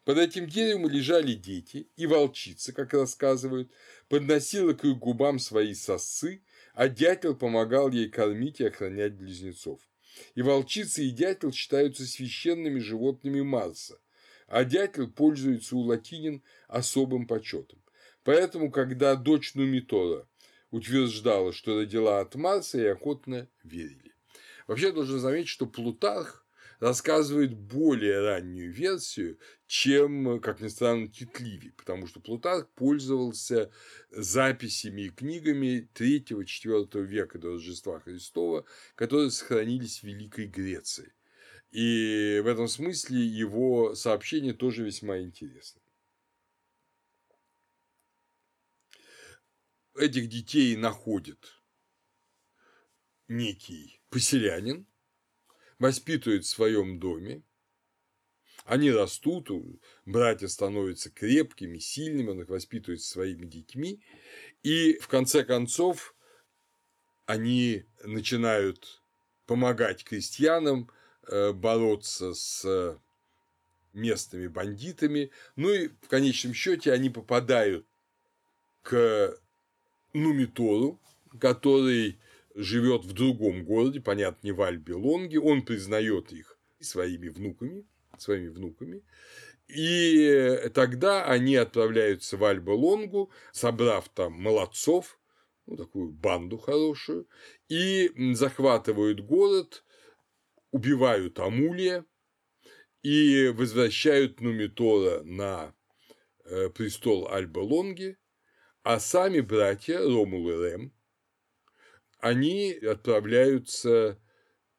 Под 0.05 0.19
этим 0.19 0.47
деревом 0.47 0.89
лежали 0.89 1.35
дети, 1.35 1.89
и 1.97 2.07
волчица, 2.07 2.73
как 2.73 2.95
рассказывают, 2.95 3.71
подносила 4.09 4.73
к 4.73 4.85
их 4.85 4.99
губам 4.99 5.39
свои 5.39 5.75
сосы, 5.75 6.43
а 6.75 6.89
дятел 6.89 7.35
помогал 7.35 7.91
ей 7.91 8.09
кормить 8.09 8.61
и 8.61 8.67
охранять 8.67 9.15
близнецов. 9.15 9.81
И 10.35 10.43
волчица 10.43 11.03
и 11.03 11.11
дятел 11.11 11.53
считаются 11.53 12.07
священными 12.07 12.79
животными 12.79 13.41
Марса, 13.41 13.99
а 14.47 14.65
дятел 14.65 15.11
пользуется 15.11 15.77
у 15.77 15.81
латинин 15.81 16.43
особым 16.69 17.27
почетом. 17.27 17.83
Поэтому, 18.23 18.71
когда 18.71 19.17
дочь 19.17 19.55
Нумитора 19.55 20.29
утверждала, 20.71 21.53
что 21.53 21.79
родила 21.79 22.21
от 22.21 22.35
Марса, 22.35 22.79
и 22.79 22.87
охотно 22.87 23.49
верили. 23.65 24.15
Вообще, 24.67 24.93
должен 24.93 25.19
заметить, 25.19 25.49
что 25.49 25.67
Плутарх 25.67 26.47
рассказывает 26.81 27.55
более 27.55 28.21
раннюю 28.21 28.73
версию, 28.73 29.39
чем, 29.67 30.41
как 30.41 30.61
ни 30.61 30.69
странно, 30.69 31.09
Титливи, 31.09 31.71
потому 31.71 32.07
что 32.07 32.21
Плутарх 32.21 32.69
пользовался 32.71 33.71
записями 34.11 35.03
и 35.03 35.11
книгами 35.11 35.89
3-4 35.95 37.03
века 37.05 37.39
до 37.39 37.53
Рождества 37.53 38.01
Христова, 38.01 38.65
которые 38.95 39.31
сохранились 39.31 40.01
в 40.01 40.05
Великой 40.05 40.47
Греции. 40.47 41.13
И 41.71 42.41
в 42.43 42.49
этом 42.49 42.67
смысле 42.67 43.25
его 43.25 43.95
сообщение 43.95 44.55
тоже 44.55 44.85
весьма 44.85 45.21
интересно. 45.21 45.81
Этих 49.97 50.29
детей 50.29 50.77
находит 50.77 51.61
некий 53.29 54.01
поселянин, 54.09 54.87
воспитывает 55.81 56.45
в 56.45 56.49
своем 56.49 57.01
доме, 57.01 57.43
они 58.65 58.93
растут, 58.93 59.51
братья 60.05 60.47
становятся 60.47 61.11
крепкими, 61.11 61.79
сильными, 61.79 62.31
он 62.31 62.43
их 62.43 62.49
воспитывает 62.49 63.03
своими 63.03 63.47
детьми, 63.47 64.01
и 64.63 64.99
в 64.99 65.09
конце 65.09 65.43
концов 65.43 66.15
они 67.27 67.85
начинают 68.05 69.03
помогать 69.47 70.05
крестьянам 70.05 70.91
э, 71.27 71.53
бороться 71.53 72.35
с 72.35 73.01
местными 73.93 74.47
бандитами, 74.47 75.31
ну 75.57 75.71
и 75.71 75.89
в 75.89 76.09
конечном 76.09 76.55
счете 76.55 76.93
они 76.93 77.11
попадают 77.11 77.87
к 78.83 79.37
Нумитору, 80.13 81.01
который 81.41 82.21
живет 82.55 83.05
в 83.05 83.13
другом 83.13 83.65
городе, 83.65 84.01
понятно, 84.01 84.47
не 84.47 84.53
в 84.53 84.63
Альбелонге, 84.63 85.41
он 85.41 85.63
признает 85.63 86.33
их 86.33 86.59
своими 86.81 87.29
внуками, 87.29 87.87
своими 88.19 88.49
внуками, 88.49 89.03
и 89.69 90.69
тогда 90.75 91.25
они 91.25 91.57
отправляются 91.57 92.37
в 92.37 92.45
Альба-Лонгу, 92.45 93.31
собрав 93.53 94.09
там 94.09 94.33
молодцов, 94.33 95.19
ну, 95.67 95.77
такую 95.77 96.11
банду 96.11 96.59
хорошую, 96.59 97.29
и 97.69 98.11
захватывают 98.35 99.21
город, 99.21 99.85
убивают 100.73 101.39
Амулия 101.39 102.05
и 103.03 103.49
возвращают 103.55 104.41
Нумитора 104.41 105.23
на 105.23 105.75
э, 106.45 106.69
престол 106.71 107.29
Альба-Лонги, 107.29 108.17
а 108.83 108.99
сами 108.99 109.41
братья 109.41 110.01
Ромул 110.01 110.51
и 110.51 110.55
Рем 110.55 110.93
они 112.21 112.73
отправляются 112.73 114.21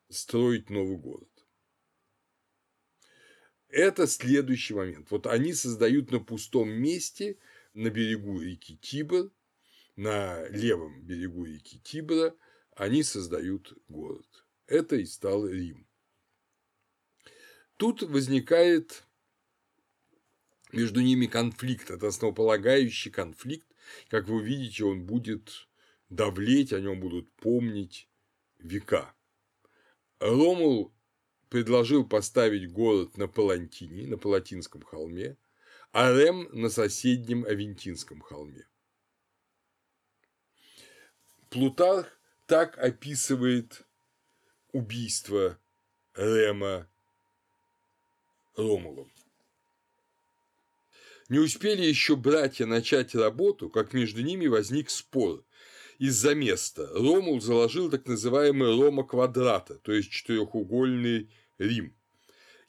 строить 0.10 0.70
новый 0.70 0.98
город. 0.98 1.30
Это 3.70 4.06
следующий 4.06 4.74
момент. 4.74 5.10
Вот 5.12 5.28
они 5.28 5.54
создают 5.54 6.12
на 6.12 6.20
пустом 6.20 6.70
месте 6.70 7.38
на 7.74 7.90
берегу 7.90 8.40
реки 8.40 8.78
Тибр, 8.78 9.32
на 9.96 10.46
левом 10.50 11.02
берегу 11.04 11.46
реки 11.46 11.80
Тибра, 11.80 12.36
они 12.76 13.04
создают 13.04 13.74
город. 13.88 14.28
Это 14.68 14.98
и 14.98 15.06
стал 15.06 15.48
Рим. 15.48 15.88
Тут 17.78 18.04
возникает 18.04 19.06
между 20.72 21.02
ними 21.02 21.26
конфликт, 21.26 21.92
это 21.92 22.08
основополагающий 22.08 23.10
конфликт. 23.10 23.68
Как 24.10 24.28
вы 24.28 24.44
видите, 24.44 24.84
он 24.86 25.06
будет 25.06 25.68
давлеть, 26.12 26.74
о 26.74 26.80
нем 26.80 27.00
будут 27.00 27.32
помнить 27.38 28.08
века. 28.60 29.16
Ромул 30.20 30.94
предложил 31.50 32.08
поставить 32.08 32.72
город 32.72 33.18
на 33.18 33.28
Палантине, 33.28 34.08
на 34.08 34.18
Палатинском 34.18 34.84
холме, 34.84 35.38
а 35.92 36.12
Рем 36.12 36.48
на 36.52 36.70
соседнем 36.70 37.44
Авентинском 37.46 38.22
холме. 38.22 38.68
Плутарх 41.50 42.08
так 42.46 42.78
описывает 42.78 43.86
убийство 44.72 45.58
Рема 46.14 46.90
Ромулом. 48.56 49.12
Не 51.30 51.40
успели 51.40 51.82
еще 51.82 52.18
братья 52.18 52.66
начать 52.66 53.16
работу, 53.16 53.70
как 53.70 53.94
между 53.94 54.22
ними 54.22 54.48
возник 54.48 54.90
спор 54.90 55.46
из-за 56.02 56.34
места. 56.34 56.90
Ромул 56.96 57.40
заложил 57.42 57.92
так 57.92 58.08
называемый 58.08 58.76
Рома 58.76 59.04
квадрата, 59.04 59.76
то 59.76 59.92
есть 59.92 60.10
четырехугольный 60.10 61.30
Рим. 61.60 61.96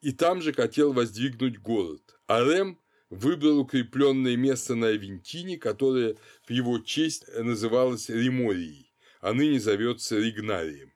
И 0.03 0.13
там 0.13 0.43
же 0.43 0.53
хотел 0.53 0.93
воздвигнуть 0.93 1.59
город. 1.59 2.03
А 2.27 2.45
Рем 2.45 2.79
выбрал 3.09 3.61
укрепленное 3.61 4.37
место 4.37 4.75
на 4.75 4.89
Авентине, 4.89 5.57
которое 5.57 6.17
в 6.47 6.51
его 6.51 6.79
честь 6.79 7.25
называлось 7.35 8.11
Риморией. 8.11 8.93
а 9.23 9.33
ныне 9.33 9.61
зовется 9.61 10.19
Ригнарием. 10.19 10.93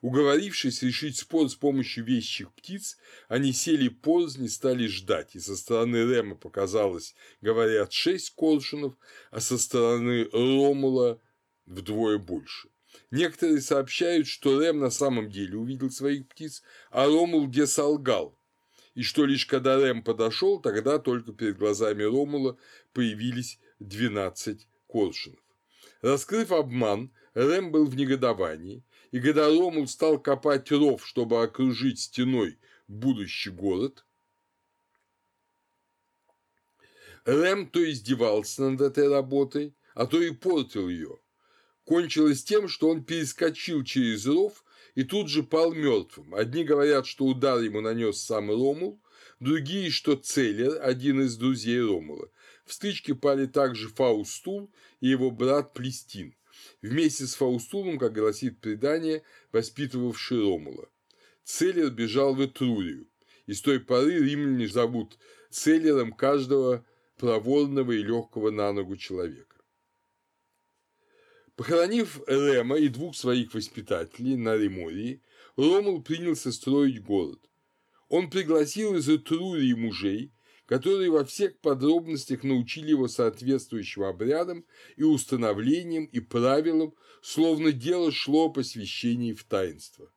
Уговорившись 0.00 0.82
решить 0.82 1.18
спор 1.18 1.48
с 1.48 1.54
помощью 1.54 2.04
вещих 2.04 2.52
птиц, 2.54 2.96
они 3.28 3.52
сели 3.52 3.88
порознь 3.88 4.44
и 4.44 4.48
стали 4.48 4.86
ждать, 4.88 5.36
и 5.36 5.38
со 5.38 5.54
стороны 5.54 5.98
Рема 5.98 6.34
показалось, 6.34 7.14
говорят, 7.40 7.92
шесть 7.92 8.30
коршунов, 8.30 8.94
а 9.30 9.40
со 9.40 9.56
стороны 9.58 10.24
Ромула 10.32 11.20
вдвое 11.70 12.18
больше. 12.18 12.68
Некоторые 13.10 13.60
сообщают, 13.60 14.26
что 14.26 14.60
Рем 14.60 14.80
на 14.80 14.90
самом 14.90 15.30
деле 15.30 15.56
увидел 15.56 15.90
своих 15.90 16.28
птиц, 16.28 16.62
а 16.90 17.06
Ромул 17.06 17.46
где 17.46 17.66
солгал, 17.66 18.36
и 18.94 19.02
что 19.02 19.24
лишь 19.24 19.46
когда 19.46 19.76
Рэм 19.76 20.02
подошел, 20.02 20.60
тогда 20.60 20.98
только 20.98 21.32
перед 21.32 21.56
глазами 21.56 22.02
Ромула 22.02 22.58
появились 22.92 23.58
12 23.78 24.66
коршунов. 24.88 25.38
Раскрыв 26.02 26.50
обман, 26.50 27.12
Рэм 27.34 27.70
был 27.70 27.86
в 27.86 27.94
негодовании, 27.94 28.82
и 29.12 29.20
когда 29.20 29.48
Ромул 29.48 29.86
стал 29.86 30.18
копать 30.18 30.70
ров, 30.72 31.06
чтобы 31.06 31.42
окружить 31.42 32.00
стеной 32.00 32.58
будущий 32.88 33.50
город, 33.50 34.04
Рэм 37.24 37.68
то 37.68 37.88
издевался 37.88 38.62
над 38.62 38.80
этой 38.80 39.08
работой, 39.08 39.74
а 39.94 40.06
то 40.06 40.20
и 40.20 40.30
портил 40.32 40.88
ее. 40.88 41.18
Кончилось 41.90 42.44
тем, 42.44 42.68
что 42.68 42.88
он 42.88 43.02
перескочил 43.02 43.82
через 43.82 44.24
ров 44.24 44.64
и 44.94 45.02
тут 45.02 45.28
же 45.28 45.42
пал 45.42 45.72
мертвым. 45.72 46.36
Одни 46.36 46.62
говорят, 46.62 47.04
что 47.04 47.24
удар 47.24 47.60
ему 47.60 47.80
нанес 47.80 48.16
сам 48.16 48.48
Ромул, 48.48 49.02
другие, 49.40 49.90
что 49.90 50.14
Целлер, 50.14 50.78
один 50.80 51.20
из 51.22 51.36
друзей 51.36 51.82
Ромула. 51.82 52.30
В 52.64 52.74
стычке 52.74 53.16
пали 53.16 53.46
также 53.46 53.88
Фаустул 53.88 54.70
и 55.00 55.08
его 55.08 55.32
брат 55.32 55.74
Плестин, 55.74 56.36
вместе 56.80 57.26
с 57.26 57.34
Фаустулом, 57.34 57.98
как 57.98 58.12
гласит 58.12 58.60
предание, 58.60 59.24
воспитывавший 59.50 60.40
Ромула. 60.42 60.88
Целлер 61.42 61.90
бежал 61.90 62.36
в 62.36 62.44
Этрурию, 62.44 63.08
и 63.46 63.52
с 63.52 63.62
той 63.62 63.80
поры 63.80 64.12
римляне 64.12 64.68
зовут 64.68 65.18
Целлером 65.50 66.12
каждого 66.12 66.86
проворного 67.16 67.90
и 67.90 68.04
легкого 68.04 68.52
на 68.52 68.72
ногу 68.72 68.96
человека. 68.96 69.49
Похоронив 71.60 72.22
Рема 72.26 72.78
и 72.78 72.88
двух 72.88 73.14
своих 73.14 73.52
воспитателей 73.52 74.34
на 74.34 74.56
Ремории, 74.56 75.20
Ромул 75.58 76.02
принялся 76.02 76.52
строить 76.52 77.02
город. 77.02 77.38
Он 78.08 78.30
пригласил 78.30 78.96
из 78.96 79.10
Этрурии 79.10 79.74
мужей, 79.74 80.32
которые 80.64 81.10
во 81.10 81.22
всех 81.22 81.58
подробностях 81.58 82.44
научили 82.44 82.88
его 82.92 83.08
соответствующим 83.08 84.04
обрядам 84.04 84.64
и 84.96 85.02
установлениям 85.02 86.06
и 86.06 86.20
правилам, 86.20 86.94
словно 87.20 87.72
дело 87.72 88.10
шло 88.10 88.46
о 88.46 88.48
посвящении 88.48 89.34
в 89.34 89.44
таинство. 89.44 90.10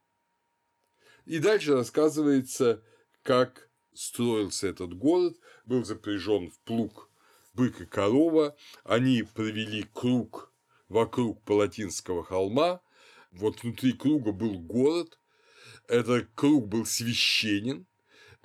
И 1.25 1.39
дальше 1.39 1.73
рассказывается, 1.73 2.81
как 3.21 3.69
строился 3.93 4.67
этот 4.67 4.93
город, 4.93 5.35
был 5.65 5.83
запряжен 5.83 6.51
в 6.51 6.57
плуг 6.59 7.09
бык 7.53 7.81
и 7.81 7.85
корова, 7.85 8.55
они 8.85 9.23
провели 9.23 9.85
круг 9.93 10.52
вокруг 10.93 11.43
Палатинского 11.43 12.23
холма. 12.23 12.81
Вот 13.31 13.63
внутри 13.63 13.93
круга 13.93 14.31
был 14.31 14.59
город, 14.59 15.19
этот 15.87 16.29
круг 16.35 16.67
был 16.67 16.85
священен, 16.85 17.87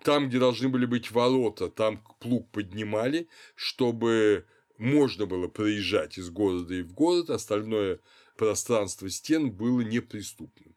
там, 0.03 0.29
где 0.29 0.39
должны 0.39 0.71
были 0.71 0.87
быть 0.87 1.11
ворота, 1.11 1.69
там 1.69 2.03
плуг 2.21 2.51
поднимали, 2.51 3.29
чтобы 3.55 4.47
можно 4.79 5.27
было 5.27 5.49
проезжать 5.49 6.17
из 6.17 6.31
города 6.31 6.75
и 6.75 6.83
в 6.83 6.95
город, 6.95 7.29
остальное 7.29 8.01
пространство 8.37 9.11
стен 9.11 9.51
было 9.51 9.83
неприступным. 9.83 10.75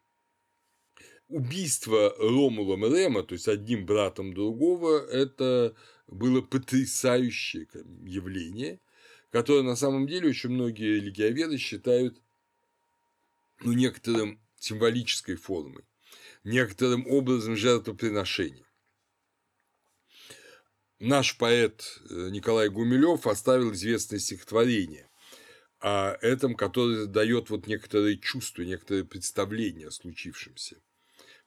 Убийство 1.28 2.14
Ромула 2.18 2.76
Рема, 2.94 3.22
то 3.22 3.32
есть 3.32 3.48
одним 3.48 3.86
братом 3.86 4.34
другого, 4.34 4.98
это 5.06 5.74
было 6.06 6.42
потрясающее 6.42 7.66
явление– 8.04 8.78
которое 9.32 9.62
на 9.62 9.76
самом 9.76 10.06
деле 10.06 10.28
очень 10.28 10.50
многие 10.50 10.96
религиоведы 10.96 11.56
считают 11.56 12.20
ну, 13.60 13.72
некоторым 13.72 14.38
символической 14.58 15.36
формой, 15.36 15.84
некоторым 16.44 17.06
образом 17.06 17.56
жертвоприношения. 17.56 18.66
Наш 21.00 21.36
поэт 21.38 22.00
э, 22.10 22.28
Николай 22.30 22.68
Гумилев 22.68 23.26
оставил 23.26 23.72
известное 23.72 24.18
стихотворение 24.18 25.10
о 25.80 26.12
этом, 26.20 26.54
которое 26.54 27.06
дает 27.06 27.48
вот 27.50 27.66
некоторые 27.66 28.18
чувства, 28.18 28.62
некоторые 28.62 29.04
представления 29.04 29.88
о 29.88 29.90
случившемся. 29.90 30.76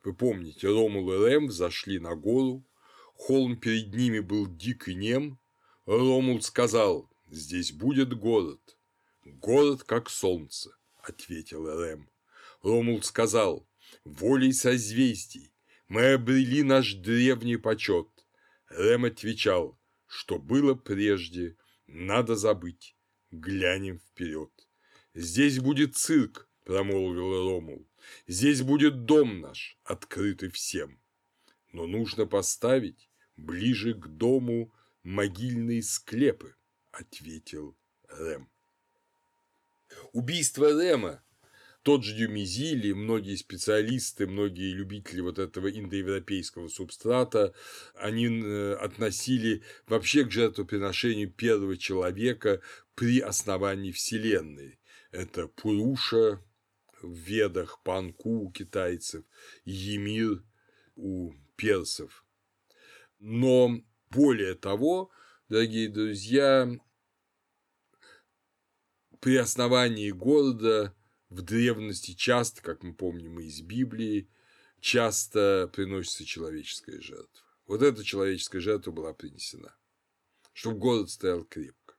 Вы 0.04 0.14
помните, 0.14 0.68
Ромул 0.68 1.14
и 1.14 1.30
Рем 1.30 1.52
зашли 1.52 2.00
на 2.00 2.16
гору, 2.16 2.66
холм 3.14 3.58
перед 3.58 3.94
ними 3.94 4.20
был 4.20 4.48
дик 4.48 4.88
и 4.88 4.96
нем, 4.96 5.40
Ромул 5.86 6.42
сказал 6.42 7.10
здесь 7.28 7.72
будет 7.72 8.14
город. 8.14 8.78
Город, 9.24 9.84
как 9.84 10.10
солнце, 10.10 10.72
ответил 11.02 11.66
Рэм. 11.66 12.10
Ромул 12.62 13.02
сказал, 13.04 13.68
волей 14.04 14.54
созвездий 14.54 15.54
мы 15.88 16.14
обрели 16.14 16.64
наш 16.64 16.94
древний 16.94 17.58
почет. 17.58 18.08
Рэм 18.70 19.06
отвечал, 19.06 19.80
что 20.08 20.40
было 20.40 20.74
прежде, 20.74 21.58
надо 21.88 22.36
забыть, 22.36 22.96
глянем 23.32 24.00
вперед. 24.00 24.52
Здесь 25.14 25.60
будет 25.60 25.96
цирк, 25.96 26.50
промолвил 26.64 27.50
Ромул. 27.50 27.88
Здесь 28.28 28.62
будет 28.62 29.06
дом 29.06 29.42
наш, 29.42 29.80
открытый 29.84 30.50
всем. 30.50 31.00
Но 31.72 31.88
нужно 31.88 32.26
поставить 32.26 33.10
ближе 33.36 33.94
к 33.94 34.08
дому 34.08 34.74
могильные 35.04 35.84
склепы 35.84 36.56
ответил 37.00 37.76
Рэм. 38.08 38.50
Убийство 40.14 40.70
Рэма 40.70 41.22
тот 41.86 42.04
же 42.04 42.16
Дюмизили, 42.16 42.93
многие 42.93 43.36
специалисты, 43.36 44.26
многие 44.26 44.74
любители 44.74 45.22
вот 45.22 45.38
этого 45.38 45.70
индоевропейского 45.70 46.68
субстрата, 46.68 47.54
они 47.93 48.26
э, 48.26 48.74
относили 48.74 49.62
вообще 49.86 50.26
к 50.26 50.32
жертвоприношению 50.32 51.30
первого 51.30 51.78
человека 51.78 52.60
при 52.96 53.20
основании 53.20 53.91
Вселенной. 53.91 54.80
Это 55.12 55.48
Пуруша 55.48 56.41
в 57.04 57.14
Ведах, 57.14 57.80
Панку 57.84 58.46
у 58.46 58.52
китайцев, 58.52 59.24
Емир 59.64 60.43
у 60.96 61.34
персов. 61.56 62.26
Но 63.20 63.80
более 64.10 64.56
того, 64.56 65.12
дорогие 65.50 65.88
друзья, 65.88 66.68
при 69.20 69.38
основании 69.38 70.11
города 70.11 70.95
в 71.30 71.41
древности 71.41 72.13
часто, 72.13 72.61
как 72.61 72.84
мы 72.84 72.93
помним 72.93 73.39
из 73.39 73.61
Библии, 73.61 74.30
часто 74.80 75.70
приносится 75.74 76.26
человеческая 76.26 77.01
жертва. 77.01 77.45
Вот 77.66 77.82
эта 77.82 78.03
человеческая 78.03 78.61
жертва 78.61 78.91
была 78.91 79.13
принесена, 79.13 79.76
чтобы 80.53 80.78
город 80.78 81.09
стоял 81.09 81.43
крепко. 81.43 81.95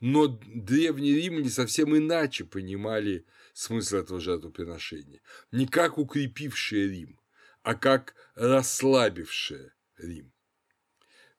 Но 0.00 0.26
древние 0.28 1.16
римляне 1.16 1.50
совсем 1.50 1.96
иначе 1.96 2.44
понимали 2.44 3.26
смысл 3.54 3.96
этого 3.96 4.20
жертвоприношения. 4.20 5.20
Не 5.50 5.66
как 5.66 5.98
укрепившее 5.98 6.88
Рим, 6.88 7.20
а 7.62 7.74
как 7.74 8.14
расслабившее 8.34 9.72
Рим. 9.96 10.32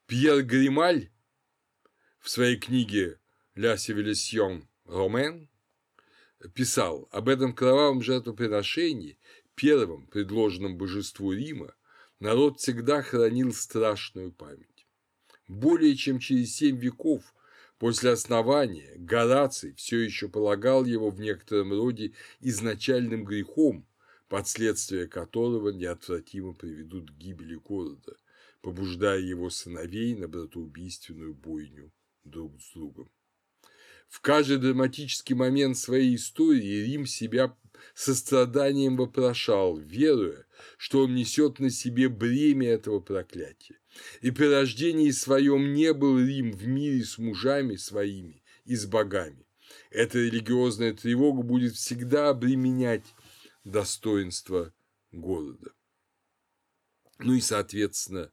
Пьер 0.08 0.44
Грималь 0.44 1.12
в 2.20 2.30
своей 2.30 2.58
книге 2.58 3.20
«Ля 3.56 3.76
Civilisation 3.76 4.68
Ромен 4.88 5.50
писал 6.54 7.10
об 7.12 7.30
этом 7.30 7.54
кровавом 7.54 8.02
жертвоприношении, 8.02 9.18
первом 9.56 10.08
предложенном 10.08 10.78
божеству 10.78 11.34
Рима, 11.34 11.76
народ 12.20 12.60
всегда 12.60 13.02
хранил 13.02 13.54
страшную 13.54 14.32
память. 14.32 14.88
Более 15.48 15.96
чем 15.96 16.20
через 16.20 16.56
семь 16.56 16.78
веков 16.78 17.34
после 17.80 18.12
основания 18.12 18.94
Гораций 18.98 19.74
все 19.74 20.00
еще 20.00 20.30
полагал 20.30 20.86
его 20.86 21.10
в 21.10 21.20
некотором 21.20 21.74
роде 21.74 22.14
изначальным 22.40 23.26
грехом, 23.26 23.86
последствия 24.30 25.08
которого 25.08 25.70
неотвратимо 25.70 26.54
приведут 26.54 27.12
к 27.12 27.14
гибели 27.16 27.56
города, 27.56 28.16
побуждая 28.62 29.20
его 29.20 29.50
сыновей 29.50 30.16
на 30.16 30.28
братоубийственную 30.28 31.34
бойню 31.34 31.92
друг 32.24 32.62
с 32.62 32.74
другом. 32.74 33.10
В 34.08 34.22
каждый 34.22 34.58
драматический 34.58 35.36
момент 35.36 35.78
своей 35.78 36.16
истории 36.16 36.86
Рим 36.86 37.06
себя 37.06 37.56
состраданием 37.94 38.96
вопрошал, 38.96 39.78
веруя, 39.78 40.46
что 40.78 41.04
он 41.04 41.16
несет 41.16 41.60
на 41.60 41.70
себе 41.70 42.10
бремя 42.10 42.70
этого 42.70 43.00
проклятия. 43.00 43.80
И 44.22 44.32
при 44.32 44.46
рождении 44.46 45.12
своем 45.12 45.74
не 45.74 45.94
был 45.94 46.20
Рим 46.20 46.52
в 46.52 46.68
мире 46.68 47.04
с 47.04 47.18
мужами 47.18 47.76
своими 47.76 48.44
и 48.66 48.76
с 48.76 48.86
богами. 48.86 49.46
эта 49.90 50.20
религиозная 50.20 50.94
тревога 50.94 51.44
будет 51.44 51.76
всегда 51.76 52.30
обременять 52.30 53.06
достоинство 53.64 54.74
города. 55.12 55.74
Ну 57.20 57.34
и, 57.34 57.42
соответственно, 57.42 58.32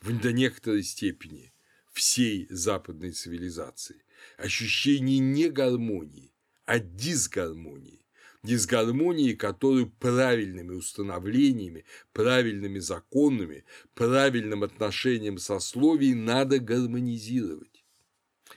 в, 0.00 0.20
до 0.20 0.32
некоторой 0.32 0.82
степени 0.82 1.52
всей 1.92 2.46
западной 2.50 3.12
цивилизации 3.12 4.02
ощущение 4.36 5.18
не 5.18 5.48
гармонии, 5.48 6.32
а 6.66 6.78
дисгармонии. 6.78 8.04
Дисгармонии, 8.42 9.32
которую 9.32 9.90
правильными 9.90 10.72
установлениями, 10.72 11.84
правильными 12.12 12.78
законами, 12.78 13.64
правильным 13.94 14.62
отношением 14.62 15.38
сословий 15.38 16.14
надо 16.14 16.60
гармонизировать. 16.60 17.84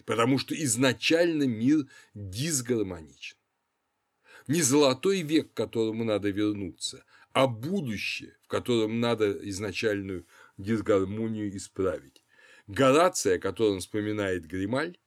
Потому 0.06 0.38
что 0.38 0.56
изначально 0.56 1.44
мир 1.44 1.88
дисгармоничен. 2.14 3.38
Не 4.48 4.62
золотой 4.62 5.22
век, 5.22 5.52
к 5.52 5.58
которому 5.58 6.04
надо 6.04 6.30
вернуться, 6.30 7.04
а 7.34 7.48
будущее, 7.48 8.38
в 8.44 8.48
котором 8.48 9.00
надо 9.00 9.32
изначальную 9.50 10.28
дисгармонию 10.58 11.56
исправить. 11.56 12.24
Горация, 12.68 13.36
о 13.38 13.40
котором 13.40 13.80
вспоминает 13.80 14.46
Грималь, 14.46 14.98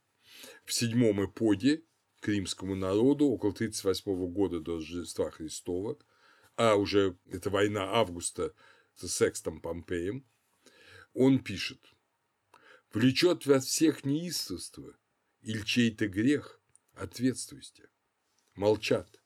в 0.65 0.73
седьмом 0.73 1.25
эподе 1.25 1.85
к 2.21 2.29
римскому 2.29 2.75
народу 2.75 3.27
около 3.27 3.53
38 3.53 4.33
года 4.33 4.61
до 4.61 4.77
Рождества 4.77 5.31
Христова, 5.31 5.99
а 6.57 6.77
уже 6.77 7.19
это 7.31 7.51
война 7.51 7.93
августа 7.93 8.55
с 8.95 9.07
Секстом 9.09 9.61
Помпеем, 9.61 10.25
он 11.13 11.39
пишет 11.41 11.81
«Влечет 12.93 13.47
вас 13.47 13.67
всех 13.67 14.05
неистовство 14.05 14.97
или 15.43 15.63
чей-то 15.63 16.09
грех, 16.09 16.61
ответствуйте, 16.95 17.91
молчат, 18.55 19.21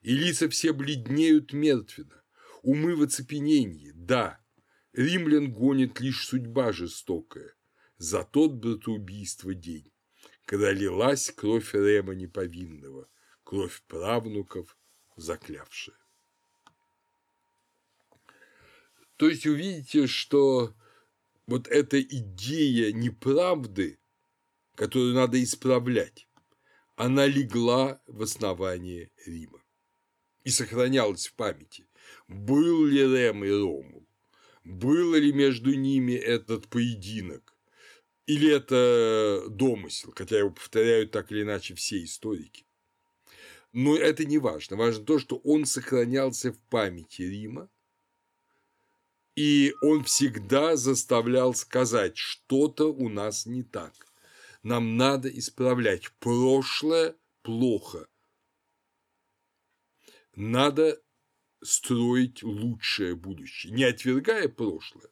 и 0.00 0.14
лица 0.14 0.48
все 0.48 0.72
бледнеют 0.72 1.52
мертвенно, 1.52 2.22
умы 2.62 2.94
в 2.94 3.02
оцепенении, 3.02 3.90
да, 3.94 4.40
римлян 4.92 5.52
гонит 5.52 6.00
лишь 6.00 6.26
судьба 6.26 6.72
жестокая, 6.72 7.54
за 7.98 8.24
тот 8.24 8.52
братоубийство 8.54 9.54
день, 9.54 9.92
когда 10.48 10.72
лилась 10.72 11.30
кровь 11.30 11.74
Рема 11.74 12.14
неповинного, 12.14 13.06
кровь 13.44 13.82
правнуков 13.82 14.78
заклявшая. 15.14 15.98
То 19.18 19.28
есть 19.28 19.44
увидите, 19.44 20.06
что 20.06 20.74
вот 21.46 21.68
эта 21.68 22.00
идея 22.00 22.92
неправды, 22.92 23.98
которую 24.74 25.12
надо 25.12 25.42
исправлять, 25.44 26.26
она 26.96 27.26
легла 27.26 28.00
в 28.06 28.22
основание 28.22 29.10
Рима 29.26 29.62
и 30.44 30.48
сохранялась 30.48 31.26
в 31.26 31.34
памяти. 31.34 31.86
Был 32.26 32.86
ли 32.86 33.02
Рем 33.02 33.44
и 33.44 33.50
Ромул? 33.50 34.08
Было 34.64 35.16
ли 35.16 35.30
между 35.30 35.74
ними 35.74 36.12
этот 36.12 36.68
поединок? 36.68 37.57
Или 38.28 38.54
это 38.54 39.46
домысел, 39.48 40.12
хотя 40.14 40.38
его 40.38 40.50
повторяют 40.50 41.12
так 41.12 41.32
или 41.32 41.44
иначе 41.44 41.74
все 41.74 42.04
историки. 42.04 42.66
Но 43.72 43.96
это 43.96 44.26
не 44.26 44.36
важно. 44.36 44.76
Важно 44.76 45.02
то, 45.02 45.18
что 45.18 45.36
он 45.38 45.64
сохранялся 45.64 46.52
в 46.52 46.60
памяти 46.68 47.22
Рима, 47.22 47.70
и 49.34 49.72
он 49.80 50.04
всегда 50.04 50.76
заставлял 50.76 51.54
сказать, 51.54 52.18
что-то 52.18 52.92
у 52.92 53.08
нас 53.08 53.46
не 53.46 53.62
так. 53.62 53.94
Нам 54.62 54.98
надо 54.98 55.30
исправлять. 55.30 56.10
Прошлое 56.18 57.16
плохо. 57.40 58.08
Надо 60.34 61.00
строить 61.62 62.42
лучшее 62.42 63.16
будущее, 63.16 63.72
не 63.72 63.84
отвергая 63.84 64.48
прошлое, 64.48 65.08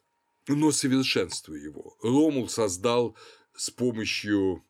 но 0.48 0.72
совершенствуя 0.72 1.58
его. 1.58 1.96
Ромул 2.02 2.48
создал 2.48 3.16
с 3.54 3.70
помощью 3.70 4.62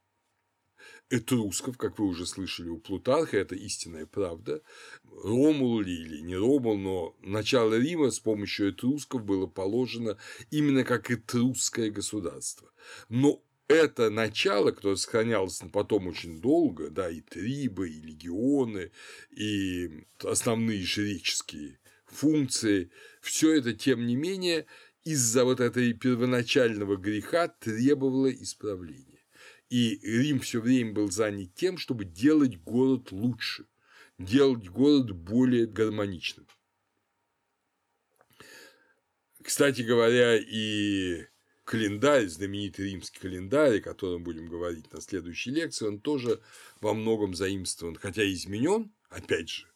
этрусков, 1.11 1.77
как 1.77 1.99
вы 1.99 2.07
уже 2.07 2.27
слышали 2.27 2.69
у 2.69 2.79
Плутарха, 2.79 3.37
это 3.37 3.55
истинная 3.55 4.07
правда. 4.07 4.63
Ромул 5.05 5.81
ли 5.81 5.95
или 5.95 6.21
не 6.21 6.37
Ромул, 6.37 6.77
но 6.77 7.17
начало 7.21 7.79
Рима 7.79 8.11
с 8.11 8.19
помощью 8.19 8.71
этрусков 8.71 9.25
было 9.25 9.47
положено 9.47 10.19
именно 10.51 10.85
как 10.85 11.11
этрусское 11.11 11.91
государство. 11.91 12.71
Но 13.09 13.43
это 13.69 14.11
начало, 14.11 14.71
которое 14.71 14.97
сохранялось 14.97 15.61
потом 15.73 16.07
очень 16.07 16.41
долго, 16.41 16.91
да, 16.91 17.11
и 17.11 17.21
трибы, 17.21 17.91
и 17.91 18.01
легионы, 18.01 18.93
и 19.31 20.05
основные 20.23 20.83
жреческие 20.85 21.79
функции, 22.07 22.91
все 23.21 23.55
это, 23.55 23.73
тем 23.73 24.07
не 24.07 24.17
менее, 24.17 24.67
из-за 25.07 25.45
вот 25.45 25.61
этой 25.61 25.93
первоначального 25.93 26.97
греха 26.97 27.47
требовало 27.47 28.27
исправления. 28.33 29.23
И 29.71 30.01
Рим 30.03 30.41
все 30.41 30.61
время 30.61 30.95
был 30.95 31.13
занят 31.13 31.55
тем, 31.55 31.79
чтобы 31.79 32.05
делать 32.05 32.61
город 32.65 33.13
лучше, 33.13 33.67
делать 34.19 34.69
город 34.69 35.13
более 35.13 35.67
гармоничным. 35.67 36.49
Кстати 39.41 39.83
говоря, 39.83 40.37
и 40.37 41.27
календарь, 41.63 42.27
знаменитый 42.27 42.87
римский 42.87 43.21
календарь, 43.21 43.79
о 43.79 43.83
котором 43.83 44.25
будем 44.25 44.49
говорить 44.49 44.93
на 44.93 45.01
следующей 45.01 45.53
лекции, 45.53 45.87
он 45.87 46.01
тоже 46.01 46.41
во 46.81 46.95
многом 46.95 47.33
заимствован, 47.37 47.95
хотя 47.95 48.29
изменен, 48.29 48.91
опять 49.09 49.51
же, 49.51 49.69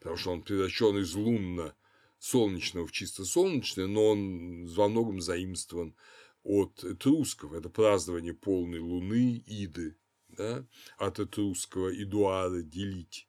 потому 0.00 0.16
что 0.16 0.32
он 0.32 0.42
превращен 0.42 0.98
из 0.98 1.14
лунно 1.14 1.76
солнечного 2.22 2.86
в 2.86 2.92
чисто 2.92 3.24
солнечное, 3.24 3.88
но 3.88 4.10
он 4.10 4.66
во 4.66 4.88
многом 4.88 5.20
заимствован 5.20 5.96
от 6.44 6.84
этрусков. 6.84 7.52
Это 7.52 7.68
празднование 7.68 8.32
полной 8.32 8.78
луны, 8.78 9.42
Иды, 9.44 9.96
да? 10.28 10.64
от 10.98 11.18
этрусского 11.18 11.92
Идуара 11.92 12.62
делить 12.62 13.28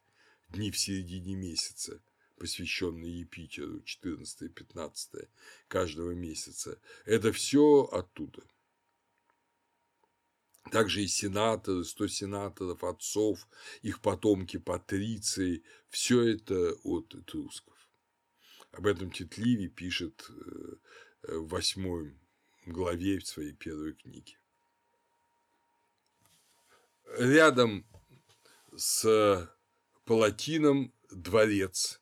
дни 0.49 0.69
в 0.69 0.77
середине 0.77 1.33
месяца, 1.33 2.03
посвященные 2.37 3.21
Юпитеру, 3.21 3.79
14-15 3.79 5.27
каждого 5.67 6.11
месяца. 6.11 6.79
Это 7.05 7.31
все 7.31 7.89
оттуда. 7.91 8.43
Также 10.71 11.03
и 11.03 11.07
сенаторы, 11.07 11.83
100 11.83 12.07
сенаторов, 12.09 12.83
отцов, 12.83 13.47
их 13.81 14.01
потомки, 14.01 14.57
патриции, 14.57 15.63
все 15.89 16.21
это 16.21 16.73
от 16.83 17.15
этрусков. 17.15 17.72
Об 18.73 18.87
этом 18.87 19.11
Тетливи 19.11 19.67
пишет 19.67 20.27
э, 20.29 21.35
в 21.35 21.47
восьмой 21.47 22.19
главе 22.65 23.19
в 23.19 23.27
своей 23.27 23.53
первой 23.53 23.93
книге. 23.93 24.35
Рядом 27.17 27.85
с 28.75 29.47
Палатином 30.05 30.91
дворец, 31.11 32.01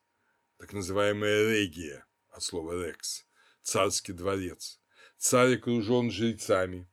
так 0.58 0.72
называемая 0.72 1.50
регия, 1.50 2.06
от 2.30 2.42
слова 2.42 2.86
рекс, 2.86 3.26
царский 3.62 4.14
дворец. 4.14 4.80
Царь 5.18 5.58
окружен 5.58 6.10
жрецами, 6.10 6.88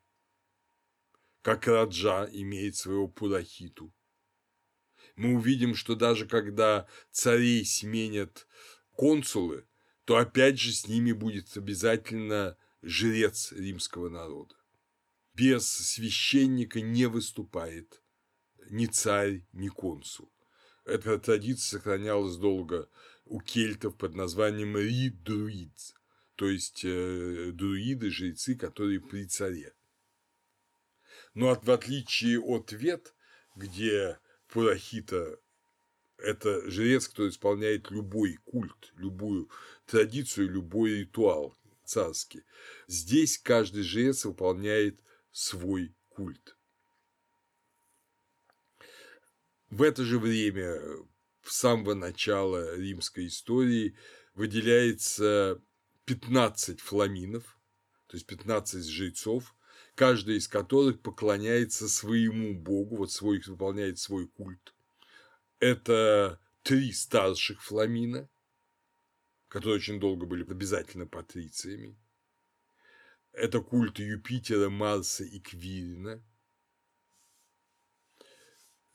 как 1.43 1.69
Раджа 1.69 2.29
имеет 2.33 2.75
своего 2.75 3.07
Пурахиту. 3.07 3.95
Мы 5.15 5.35
увидим, 5.35 5.77
что 5.77 5.95
даже 5.95 6.27
когда 6.27 6.89
царей 7.13 7.65
сменят 7.65 8.49
консулы, 8.97 9.68
то 10.09 10.17
опять 10.17 10.59
же 10.59 10.73
с 10.73 10.89
ними 10.89 11.13
будет 11.13 11.55
обязательно 11.55 12.57
жрец 12.81 13.53
римского 13.53 14.09
народа. 14.09 14.55
Без 15.35 15.69
священника 15.69 16.81
не 16.81 17.05
выступает 17.05 18.03
ни 18.71 18.87
царь, 18.87 19.45
ни 19.53 19.69
консул. 19.69 20.33
Эта 20.87 21.19
традиция 21.19 21.77
сохранялась 21.77 22.37
долго 22.37 22.89
у 23.27 23.43
кельтов 23.43 23.99
под 23.99 24.15
названием 24.15 24.79
рид-друидз, 24.79 25.93
то 26.37 26.49
есть 26.49 26.87
э, 26.87 27.51
друиды, 27.53 28.09
жрецы, 28.09 28.55
которые 28.55 29.01
при 29.01 29.27
царе. 29.27 29.75
Но 31.35 31.51
от, 31.51 31.67
в 31.67 31.71
отличие 31.71 32.41
от 32.41 32.73
вет, 32.73 33.15
где 33.55 34.19
Пурахита 34.49 35.39
это 36.19 36.69
жрец, 36.71 37.09
кто 37.09 37.29
исполняет 37.29 37.91
любой 37.91 38.39
культ, 38.45 38.93
любую 38.97 39.49
традицию, 39.87 40.51
любой 40.51 41.01
ритуал 41.01 41.57
царский. 41.85 42.43
Здесь 42.87 43.39
каждый 43.39 43.83
жрец 43.83 44.25
выполняет 44.25 45.01
свой 45.33 45.95
культ. 46.09 46.57
В 49.71 49.83
это 49.83 50.05
же 50.05 50.19
время, 50.19 50.81
в 51.41 51.53
самого 51.53 51.95
начала 51.95 52.77
римской 52.77 53.27
истории, 53.27 53.97
выделяется 54.35 55.63
15 56.07 56.81
фламинов, 56.81 57.59
то 58.07 58.17
есть 58.17 58.27
15 58.27 58.85
жрецов, 58.87 59.55
каждый 59.95 60.39
из 60.39 60.49
которых 60.49 61.01
поклоняется 61.01 61.89
своему 61.89 62.55
богу, 62.59 62.97
вот 62.97 63.13
свой, 63.13 63.43
выполняет 63.47 63.99
свой 63.99 64.27
культ 64.27 64.75
Это 65.61 66.41
три 66.63 66.93
старших 66.93 67.63
фламина, 67.63 68.29
которые 69.49 69.77
очень 69.77 69.99
долго 69.99 70.25
были 70.25 70.49
обязательно 70.49 71.07
патрициями. 71.07 71.99
Это 73.33 73.61
культы 73.61 74.05
Юпитера, 74.05 74.69
Марса 74.69 75.25
и 75.25 75.41
Квирина. 75.41 76.23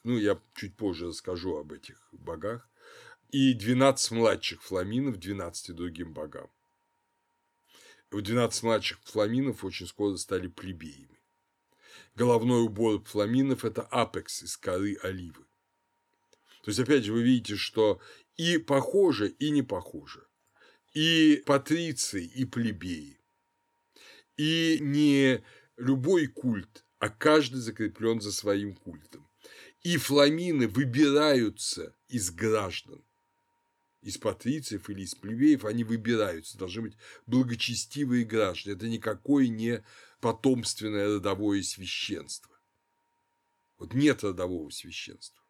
Ну, 0.04 0.18
я 0.18 0.42
чуть 0.56 0.76
позже 0.78 1.08
расскажу 1.08 1.58
об 1.58 1.74
этих 1.74 2.08
богах. 2.14 2.70
И 3.30 3.54
12 3.54 4.12
младших 4.12 4.62
фламинов 4.62 5.18
12 5.18 5.76
другим 5.76 6.14
богам. 6.14 6.50
В 8.12 8.22
12 8.22 8.64
младших 8.64 9.00
фламинов 9.04 9.66
очень 9.66 9.88
скоро 9.88 10.16
стали 10.18 10.48
плебеями. 10.48 11.20
Головной 12.16 12.64
убор 12.64 13.04
фламинов– 13.04 13.66
это 13.66 13.82
апекс 13.82 14.44
из 14.44 14.56
коры 14.56 14.98
оливы. 15.02 15.46
То 16.64 16.70
есть, 16.70 16.80
опять 16.80 17.04
же, 17.04 17.12
вы 17.12 17.24
видите, 17.24 17.58
что 17.58 18.00
и 18.38 18.58
похоже, 18.58 19.30
и 19.30 19.50
не 19.50 19.62
похоже. 19.62 20.26
И 20.94 21.44
патриции, 21.46 22.26
и 22.26 22.46
плебеи. 22.46 23.20
И 24.38 24.78
не 24.80 25.44
любой 25.76 26.28
культ, 26.28 26.86
а 27.00 27.10
каждый 27.10 27.60
закреплен 27.60 28.22
за 28.22 28.32
своим 28.32 28.76
культом. 28.76 29.28
И 29.82 29.98
фламины 29.98 30.70
выбираются 30.70 31.94
из 32.08 32.32
граждан, 32.32 33.04
из 34.02 34.18
патрициев 34.18 34.90
или 34.90 35.02
из 35.02 35.16
плебеев, 35.16 35.66
они 35.66 35.84
выбираются, 35.84 36.58
должны 36.58 36.84
быть 36.84 36.98
благочестивые 37.26 38.24
граждане. 38.24 38.78
Это 38.78 38.88
никакое 38.88 39.48
не 39.48 39.84
потомственное 40.22 41.16
родовое 41.16 41.62
священство. 41.62 42.56
Вот 43.78 43.94
нет 43.94 44.24
родового 44.24 44.70
священства. 44.70 45.43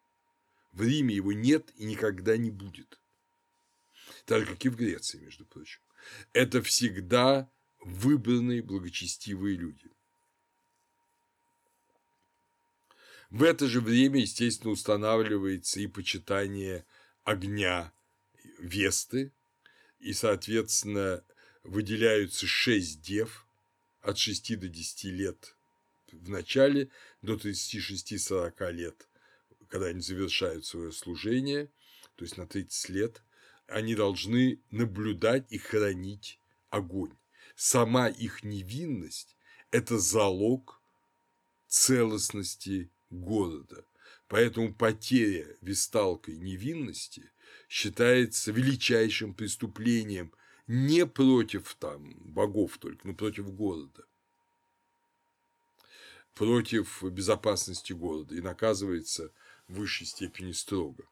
В 0.74 0.82
Риме 0.82 1.14
его 1.14 1.32
нет 1.32 1.72
и 1.76 1.84
никогда 1.84 2.36
не 2.36 2.50
будет. 2.50 3.00
Так 4.26 4.46
как 4.46 4.64
и 4.64 4.68
в 4.68 4.76
Греции, 4.76 5.18
между 5.18 5.46
прочим. 5.46 5.80
Это 6.32 6.62
всегда 6.62 7.50
выбранные 7.80 8.62
благочестивые 8.62 9.56
люди. 9.56 9.88
В 13.30 13.42
это 13.42 13.66
же 13.66 13.80
время, 13.80 14.20
естественно, 14.20 14.72
устанавливается 14.72 15.80
и 15.80 15.86
почитание 15.86 16.84
огня 17.24 17.92
Весты, 18.58 19.32
и, 19.98 20.12
соответственно, 20.12 21.24
выделяются 21.62 22.46
шесть 22.46 23.00
дев 23.00 23.46
от 24.02 24.18
6 24.18 24.58
до 24.58 24.68
10 24.68 25.04
лет 25.04 25.56
в 26.12 26.28
начале 26.28 26.90
до 27.22 27.34
36-40 27.34 28.72
лет, 28.72 29.08
когда 29.74 29.88
они 29.88 30.00
завершают 30.00 30.64
свое 30.64 30.92
служение, 30.92 31.68
то 32.14 32.24
есть 32.24 32.36
на 32.36 32.46
30 32.46 32.90
лет, 32.90 33.24
они 33.66 33.96
должны 33.96 34.60
наблюдать 34.70 35.50
и 35.50 35.58
хранить 35.58 36.38
огонь. 36.70 37.10
Сама 37.56 38.06
их 38.06 38.44
невинность– 38.44 39.36
это 39.72 39.98
залог 39.98 40.80
целостности 41.66 42.88
города. 43.10 43.84
Поэтому 44.28 44.72
потеря 44.72 45.56
висталкой 45.60 46.36
невинности 46.36 47.32
считается 47.68 48.52
величайшим 48.52 49.34
преступлением 49.34 50.32
не 50.68 51.04
против 51.04 51.74
там 51.80 52.14
богов 52.20 52.78
только, 52.78 53.08
но 53.08 53.12
против 53.12 53.52
города, 53.52 54.04
против 56.36 57.02
безопасности 57.02 57.92
города 57.92 58.36
и 58.36 58.40
наказывается 58.40 59.32
высшей 59.68 60.06
степени 60.06 60.52
строго. 60.52 61.04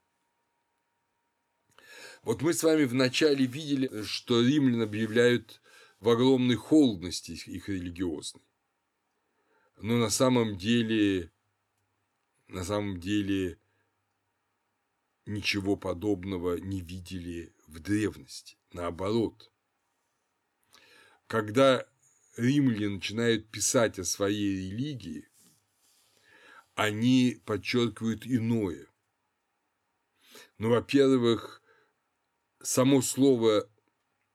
Вот 2.22 2.42
мы 2.42 2.54
с 2.54 2.62
вами 2.62 2.84
вначале 2.84 3.46
видели, 3.46 4.02
что 4.04 4.40
римлян 4.40 4.82
объявляют 4.82 5.60
в 6.00 6.08
огромной 6.08 6.56
холодности 6.56 7.32
их 7.32 7.68
религиозной. 7.68 8.42
Но 9.78 9.96
на 9.98 10.10
самом 10.10 10.56
деле, 10.56 11.32
на 12.46 12.64
самом 12.64 13.00
деле 13.00 13.58
ничего 15.26 15.76
подобного 15.76 16.56
не 16.56 16.80
видели 16.80 17.54
в 17.66 17.80
древности. 17.80 18.56
Наоборот. 18.72 19.52
Когда 21.26 21.86
римляне 22.36 22.88
начинают 22.88 23.50
писать 23.50 23.98
о 23.98 24.04
своей 24.04 24.70
религии, 24.70 25.28
они 26.74 27.40
подчеркивают 27.44 28.26
иное. 28.26 28.86
Ну, 30.58 30.70
во-первых, 30.70 31.62
само 32.62 33.02
слово 33.02 33.68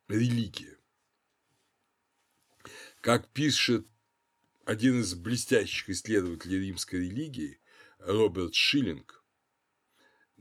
религия. 0.07 0.77
Как 3.01 3.29
пишет 3.29 3.87
один 4.65 5.01
из 5.01 5.15
блестящих 5.15 5.89
исследователей 5.89 6.59
римской 6.59 6.99
религии 6.99 7.59
Роберт 7.99 8.53
Шиллинг, 8.53 9.23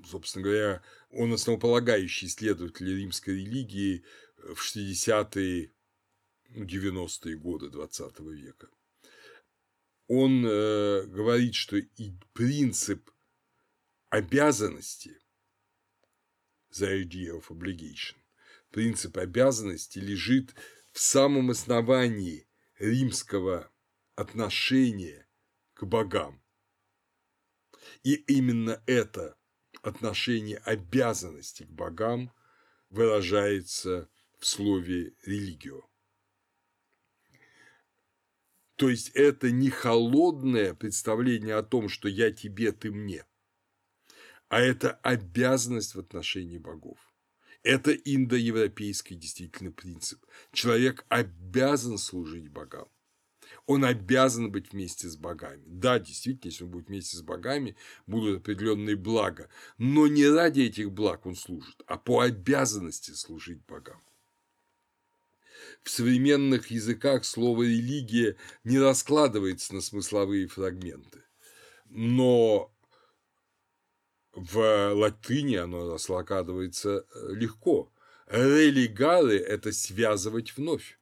собственно 0.05 0.45
говоря, 0.45 0.83
он 1.11 1.33
основополагающий 1.33 2.27
исследователь 2.27 2.89
римской 2.89 3.37
религии 3.37 4.05
в 4.37 4.61
60-е, 4.61 5.73
90-е 6.51 7.37
годы 7.37 7.71
20 7.71 8.21
века. 8.21 8.69
Он 10.09 10.45
э, 10.47 11.03
говорит, 11.07 11.55
что 11.55 11.77
и 11.77 12.13
принцип 12.33 13.11
обязанности 14.09 15.19
the 16.71 16.89
idea 16.89 17.35
of 17.35 17.51
obligation. 17.51 18.17
Принцип 18.71 19.17
обязанности 19.17 19.99
лежит 19.99 20.55
в 20.93 21.01
самом 21.01 21.51
основании 21.51 22.47
римского 22.79 23.71
отношения 24.15 25.27
к 25.75 25.85
богам. 25.85 26.43
И 28.03 28.15
именно 28.15 28.83
это 28.87 29.37
отношение 29.83 30.59
обязанности 30.59 31.65
к 31.65 31.71
богам 31.71 32.33
выражается 32.91 34.09
в 34.39 34.47
слове 34.47 35.15
«религио». 35.25 35.89
То 38.77 38.89
есть 38.89 39.11
это 39.15 39.51
не 39.51 39.71
холодное 39.71 40.75
представление 40.75 41.57
о 41.57 41.63
том, 41.63 41.89
что 41.89 42.09
я 42.09 42.31
тебе, 42.31 42.73
ты 42.73 42.91
мне– 42.91 43.25
а 44.49 44.61
это 44.61 44.93
обязанность 45.03 45.95
в 45.95 45.99
отношении 46.01 46.59
богов. 46.59 46.99
Это 47.63 47.93
индоевропейский 47.93 49.17
действительно 49.17 49.73
принцип. 49.73 50.25
Человек 50.53 51.05
обязан 51.09 51.99
служить 51.99 52.49
богам. 52.49 52.89
Он 53.67 53.85
обязан 53.85 54.53
быть 54.53 54.73
вместе 54.73 55.09
с 55.09 55.17
богами. 55.17 55.65
Да, 55.67 55.99
действительно, 55.99 56.51
если 56.51 56.65
он 56.65 56.71
будет 56.71 56.89
вместе 56.89 57.17
с 57.17 57.23
богами, 57.23 57.77
будут 58.07 58.39
определенные 58.39 58.95
блага. 58.95 59.49
Но 59.79 60.07
не 60.07 60.29
ради 60.29 60.61
этих 60.61 60.93
благ 60.93 61.27
он 61.27 61.35
служит, 61.35 61.83
а 61.87 61.97
по 61.97 62.21
обязанности 62.21 63.13
служить 63.13 63.65
богам. 63.67 64.01
В 65.87 65.89
современных 65.89 66.73
языках 66.73 67.25
слово 67.25 67.63
«религия» 67.63 68.37
не 68.65 68.81
раскладывается 68.81 69.73
на 69.73 69.81
смысловые 69.81 70.49
фрагменты. 70.49 71.23
Но 71.85 72.75
в 74.33 74.95
латыни 74.95 75.55
оно 75.55 75.93
раскладывается 75.93 77.07
э, 77.15 77.35
легко. 77.35 77.93
Религары– 78.27 79.37
это 79.39 79.71
связывать 79.71 80.57
вновь. 80.57 80.99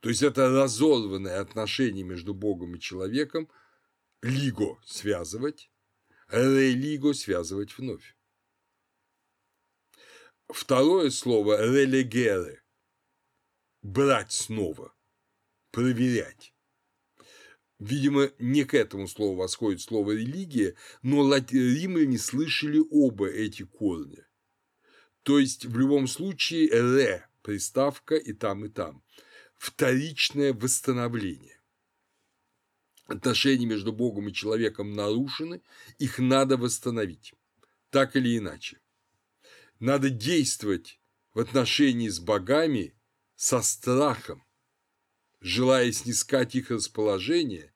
То 0.00 0.08
есть 0.08 0.22
это 0.22 0.48
разорванное 0.48 1.38
отношение 1.38 2.04
между 2.04 2.32
Богом 2.32 2.76
и 2.76 2.80
человеком, 2.80 3.50
лиго– 4.22 4.80
связывать, 4.86 5.70
религо– 6.28 7.12
связывать 7.12 7.76
вновь. 7.76 8.16
Второе 10.48 11.10
слово– 11.10 11.60
релегере– 11.60 12.60
брать 13.82 14.32
снова, 14.32 14.94
проверять. 15.70 16.54
Видимо, 17.78 18.30
не 18.38 18.64
к 18.64 18.74
этому 18.74 19.08
слову 19.08 19.34
восходит 19.34 19.80
слово 19.80 20.12
«религия», 20.12 20.76
но 21.02 21.28
римляне 21.36 22.16
слышали 22.16 22.80
оба 22.90 23.28
эти 23.28 23.64
корня. 23.64 24.28
То 25.24 25.38
есть, 25.38 25.66
в 25.66 25.76
любом 25.76 26.06
случае, 26.06 26.68
«ре»– 26.70 27.26
приставка 27.42 28.14
и 28.14 28.32
там, 28.32 28.64
и 28.64 28.68
там. 28.68 29.02
Вторичное 29.56 30.52
восстановление. 30.52 31.60
Отношения 33.06 33.66
между 33.66 33.92
Богом 33.92 34.28
и 34.28 34.32
человеком 34.32 34.92
нарушены, 34.92 35.60
их 35.98 36.18
надо 36.18 36.56
восстановить. 36.56 37.34
Так 37.90 38.14
или 38.14 38.38
иначе. 38.38 38.80
Надо 39.80 40.08
действовать 40.08 41.00
в 41.34 41.40
отношении 41.40 42.08
с 42.08 42.20
богами 42.20 42.94
со 43.42 43.60
страхом, 43.60 44.46
желая 45.40 45.90
снискать 45.90 46.54
их 46.54 46.70
расположение 46.70 47.74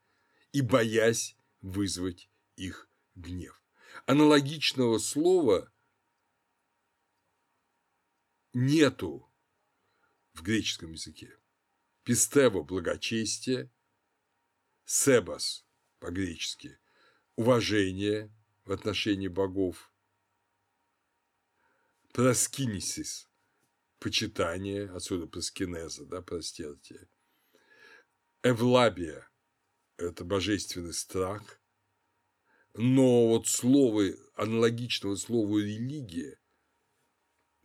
и 0.53 0.61
боясь 0.61 1.37
вызвать 1.61 2.31
их 2.55 2.89
гнев. 3.17 3.61
Аналогичного 4.07 4.99
слова 4.99 5.75
нету 8.53 9.29
в 10.35 10.43
греческом 10.43 10.93
языке. 10.93 11.37
Пистево– 12.05 12.63
благочестие, 12.63 13.69
себас 14.85 15.67
по-гречески– 15.99 16.79
уважение 17.35 18.33
в 18.65 18.71
отношении 18.71 19.27
богов, 19.27 19.93
проскинисис– 22.13 23.26
почитание, 23.99 24.91
отсюда 24.91 25.27
проскинеза, 25.27 26.05
да, 26.07 26.23
простертие, 26.23 27.09
эвлабия– 28.43 29.29
это 29.97 30.25
божественный 30.25 30.93
страх, 30.93 31.61
но 32.75 33.29
вот 33.29 33.49
слово, 33.49 34.11
аналогичного 34.35 35.17
слову 35.17 35.59
религия, 35.59 36.39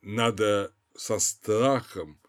надо 0.02 0.74
со 0.96 1.20
страхом 1.20 2.22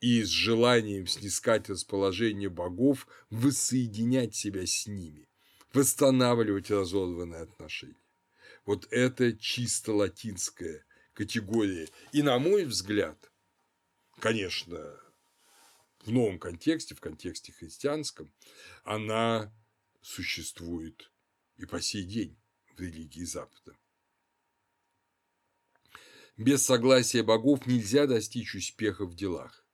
и 0.00 0.22
с 0.22 0.28
желанием 0.28 1.06
снискать 1.06 1.70
расположение 1.70 2.50
богов 2.50 3.06
воссоединять 3.30 4.34
себя 4.34 4.66
с 4.66 4.86
ними, 4.86 5.28
восстанавливать 5.72 6.70
разорванные 6.70 7.42
отношения. 7.42 7.96
Вот 8.66 8.86
это 8.90 9.32
чисто 9.32 9.92
латинская 9.94 10.84
категория. 11.12 11.88
И, 12.12 12.22
на 12.22 12.38
мой 12.38 12.64
взгляд, 12.64 13.30
конечно, 14.20 15.00
в 16.00 16.10
новом 16.10 16.38
контексте, 16.38 16.94
в 16.94 17.00
контексте 17.00 17.52
христианском, 17.52 18.32
она 18.82 19.52
существует 20.02 21.10
и 21.56 21.66
по 21.66 21.80
сей 21.80 22.04
день 22.04 22.36
в 22.76 22.80
религии 22.80 23.24
Запада. 23.24 23.76
Без 26.36 26.64
согласия 26.64 27.22
богов 27.22 27.66
нельзя 27.66 28.06
достичь 28.06 28.54
успеха 28.54 29.06
в 29.06 29.14
делах. 29.14 29.64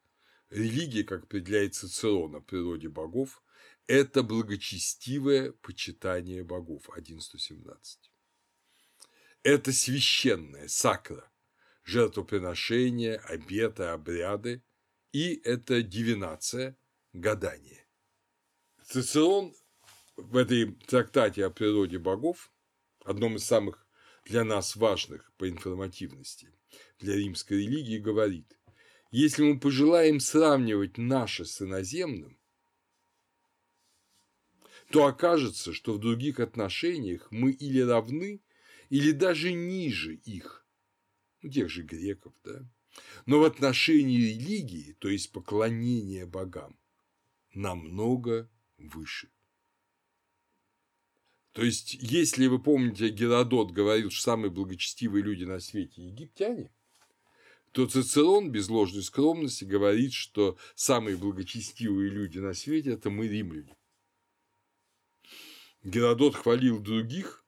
Религия, 0.50 1.04
как 1.04 1.24
определяет 1.24 1.74
Цицерон 1.74 2.36
о 2.36 2.40
природе 2.40 2.88
богов, 2.88 3.42
это 3.86 4.22
благочестивое 4.22 5.52
почитание 5.52 6.44
богов 6.44 6.90
11.17. 6.90 7.76
Это 9.42 9.72
священное, 9.72 10.68
сакра, 10.68 11.29
жертвоприношение, 11.90 13.16
обеты, 13.16 13.82
обряды, 13.82 14.62
и 15.12 15.34
это 15.42 15.82
дивинация, 15.82 16.76
гадание. 17.12 17.84
Цицерон 18.84 19.52
в 20.16 20.36
этой 20.36 20.72
трактате 20.86 21.44
о 21.44 21.50
природе 21.50 21.98
богов, 21.98 22.52
одном 23.04 23.36
из 23.36 23.44
самых 23.44 23.88
для 24.24 24.44
нас 24.44 24.76
важных 24.76 25.32
по 25.36 25.48
информативности 25.48 26.54
для 27.00 27.16
римской 27.16 27.58
религии, 27.64 27.98
говорит, 27.98 28.56
если 29.10 29.42
мы 29.42 29.58
пожелаем 29.58 30.20
сравнивать 30.20 30.96
наше 30.96 31.44
с 31.44 31.60
иноземным, 31.60 32.38
то 34.92 35.06
окажется, 35.06 35.72
что 35.72 35.94
в 35.94 35.98
других 35.98 36.38
отношениях 36.38 37.26
мы 37.32 37.50
или 37.50 37.80
равны, 37.80 38.42
или 38.90 39.10
даже 39.10 39.52
ниже 39.52 40.14
их, 40.14 40.59
ну, 41.42 41.50
тех 41.50 41.68
же 41.68 41.82
греков, 41.82 42.34
да, 42.44 42.68
но 43.26 43.40
в 43.40 43.44
отношении 43.44 44.18
религии, 44.18 44.96
то 44.98 45.08
есть 45.08 45.32
поклонения 45.32 46.26
богам, 46.26 46.78
намного 47.54 48.50
выше. 48.78 49.30
То 51.52 51.64
есть, 51.64 51.94
если 51.94 52.46
вы 52.46 52.62
помните, 52.62 53.08
Геродот 53.08 53.72
говорил, 53.72 54.10
что 54.10 54.22
самые 54.22 54.50
благочестивые 54.50 55.24
люди 55.24 55.44
на 55.44 55.58
свете– 55.58 56.02
египтяне, 56.06 56.72
то 57.72 57.86
Цицерон 57.86 58.50
без 58.50 58.68
ложной 58.68 59.02
скромности 59.02 59.64
говорит, 59.64 60.12
что 60.12 60.56
самые 60.74 61.16
благочестивые 61.16 62.10
люди 62.10 62.38
на 62.38 62.54
свете– 62.54 62.90
это 62.92 63.10
мы, 63.10 63.26
римляне. 63.28 63.76
Геродот 65.82 66.36
хвалил 66.36 66.78
других, 66.78 67.44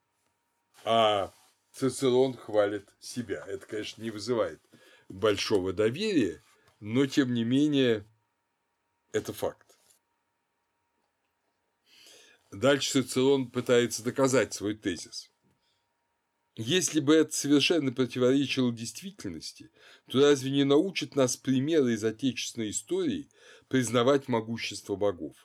а 0.83 1.33
Цицерон 1.73 2.37
хвалит 2.37 2.87
себя. 2.99 3.43
Это, 3.47 3.65
конечно, 3.65 4.01
не 4.03 4.11
вызывает 4.11 4.61
большого 5.09 5.73
доверия, 5.73 6.43
но, 6.79 7.07
тем 7.07 7.33
не 7.33 7.43
менее, 7.43 8.07
это 9.11 9.33
факт. 9.33 9.75
Дальше 12.51 13.01
Цицерон 13.01 13.49
пытается 13.49 14.03
доказать 14.03 14.53
свой 14.53 14.75
тезис. 14.75 15.31
Если 16.55 16.99
бы 16.99 17.15
это 17.15 17.35
совершенно 17.35 17.91
противоречило 17.91 18.71
действительности, 18.71 19.71
то 20.07 20.21
разве 20.21 20.51
не 20.51 20.65
научат 20.65 21.15
нас 21.15 21.35
примеры 21.35 21.93
из 21.93 22.03
отечественной 22.03 22.69
истории 22.69 23.31
признавать 23.67 24.27
могущество 24.27 24.95
богов? 24.95 25.35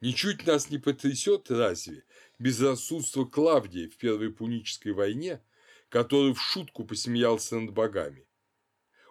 Ничуть 0.00 0.44
нас 0.44 0.70
не 0.70 0.78
потрясет 0.78 1.48
разве 1.48 2.04
безрассудство 2.40 3.24
Клавдия 3.24 3.88
в 3.88 3.96
Первой 3.96 4.32
Пунической 4.32 4.92
войне, 4.92 5.40
который 5.88 6.34
в 6.34 6.40
шутку 6.40 6.84
посмеялся 6.84 7.58
над 7.58 7.72
богами? 7.72 8.26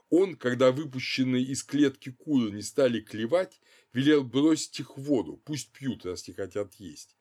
Он, 0.10 0.36
когда 0.36 0.72
выпущенные 0.72 1.44
из 1.44 1.64
клетки 1.64 2.12
куры 2.12 2.52
не 2.52 2.62
стали 2.62 3.02
клевать, 3.02 3.60
велел 3.94 4.24
бросить 4.24 4.80
их 4.80 4.98
в 4.98 5.02
воду, 5.02 5.42
пусть 5.46 5.72
пьют, 5.74 6.06
раз 6.06 6.28
не 6.28 6.34
хотят 6.34 6.74
есть. 6.76 7.18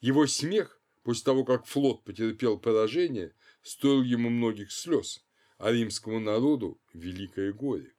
Его 0.00 0.26
смех, 0.26 0.80
после 1.02 1.24
того, 1.24 1.44
как 1.44 1.66
флот 1.66 2.04
потерпел 2.04 2.58
поражение, 2.58 3.34
стоил 3.62 4.02
ему 4.02 4.30
многих 4.30 4.70
слез, 4.70 5.26
а 5.58 5.72
римскому 5.72 6.20
народу– 6.20 6.80
великое 6.94 7.52
горе. 7.52 7.94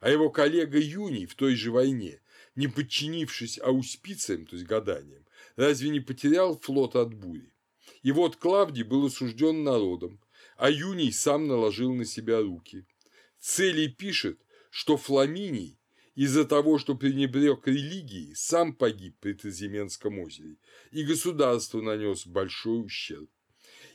А 0.00 0.10
его 0.10 0.30
коллега 0.30 0.78
Юний 0.78 1.26
в 1.26 1.34
той 1.34 1.54
же 1.54 1.70
войне, 1.70 2.20
не 2.56 2.68
подчинившись 2.68 3.58
ауспициям, 3.58 4.46
то 4.46 4.56
есть 4.56 4.66
гаданиям, 4.66 5.26
разве 5.56 5.90
не 5.90 6.00
потерял 6.00 6.58
флот 6.58 6.96
от 6.96 7.14
бури? 7.14 7.53
И 8.02 8.12
вот 8.12 8.36
Клавдий 8.36 8.82
был 8.82 9.06
осужден 9.06 9.64
народом, 9.64 10.20
а 10.56 10.70
Юний 10.70 11.12
сам 11.12 11.46
наложил 11.46 11.92
на 11.94 12.04
себя 12.04 12.40
руки. 12.40 12.84
Целий 13.38 13.88
пишет, 13.88 14.40
что 14.70 14.96
Фламиний 14.96 15.78
из-за 16.14 16.44
того, 16.44 16.78
что 16.78 16.94
пренебрег 16.94 17.66
религией, 17.66 18.34
сам 18.34 18.74
погиб 18.74 19.16
при 19.20 19.32
Тазименском 19.32 20.18
озере, 20.18 20.56
и 20.92 21.02
государству 21.04 21.82
нанес 21.82 22.26
большой 22.26 22.84
ущерб. 22.84 23.28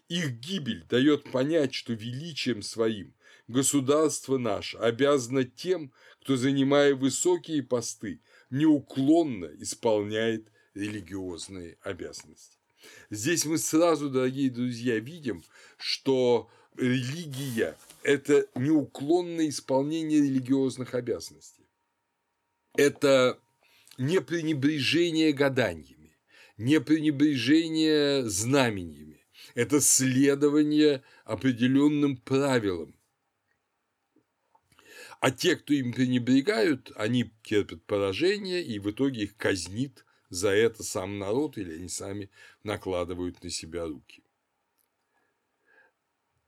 Их 0.09 0.31
гибель 0.39 0.83
дает 0.89 1.31
понять, 1.31 1.73
что 1.73 1.93
величием 1.93 2.61
своим 2.61 3.13
государство 3.47 4.37
наше 4.37 4.77
обязано 4.77 5.43
тем, 5.43 5.91
кто, 6.21 6.35
занимая 6.35 6.95
высокие 6.95 7.63
посты, 7.63 8.21
неуклонно 8.49 9.49
исполняет 9.59 10.51
религиозные 10.73 11.77
обязанности. 11.81 12.59
Здесь 13.10 13.45
мы 13.45 13.57
сразу, 13.57 14.10
дорогие 14.10 14.49
друзья, 14.49 14.99
видим, 14.99 15.43
что 15.77 16.49
религия– 16.77 17.77
это 18.03 18.47
неуклонное 18.56 19.49
исполнение 19.49 20.19
религиозных 20.19 20.93
обязанностей 20.93 21.60
это 22.80 23.39
не 23.97 24.22
пренебрежение 24.22 25.34
гаданиями, 25.34 26.18
не 26.57 26.80
пренебрежение 26.80 28.23
знамениями, 28.30 29.26
это 29.53 29.81
следование 29.81 31.03
определенным 31.26 32.18
правилам. 32.18 32.95
А 35.19 35.31
те, 35.31 35.57
кто 35.57 35.73
им 35.73 35.91
пренебрегают, 35.91 36.93
они 36.95 37.34
терпят 37.43 37.84
поражение, 37.84 38.64
и 38.64 38.80
в 38.80 38.89
итоге 38.89 39.23
их 39.23 39.35
казнит 39.35 40.06
за 40.30 40.49
это 40.49 40.84
сам 40.84 41.18
народ, 41.18 41.57
или 41.57 41.76
они 41.76 41.89
сами 41.89 42.30
накладывают 42.64 43.43
на 43.43 43.49
себя 43.49 43.85
руки. 43.85 44.23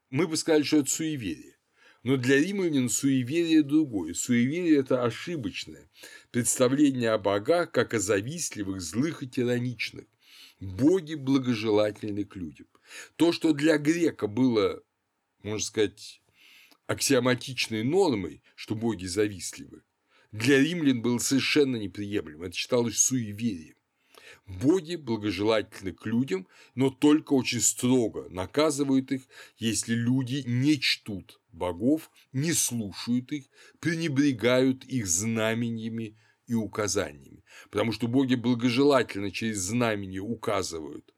Мы 0.10 0.28
бы 0.28 0.38
сказали, 0.38 0.64
что 0.64 0.78
это 0.78 0.90
суеверие. 0.90 1.58
Но 2.04 2.18
для 2.18 2.38
римлян 2.40 2.90
суеверие 2.90 3.62
другое. 3.62 4.14
Суеверие– 4.14 4.78
это 4.80 5.04
ошибочное 5.04 5.90
представление 6.32 7.12
о 7.12 7.20
богах, 7.20 7.72
как 7.72 7.94
о 7.94 8.00
завистливых, 8.00 8.82
злых 8.82 9.22
и 9.22 9.28
тираничных. 9.28 10.06
Боги 10.60 11.16
благожелательны 11.16 12.26
к 12.26 12.36
людям. 12.36 12.68
То, 13.16 13.32
что 13.32 13.54
для 13.54 13.78
грека 13.78 14.28
было, 14.28 14.84
можно 15.44 15.66
сказать, 15.66 16.22
аксиоматичной 16.88 17.84
нормой, 17.84 18.42
что 18.56 18.76
боги 18.76 19.06
завистливы, 19.06 19.84
для 20.32 20.60
римлян 20.60 21.02
было 21.02 21.18
совершенно 21.18 21.76
неприемлемо. 21.76 22.46
Это 22.46 22.56
считалось 22.56 22.98
суеверием. 22.98 23.76
Боги 24.48 24.96
благожелательны 24.96 25.92
к 25.94 26.06
людям, 26.06 26.48
но 26.74 26.90
только 26.90 27.34
очень 27.34 27.62
строго 27.62 28.28
наказывают 28.30 29.12
их, 29.12 29.24
если 29.58 29.94
люди 29.94 30.44
не 30.46 30.80
чтут 30.80 31.40
богов, 31.52 32.10
не 32.32 32.54
слушают 32.54 33.32
их, 33.32 33.46
пренебрегают 33.80 34.84
их 34.86 35.08
знамениями 35.08 36.18
и 36.48 36.54
указаниями. 36.54 37.44
Потому 37.70 37.92
что 37.92 38.08
боги 38.08 38.36
благожелательно 38.36 39.32
через 39.32 39.58
знамения 39.60 40.22
указывают, 40.22 41.14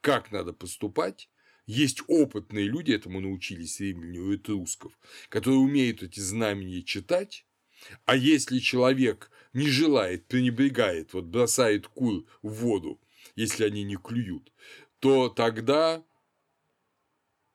как 0.00 0.32
надо 0.32 0.52
поступать, 0.52 1.28
Есть 1.66 2.02
опытные 2.08 2.66
люди, 2.66 2.90
этому 2.92 3.20
научились 3.20 3.78
римляне 3.80 4.18
у 4.18 4.34
этрусков, 4.34 4.98
которые 5.28 5.60
умеют 5.60 6.02
эти 6.02 6.18
знамения 6.18 6.82
читать, 6.82 7.46
а 8.04 8.16
если 8.16 8.58
человек 8.58 9.30
не 9.52 9.68
желает, 9.68 10.26
пренебрегает, 10.26 11.12
вот 11.12 11.24
бросает 11.24 11.86
кур 11.88 12.24
в 12.42 12.52
воду, 12.52 13.00
если 13.36 13.64
они 13.64 13.84
не 13.84 13.96
клюют, 13.96 14.52
то 14.98 15.28
тогда 15.28 16.04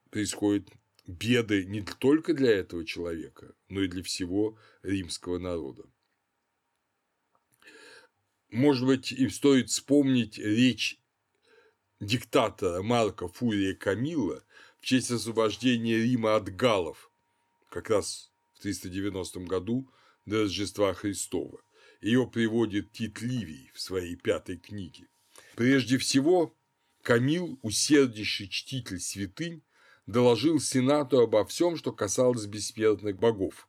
происходят 0.09 0.69
беды 1.05 1.65
не 1.65 1.81
только 1.81 2.33
для 2.33 2.51
этого 2.51 2.85
человека, 2.85 3.55
но 3.69 3.81
и 3.81 3.87
для 3.87 4.03
всего 4.03 4.57
римского 4.83 5.39
народа. 5.39 5.83
Может 8.49 8.85
быть, 8.85 9.11
им 9.11 9.29
стоит 9.29 9.69
вспомнить 9.69 10.37
речь 10.37 10.99
диктатора 11.99 12.81
Марка 12.81 13.27
Фурия 13.27 13.73
Камилла 13.73 14.43
в 14.79 14.85
честь 14.85 15.11
освобождения 15.11 15.97
Рима 15.97 16.35
от 16.35 16.55
галлов, 16.55 17.11
как 17.69 17.89
раз 17.89 18.31
в 18.53 18.61
390 18.61 19.41
году 19.41 19.91
до 20.27 20.41
Рождества 20.41 20.93
Христова. 20.93 21.59
Ее 22.01 22.27
приводит 22.27 22.91
Тит 22.91 23.21
Ливий 23.21 23.71
в 23.73 23.79
своей 23.81 24.15
пятой 24.15 24.57
книге. 24.57 25.07
Прежде 25.55 25.97
всего, 25.97 26.55
Камил, 27.01 27.57
усерднейший 27.63 28.49
чтитель 28.49 28.99
святынь, 28.99 29.63
доложил 30.05 30.59
Сенату 30.59 31.21
обо 31.21 31.45
всем, 31.45 31.77
что 31.77 31.91
касалось 31.91 32.45
бессмертных 32.45 33.17
богов. 33.17 33.67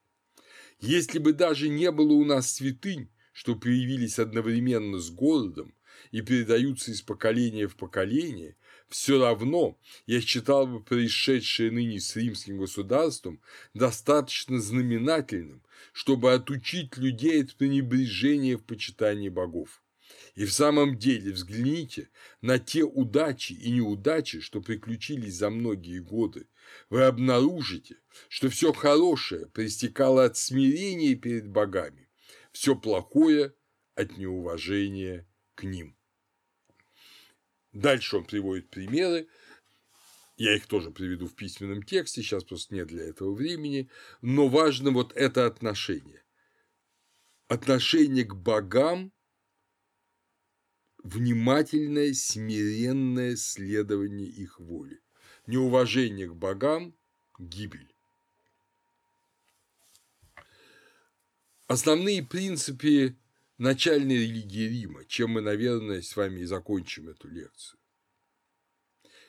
Если 0.80 1.18
бы 1.18 1.32
даже 1.32 1.68
не 1.68 1.90
было 1.90 2.12
у 2.12 2.24
нас 2.24 2.52
святынь, 2.52 3.09
что 3.32 3.55
появились 3.55 4.18
одновременно 4.18 4.98
с 4.98 5.10
городом 5.10 5.74
и 6.10 6.22
передаются 6.22 6.90
из 6.90 7.02
поколения 7.02 7.68
в 7.68 7.76
поколение, 7.76 8.56
все 8.89 9.20
равно 9.23 9.78
я 10.06 10.20
считал 10.20 10.66
бы 10.66 10.82
происшедшее 10.82 11.70
ныне 11.70 12.01
с 12.01 12.16
римским 12.16 12.59
государством 12.59 13.40
достаточно 13.74 14.60
знаменательным, 14.60 15.62
чтобы 15.93 16.32
отучить 16.32 16.97
людей 16.97 17.43
от 17.43 17.55
пренебрежения 17.56 18.56
в 18.56 18.65
почитании 18.65 19.28
богов. 19.28 19.82
И 20.35 20.44
в 20.44 20.52
самом 20.52 20.97
деле 20.97 21.32
взгляните 21.32 22.09
на 22.40 22.59
те 22.59 22.82
удачи 22.82 23.52
и 23.52 23.70
неудачи, 23.70 24.40
что 24.40 24.62
приключились 24.62 25.35
за 25.35 25.51
многие 25.51 25.98
годы. 25.98 26.48
Вы 26.89 27.05
обнаружите, 27.05 27.97
что 28.28 28.48
все 28.48 28.73
хорошее 28.73 29.47
проистекало 29.47 30.24
от 30.24 30.36
смирения 30.36 31.15
перед 31.15 31.48
богами, 31.48 32.09
все 32.52 32.74
плохое 32.74 33.55
от 33.94 34.16
неуважения 34.16 35.27
к 35.55 35.65
ним. 35.65 35.97
Дальше 37.73 38.16
он 38.16 38.24
приводит 38.24 38.70
примеры, 38.70 39.28
я 40.36 40.55
их 40.55 40.66
тоже 40.66 40.90
приведу 40.90 41.27
в 41.27 41.35
письменном 41.35 41.82
тексте, 41.82 42.23
сейчас 42.23 42.45
просто 42.45 42.74
нет 42.74 42.86
для 42.89 43.05
этого 43.05 43.35
времени, 43.35 43.90
но 44.23 44.49
важно 44.49 44.93
вот 44.93 45.12
это 45.16 45.47
отношение. 45.47 46.23
Отношение 47.49 48.24
к 48.24 48.35
богам 48.35 49.12
внимательное, 51.03 52.15
смиренное 52.15 53.36
следование 53.36 54.28
их 54.28 54.61
воли. 54.61 55.01
Неуважение 55.47 56.28
к 56.28 56.35
богам– 56.35 56.95
гибель. 57.39 57.93
Основные 61.66 62.23
принципы 62.23 63.16
начальной 63.59 64.16
религии 64.16 64.68
Рима, 64.68 65.05
чем 65.05 65.30
мы, 65.32 65.40
наверное, 65.40 66.01
с 66.01 66.16
вами 66.16 66.40
и 66.40 66.44
закончим 66.44 67.09
эту 67.09 67.28
лекцию. 67.28 67.78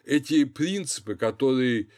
Эти 0.05 0.45
принципы, 0.45 1.15
которые 1.15 1.89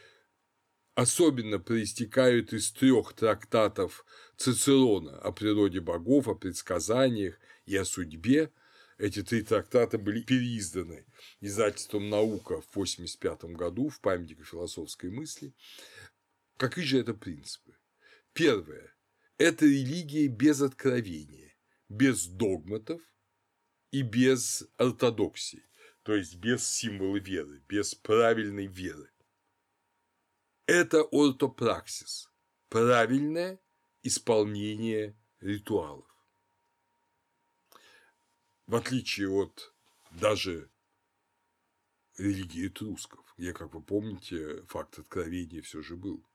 особенно 0.94 1.58
проистекают 1.58 2.52
из 2.52 2.72
трех 2.72 3.14
трактатов 3.14 4.04
Цицерона 4.36 5.18
о 5.18 5.32
природе 5.32 5.80
богов, 5.80 6.28
о 6.28 6.34
предсказаниях 6.34 7.38
и 7.64 7.76
о 7.76 7.84
судьбе, 7.84 8.50
эти 8.98 9.22
три 9.22 9.42
трактата 9.42 9.98
были 9.98 10.22
переизданы 10.22 11.06
издательством 11.40 12.08
«Наука» 12.08 12.60
в 12.60 12.68
1985 12.70 13.56
году 13.56 13.88
в 13.88 14.00
памятнике 14.00 14.44
философской 14.44 15.10
мысли. 15.10 15.54
Какие 16.56 16.84
же 16.84 17.00
это 17.00 17.14
принципы? 17.14 17.74
Первое– 18.32 18.94
это 19.38 19.64
религия 19.64 20.28
без 20.28 20.60
откровения, 20.60 21.41
без 21.92 22.26
догматов 22.26 23.00
и 23.90 24.02
без 24.02 24.64
ортодоксии, 24.76 25.64
то 26.02 26.14
есть 26.14 26.36
без 26.36 26.66
символа 26.66 27.18
веры, 27.18 27.62
без 27.68 27.94
правильной 27.94 28.66
веры. 28.66 29.10
Это 30.66 31.02
ортопраксис, 31.02 32.30
правильное 32.68 33.60
исполнение 34.02 35.18
ритуалов 35.40 36.12
в 38.72 38.74
отличие 38.74 39.28
от 39.28 39.74
даже 40.12 40.70
религии 42.16 42.68
трусков, 42.68 43.34
где, 43.36 43.52
как 43.52 43.74
вы 43.74 43.82
помните, 43.82 44.62
факт 44.64 44.98
откровения 44.98 45.60
все 45.60 45.82
же 45.82 45.96
был. 45.96 46.26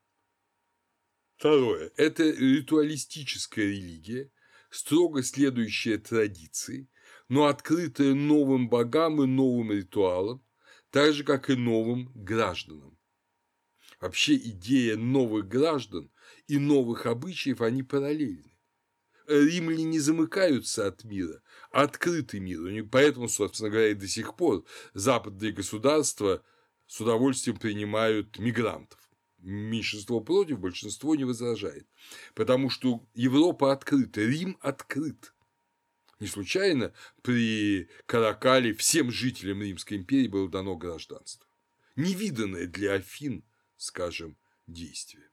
Второе– 1.37 1.91
это 1.97 2.23
ритуалистическая 2.23 3.65
религия, 3.65 4.31
строго 4.77 5.23
следующая 5.23 5.97
традиции, 5.97 6.89
но 7.29 7.45
открытая 7.45 8.13
новым 8.13 8.69
богам 8.69 9.21
и 9.21 9.27
новым 9.27 9.71
ритуалам, 9.71 10.43
так 10.89 11.13
же, 11.13 11.23
как 11.23 11.49
и 11.49 11.55
новым 11.55 12.11
гражданам. 12.15 12.97
Вообще 13.99 14.35
идея 14.35 14.95
новых 14.95 15.47
граждан 15.47 16.11
и 16.47 16.59
новых 16.59 17.05
обычаев, 17.05 17.61
они 17.61 17.83
параллельны 17.83 18.57
римляне 19.27 19.83
не 19.83 19.99
замыкаются 19.99 20.87
от 20.87 21.03
мира, 21.03 21.41
а 21.71 21.83
открыты 21.83 22.39
миру. 22.39 22.69
Поэтому, 22.91 23.27
собственно 23.27 23.69
говоря, 23.69 23.89
и 23.89 23.95
до 23.95 24.07
сих 24.07 24.35
пор 24.35 24.65
западные 24.93 25.51
государства 25.51 26.43
с 26.87 26.99
удовольствием 27.01 27.57
принимают 27.57 28.39
мигрантов. 28.39 28.99
Меньшинство 29.47 30.19
против, 30.19 30.59
большинство 30.59 31.15
не 31.15 31.23
возражает. 31.23 31.87
Потому 32.33 32.69
что 32.69 33.07
Европа 33.13 33.71
открыта, 33.71 34.19
Рим 34.19 34.57
открыт. 34.59 35.33
Не 36.19 36.27
случайно 36.27 36.93
при 37.21 37.87
Каракале 38.07 38.73
всем 38.73 39.09
жителям 39.09 39.61
Римской 39.61 39.95
империи 39.95 40.27
было 40.27 40.49
дано 40.49 40.75
гражданство. 40.75 41.47
Невиданное 41.95 42.67
для 42.67 42.95
Афин, 42.95 43.45
скажем, 43.77 44.37
действие. 44.67 45.29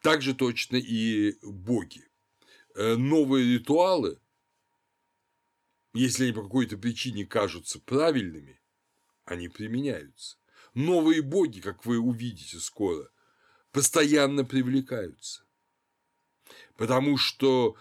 Также 0.00 0.32
точно 0.32 0.76
и 0.76 1.36
боги. 1.42 2.08
Э, 2.76 2.94
новые 2.94 3.54
ритуалы, 3.54 4.20
если 5.92 6.22
они 6.22 6.32
по 6.32 6.44
какой-то 6.44 6.78
причине 6.78 7.26
кажутся 7.26 7.80
правильными, 7.80 8.60
они 9.24 9.48
применяются. 9.48 10.36
Новые 10.76 11.22
боги, 11.22 11.60
как 11.60 11.86
вы 11.86 11.98
увидите 11.98 12.60
скоро, 12.60 13.10
постоянно 13.72 14.44
привлекаются. 14.44 15.42
Потому 16.76 17.16
что 17.16 17.78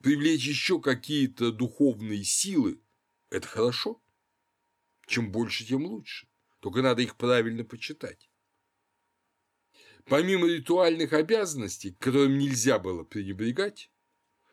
привлечь 0.00 0.46
еще 0.46 0.80
какие-то 0.80 1.50
духовные 1.50 2.22
силы– 2.22 2.80
это 3.30 3.48
хорошо. 3.48 4.00
Чем 5.08 5.32
больше, 5.32 5.66
тем 5.66 5.86
лучше. 5.86 6.28
Только 6.60 6.82
надо 6.82 7.02
их 7.02 7.16
правильно 7.16 7.64
почитать. 7.64 8.30
Помимо 10.04 10.46
ритуальных 10.46 11.14
обязанностей, 11.14 11.96
которым 11.98 12.38
нельзя 12.38 12.78
было 12.78 13.02
пренебрегать, 13.02 13.90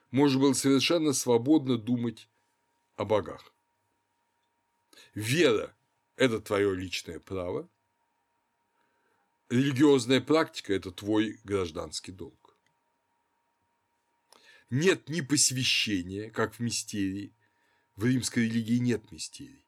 можно 0.09 0.41
было 0.41 0.53
совершенно 0.53 1.13
свободно 1.13 1.77
думать 1.77 2.27
о 2.95 3.05
богах. 3.05 3.53
Вера– 5.13 5.77
это 6.15 6.41
твое 6.41 6.75
личное 6.75 7.19
право, 7.19 7.69
религиозная 9.49 10.21
практика– 10.21 10.73
это 10.75 10.91
твой 10.91 11.39
гражданский 11.43 12.11
долг. 12.11 12.57
Нет 14.69 15.07
ни 15.09 15.21
посвящения, 15.21 16.31
как 16.31 16.55
в 16.55 16.59
мистерии, 16.59 17.35
в 17.95 18.05
римской 18.05 18.45
религии 18.45 18.79
нет 18.79 19.11
мистерий. 19.11 19.63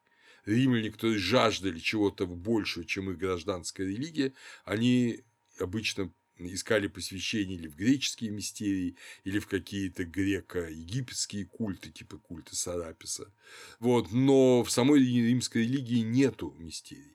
Римляне, 0.46 0.92
которые 0.92 1.20
жаждали 1.20 1.80
чего-то 1.80 2.26
большего, 2.26 2.86
чем 2.86 3.10
их 3.10 3.18
гражданская 3.18 3.88
религия, 3.88 4.34
они 4.64 5.24
обычно 5.60 6.12
искали 6.38 6.88
посвящение 6.88 7.58
или 7.58 7.68
в 7.68 7.76
греческие 7.76 8.32
мистерии, 8.32 8.96
или 9.24 9.40
в 9.40 9.48
какие-то 9.48 10.04
греко-египетские 10.06 11.46
культы, 11.46 11.92
типа 11.92 12.18
культа 12.18 12.56
Сараписа. 12.56 13.32
Вот. 13.80 14.12
Но 14.12 14.64
в 14.64 14.72
самой 14.72 15.00
римской 15.00 15.64
религии 15.64 16.00
нету 16.00 16.54
мистерий. 16.58 17.15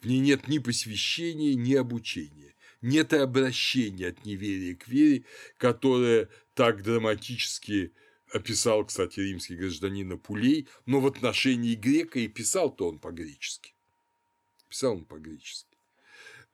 В 0.00 0.06
ней 0.06 0.20
нет 0.20 0.48
ни 0.48 0.58
посвящения, 0.58 1.54
ни 1.54 1.74
обучения. 1.74 2.54
Нет 2.82 3.12
и 3.12 3.16
обращения 3.16 4.08
от 4.08 4.24
неверия 4.24 4.74
к 4.74 4.86
вере, 4.86 5.24
которое 5.56 6.28
так 6.54 6.82
драматически 6.82 7.92
описал, 8.32 8.84
кстати, 8.84 9.20
римский 9.20 9.56
гражданин 9.56 10.12
Апулей, 10.12 10.68
но 10.84 11.00
в 11.00 11.06
отношении 11.06 11.74
грека 11.74 12.18
и 12.20 12.28
писал-то 12.28 12.88
он 12.88 12.98
по-гречески. 12.98 13.74
Писал 14.68 14.94
он 14.94 15.04
по-гречески. 15.04 15.76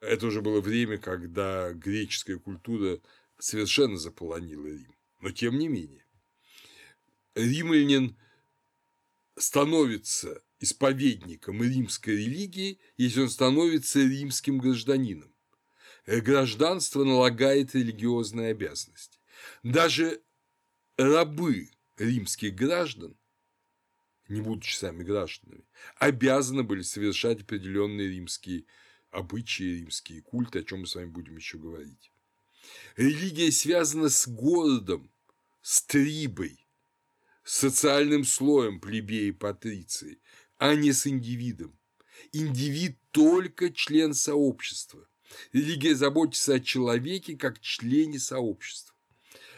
Это 0.00 0.26
уже 0.26 0.42
было 0.42 0.60
время, 0.60 0.98
когда 0.98 1.72
греческая 1.72 2.38
культура 2.38 3.00
совершенно 3.38 3.96
заполонила 3.96 4.66
Рим. 4.66 4.94
Но 5.20 5.30
тем 5.30 5.58
не 5.58 5.68
менее, 5.68 6.04
римлянин 7.34 8.16
становится 9.36 10.42
исповедником 10.62 11.62
римской 11.62 12.16
религии, 12.16 12.78
если 12.96 13.22
он 13.22 13.28
становится 13.28 14.00
римским 14.00 14.58
гражданином. 14.58 15.34
Гражданство 16.06 17.04
налагает 17.04 17.74
религиозные 17.74 18.52
обязанности. 18.52 19.18
Даже 19.62 20.22
рабы 20.96 21.70
римских 21.96 22.54
граждан, 22.54 23.16
не 24.28 24.40
будучи 24.40 24.74
сами 24.76 25.02
гражданами, 25.02 25.64
обязаны 25.96 26.62
были 26.62 26.82
совершать 26.82 27.42
определенные 27.42 28.08
римские 28.08 28.64
обычаи, 29.10 29.80
римские 29.80 30.22
культы, 30.22 30.60
о 30.60 30.64
чем 30.64 30.80
мы 30.80 30.86
с 30.86 30.94
вами 30.94 31.06
будем 31.06 31.36
еще 31.36 31.58
говорить. 31.58 32.12
Религия 32.96 33.50
связана 33.50 34.08
с 34.08 34.28
городом, 34.28 35.10
с 35.60 35.82
трибой, 35.82 36.62
социальным 37.44 38.24
слоем 38.24 38.80
плебеи 38.80 39.28
и 39.28 39.32
патриции, 39.32 40.20
а 40.62 40.76
не 40.76 40.92
с 40.92 41.08
индивидом. 41.08 41.76
Индивид 42.32 42.96
только 43.10 43.72
член 43.72 44.14
сообщества. 44.14 45.08
Религия 45.52 45.96
заботится 45.96 46.54
о 46.54 46.60
человеке 46.60 47.36
как 47.36 47.58
члене 47.58 48.20
сообщества. 48.20 48.94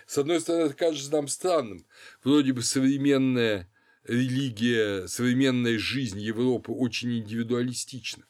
С 0.07 0.17
одной 0.17 0.41
стороны, 0.41 0.69
это 0.69 0.75
кажется 0.75 1.13
нам 1.13 1.29
странным. 1.29 1.85
Вроде 2.23 2.55
бы 2.55 2.63
современная 2.63 3.71
религия, 4.05 5.07
современная 5.07 5.79
жизнь 5.79 6.21
Европы 6.21 6.73
очень 6.73 7.19
индивидуалистична 7.19 8.25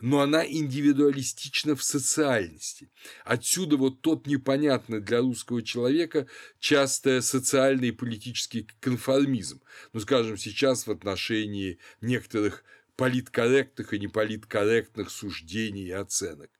но 0.00 0.20
она 0.20 0.46
индивидуалистична 0.46 1.74
в 1.74 1.82
социальности. 1.82 2.90
Отсюда 3.24 3.76
вот 3.76 4.02
тот 4.02 4.26
непонятный 4.26 5.00
для 5.00 5.20
русского 5.20 5.62
человека 5.62 6.26
часто 6.58 7.20
социальный 7.22 7.88
и 7.88 7.92
политический 7.92 8.68
конформизм. 8.80 9.62
Ну, 9.92 10.00
скажем, 10.00 10.36
сейчас 10.36 10.86
в 10.86 10.90
отношении 10.90 11.78
некоторых 12.00 12.64
политкорректных 12.96 13.92
и 13.92 13.98
неполиткорректных 13.98 15.10
суждений 15.10 15.86
и 15.86 15.92
оценок. 15.92 16.50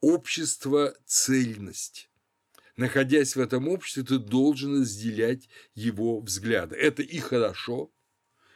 Общество– 0.00 0.94
цельность. 1.06 2.10
Находясь 2.76 3.36
в 3.36 3.40
этом 3.40 3.68
обществе, 3.68 4.02
ты 4.02 4.18
должен 4.18 4.80
разделять 4.80 5.48
его 5.74 6.20
взгляды. 6.20 6.76
Это 6.76 7.02
и 7.02 7.18
хорошо, 7.18 7.92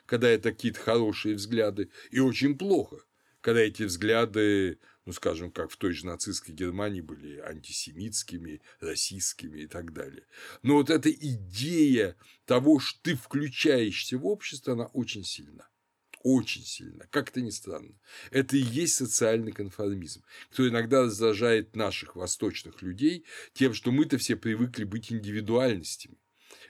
когда 0.06 0.28
это 0.28 0.52
какие-то 0.52 0.80
хорошие 0.80 1.34
взгляды, 1.34 1.90
и 2.10 2.20
очень 2.20 2.56
плохо, 2.56 3.04
когда 3.44 3.60
эти 3.60 3.82
взгляды, 3.82 4.78
ну, 5.04 5.12
скажем, 5.12 5.50
как 5.50 5.70
в 5.70 5.76
той 5.76 5.92
же 5.92 6.06
нацистской 6.06 6.54
Германии 6.54 7.02
были 7.02 7.40
антисемитскими, 7.40 8.62
расистскими 8.80 9.60
и 9.60 9.66
так 9.66 9.92
далее. 9.92 10.24
Но 10.62 10.76
вот 10.76 10.88
эта 10.88 11.10
идея 11.10 12.16
того, 12.46 12.78
что 12.78 12.98
ты 13.02 13.14
включаешься 13.14 14.16
в 14.16 14.26
общество, 14.26 14.72
она 14.72 14.86
очень 14.86 15.24
сильна. 15.24 15.68
Очень 16.22 16.64
сильно, 16.64 17.06
как 17.10 17.28
это 17.28 17.42
ни 17.42 17.50
странно. 17.50 18.00
Это 18.30 18.56
и 18.56 18.62
есть 18.62 18.94
социальный 18.94 19.52
конформизм, 19.52 20.24
который 20.48 20.70
иногда 20.70 21.02
раздражает 21.02 21.76
наших 21.76 22.16
восточных 22.16 22.80
людей 22.80 23.26
тем, 23.52 23.74
что 23.74 23.92
мы-то 23.92 24.16
все 24.16 24.36
привыкли 24.36 24.84
быть 24.84 25.12
индивидуальностями. 25.12 26.16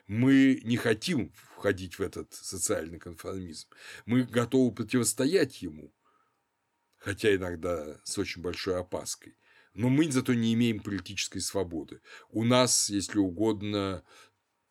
Мы 0.09 0.60
не 0.64 0.76
хотим 0.76 1.32
входить 1.56 2.01
в 2.01 2.02
этот 2.02 2.34
социальный 2.34 2.98
конформизм. 2.98 3.68
Мы 4.06 4.24
готовы 4.24 4.74
противостоять 4.74 5.62
ему 5.62 5.94
хотя 7.05 7.35
иногда 7.35 8.01
с 8.02 8.16
очень 8.16 8.40
большой 8.40 8.81
опаской. 8.81 9.36
Но 9.74 9.90
мы 9.90 10.10
зато 10.10 10.32
не 10.32 10.55
имеем 10.55 10.81
политической 10.81 11.40
свободы. 11.40 12.01
У 12.31 12.44
нас, 12.44 12.89
если 12.89 13.18
угодно, 13.18 14.02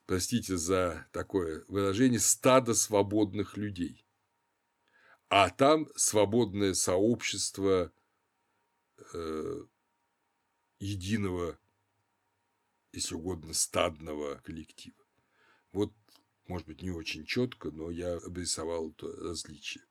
простите 0.07 0.57
за 0.57 1.07
такое 1.11 1.63
выражение, 1.67 2.19
стадо 2.19 2.73
свободных 2.73 3.55
людей. 3.55 4.07
А 5.29 5.51
там 5.51 5.87
свободное 5.95 6.73
сообщество 6.73 7.93
э, 9.13 9.65
единого, 10.79 11.59
если 12.93 13.13
угодно, 13.13 13.53
стадного 13.53 14.41
коллектива. 14.43 15.05
Вот, 15.71 15.93
может 16.47 16.65
быть, 16.65 16.81
не 16.81 16.89
очень 16.89 17.25
четко, 17.25 17.69
но 17.69 17.91
я 17.91 18.15
обрисовал 18.15 18.89
это 18.89 19.05
различие. 19.17 19.83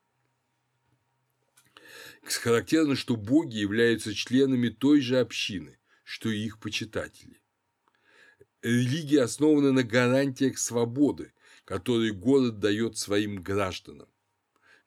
Характерно, 2.23 2.97
что 2.97 3.17
боги 3.17 3.57
являются 3.57 4.15
членами 4.15 4.69
той 4.69 5.01
же 5.01 5.19
общины, 5.19 5.79
что 6.05 6.31
и 6.31 6.45
их 6.45 6.59
почитатели. 6.59 7.41
Религия 8.63 9.23
основана 9.23 9.73
на 9.73 9.83
гарантиях 9.83 10.59
свободы, 10.59 11.33
которые 11.65 12.13
город 12.13 12.59
дает 12.61 12.97
своим 12.97 13.43
гражданам. 13.43 14.09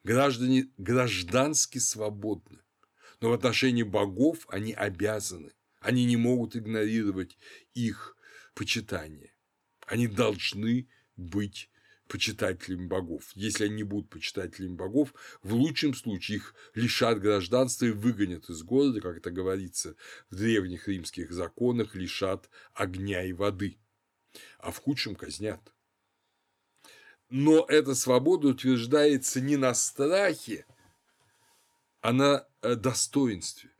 Граждане 0.02 0.70
граждански 0.78 1.78
свободны, 1.78 2.60
но 3.20 3.30
в 3.30 3.32
отношении 3.32 3.82
богов 3.82 4.46
они 4.48 4.72
обязаны, 4.72 5.52
они 5.80 6.04
не 6.04 6.16
могут 6.16 6.56
игнорировать 6.56 7.36
их 7.74 8.16
почитание. 8.54 9.34
Они 9.86 10.06
должны 10.06 10.88
быть 11.16 11.70
почитателями 12.08 12.86
богов. 12.86 13.30
Если 13.34 13.64
они 13.64 13.76
не 13.76 13.82
будут 13.82 14.10
почитателями 14.10 14.74
богов, 14.74 15.14
в 15.42 15.54
лучшем 15.54 15.94
случае 15.94 16.38
их 16.38 16.54
лишат 16.74 17.20
гражданства 17.20 17.86
и 17.86 17.90
выгонят 17.90 18.48
из 18.48 18.62
города, 18.62 19.00
как 19.00 19.18
это 19.18 19.30
говорится 19.30 19.96
в 20.30 20.36
древних 20.36 20.88
римских 20.88 21.32
законах, 21.32 21.94
лишат 21.94 22.48
огня 22.74 23.24
и 23.24 23.32
воды, 23.32 23.78
а 24.58 24.70
в 24.70 24.78
худшем 24.78 25.14
казнят. 25.14 25.72
Но 27.28 27.64
эта 27.68 27.94
свобода 27.94 28.48
утверждается 28.48 29.40
не 29.40 29.56
на 29.56 29.74
страхе, 29.74 30.64
а 32.00 32.12
на 32.12 32.46
э, 32.62 32.76
достоинстве. 32.76 33.70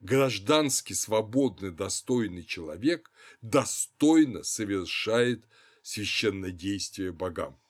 Граждански 0.00 0.94
свободный, 0.94 1.70
достойный 1.70 2.42
человек 2.42 3.12
достойно 3.42 4.42
совершает 4.42 5.46
священнодействие 5.82 7.12
богам. 7.12 7.60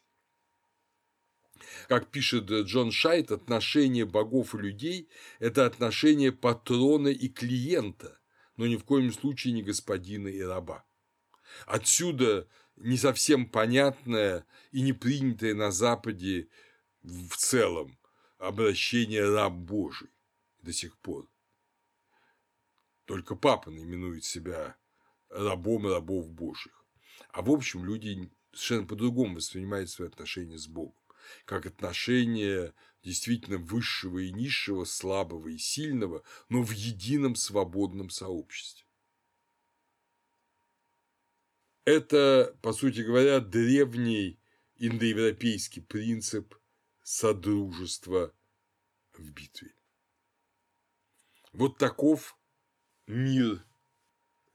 Как 1.88 2.10
пишет 2.10 2.50
Джон 2.50 2.90
Шайт, 2.90 3.30
отношение 3.30 4.06
богов 4.06 4.54
и 4.54 4.58
людей– 4.58 5.08
это 5.38 5.66
отношение 5.66 6.32
патрона 6.32 7.08
и 7.08 7.28
клиента, 7.28 8.18
но 8.56 8.66
ни 8.66 8.76
в 8.76 8.84
коем 8.84 9.12
случае 9.12 9.52
не 9.52 9.62
господина 9.62 10.28
и 10.28 10.40
раба. 10.40 10.84
Отсюда 11.66 12.48
не 12.76 12.96
совсем 12.96 13.48
понятное 13.48 14.46
и 14.72 14.80
не 14.80 14.92
принятое 14.92 15.54
на 15.54 15.70
Западе 15.70 16.48
в 17.02 17.36
целом 17.36 17.98
обращение 18.38 19.28
раб 19.28 19.52
Божий 19.52 20.10
до 20.62 20.72
сих 20.72 20.96
пор. 20.98 21.30
Только 23.04 23.34
папа 23.34 23.70
именует 23.70 24.24
себя 24.24 24.76
рабом 25.28 25.86
рабов 25.86 26.30
Божьих. 26.30 26.79
А 27.32 27.42
в 27.42 27.50
общем, 27.50 27.84
люди 27.84 28.30
совершенно 28.52 28.86
по-другому 28.86 29.36
воспринимают 29.36 29.90
свои 29.90 30.08
отношения 30.08 30.58
с 30.58 30.66
Богом, 30.66 31.00
как 31.44 31.66
отношения 31.66 32.74
действительно 33.02 33.58
высшего 33.58 34.18
и 34.18 34.32
низшего, 34.32 34.84
слабого 34.84 35.48
и 35.48 35.58
сильного, 35.58 36.22
но 36.48 36.62
в 36.62 36.72
едином 36.72 37.36
свободном 37.36 38.10
сообществе. 38.10 38.84
Это, 41.84 42.56
по 42.62 42.72
сути 42.72 43.00
говоря, 43.00 43.40
древний 43.40 44.38
индоевропейский 44.76 45.82
принцип 45.82 46.54
содружества 47.02 48.34
в 49.12 49.30
битве. 49.30 49.74
Вот 51.52 51.78
таков 51.78 52.38
мир 53.06 53.64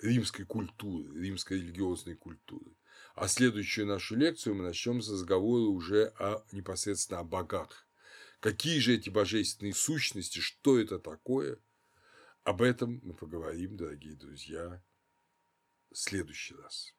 римской 0.05 0.45
культуры, 0.45 1.19
римской 1.19 1.57
религиозной 1.57 2.15
культуры. 2.15 2.75
А 3.15 3.27
следующую 3.27 3.87
нашу 3.87 4.15
лекцию 4.15 4.55
мы 4.55 4.63
начнем 4.63 5.01
с 5.01 5.09
разговора 5.09 5.63
уже 5.63 6.13
о, 6.19 6.43
непосредственно 6.51 7.19
о 7.19 7.23
богах. 7.23 7.87
Какие 8.39 8.79
же 8.79 8.93
эти 8.93 9.09
божественные 9.09 9.73
сущности, 9.73 10.39
что 10.39 10.79
это 10.79 10.99
такое? 10.99 11.57
Об 12.43 12.61
этом 12.61 12.99
мы 13.03 13.13
поговорим, 13.13 13.75
дорогие 13.75 14.15
друзья, 14.15 14.83
в 15.91 15.97
следующий 15.97 16.55
раз. 16.55 16.94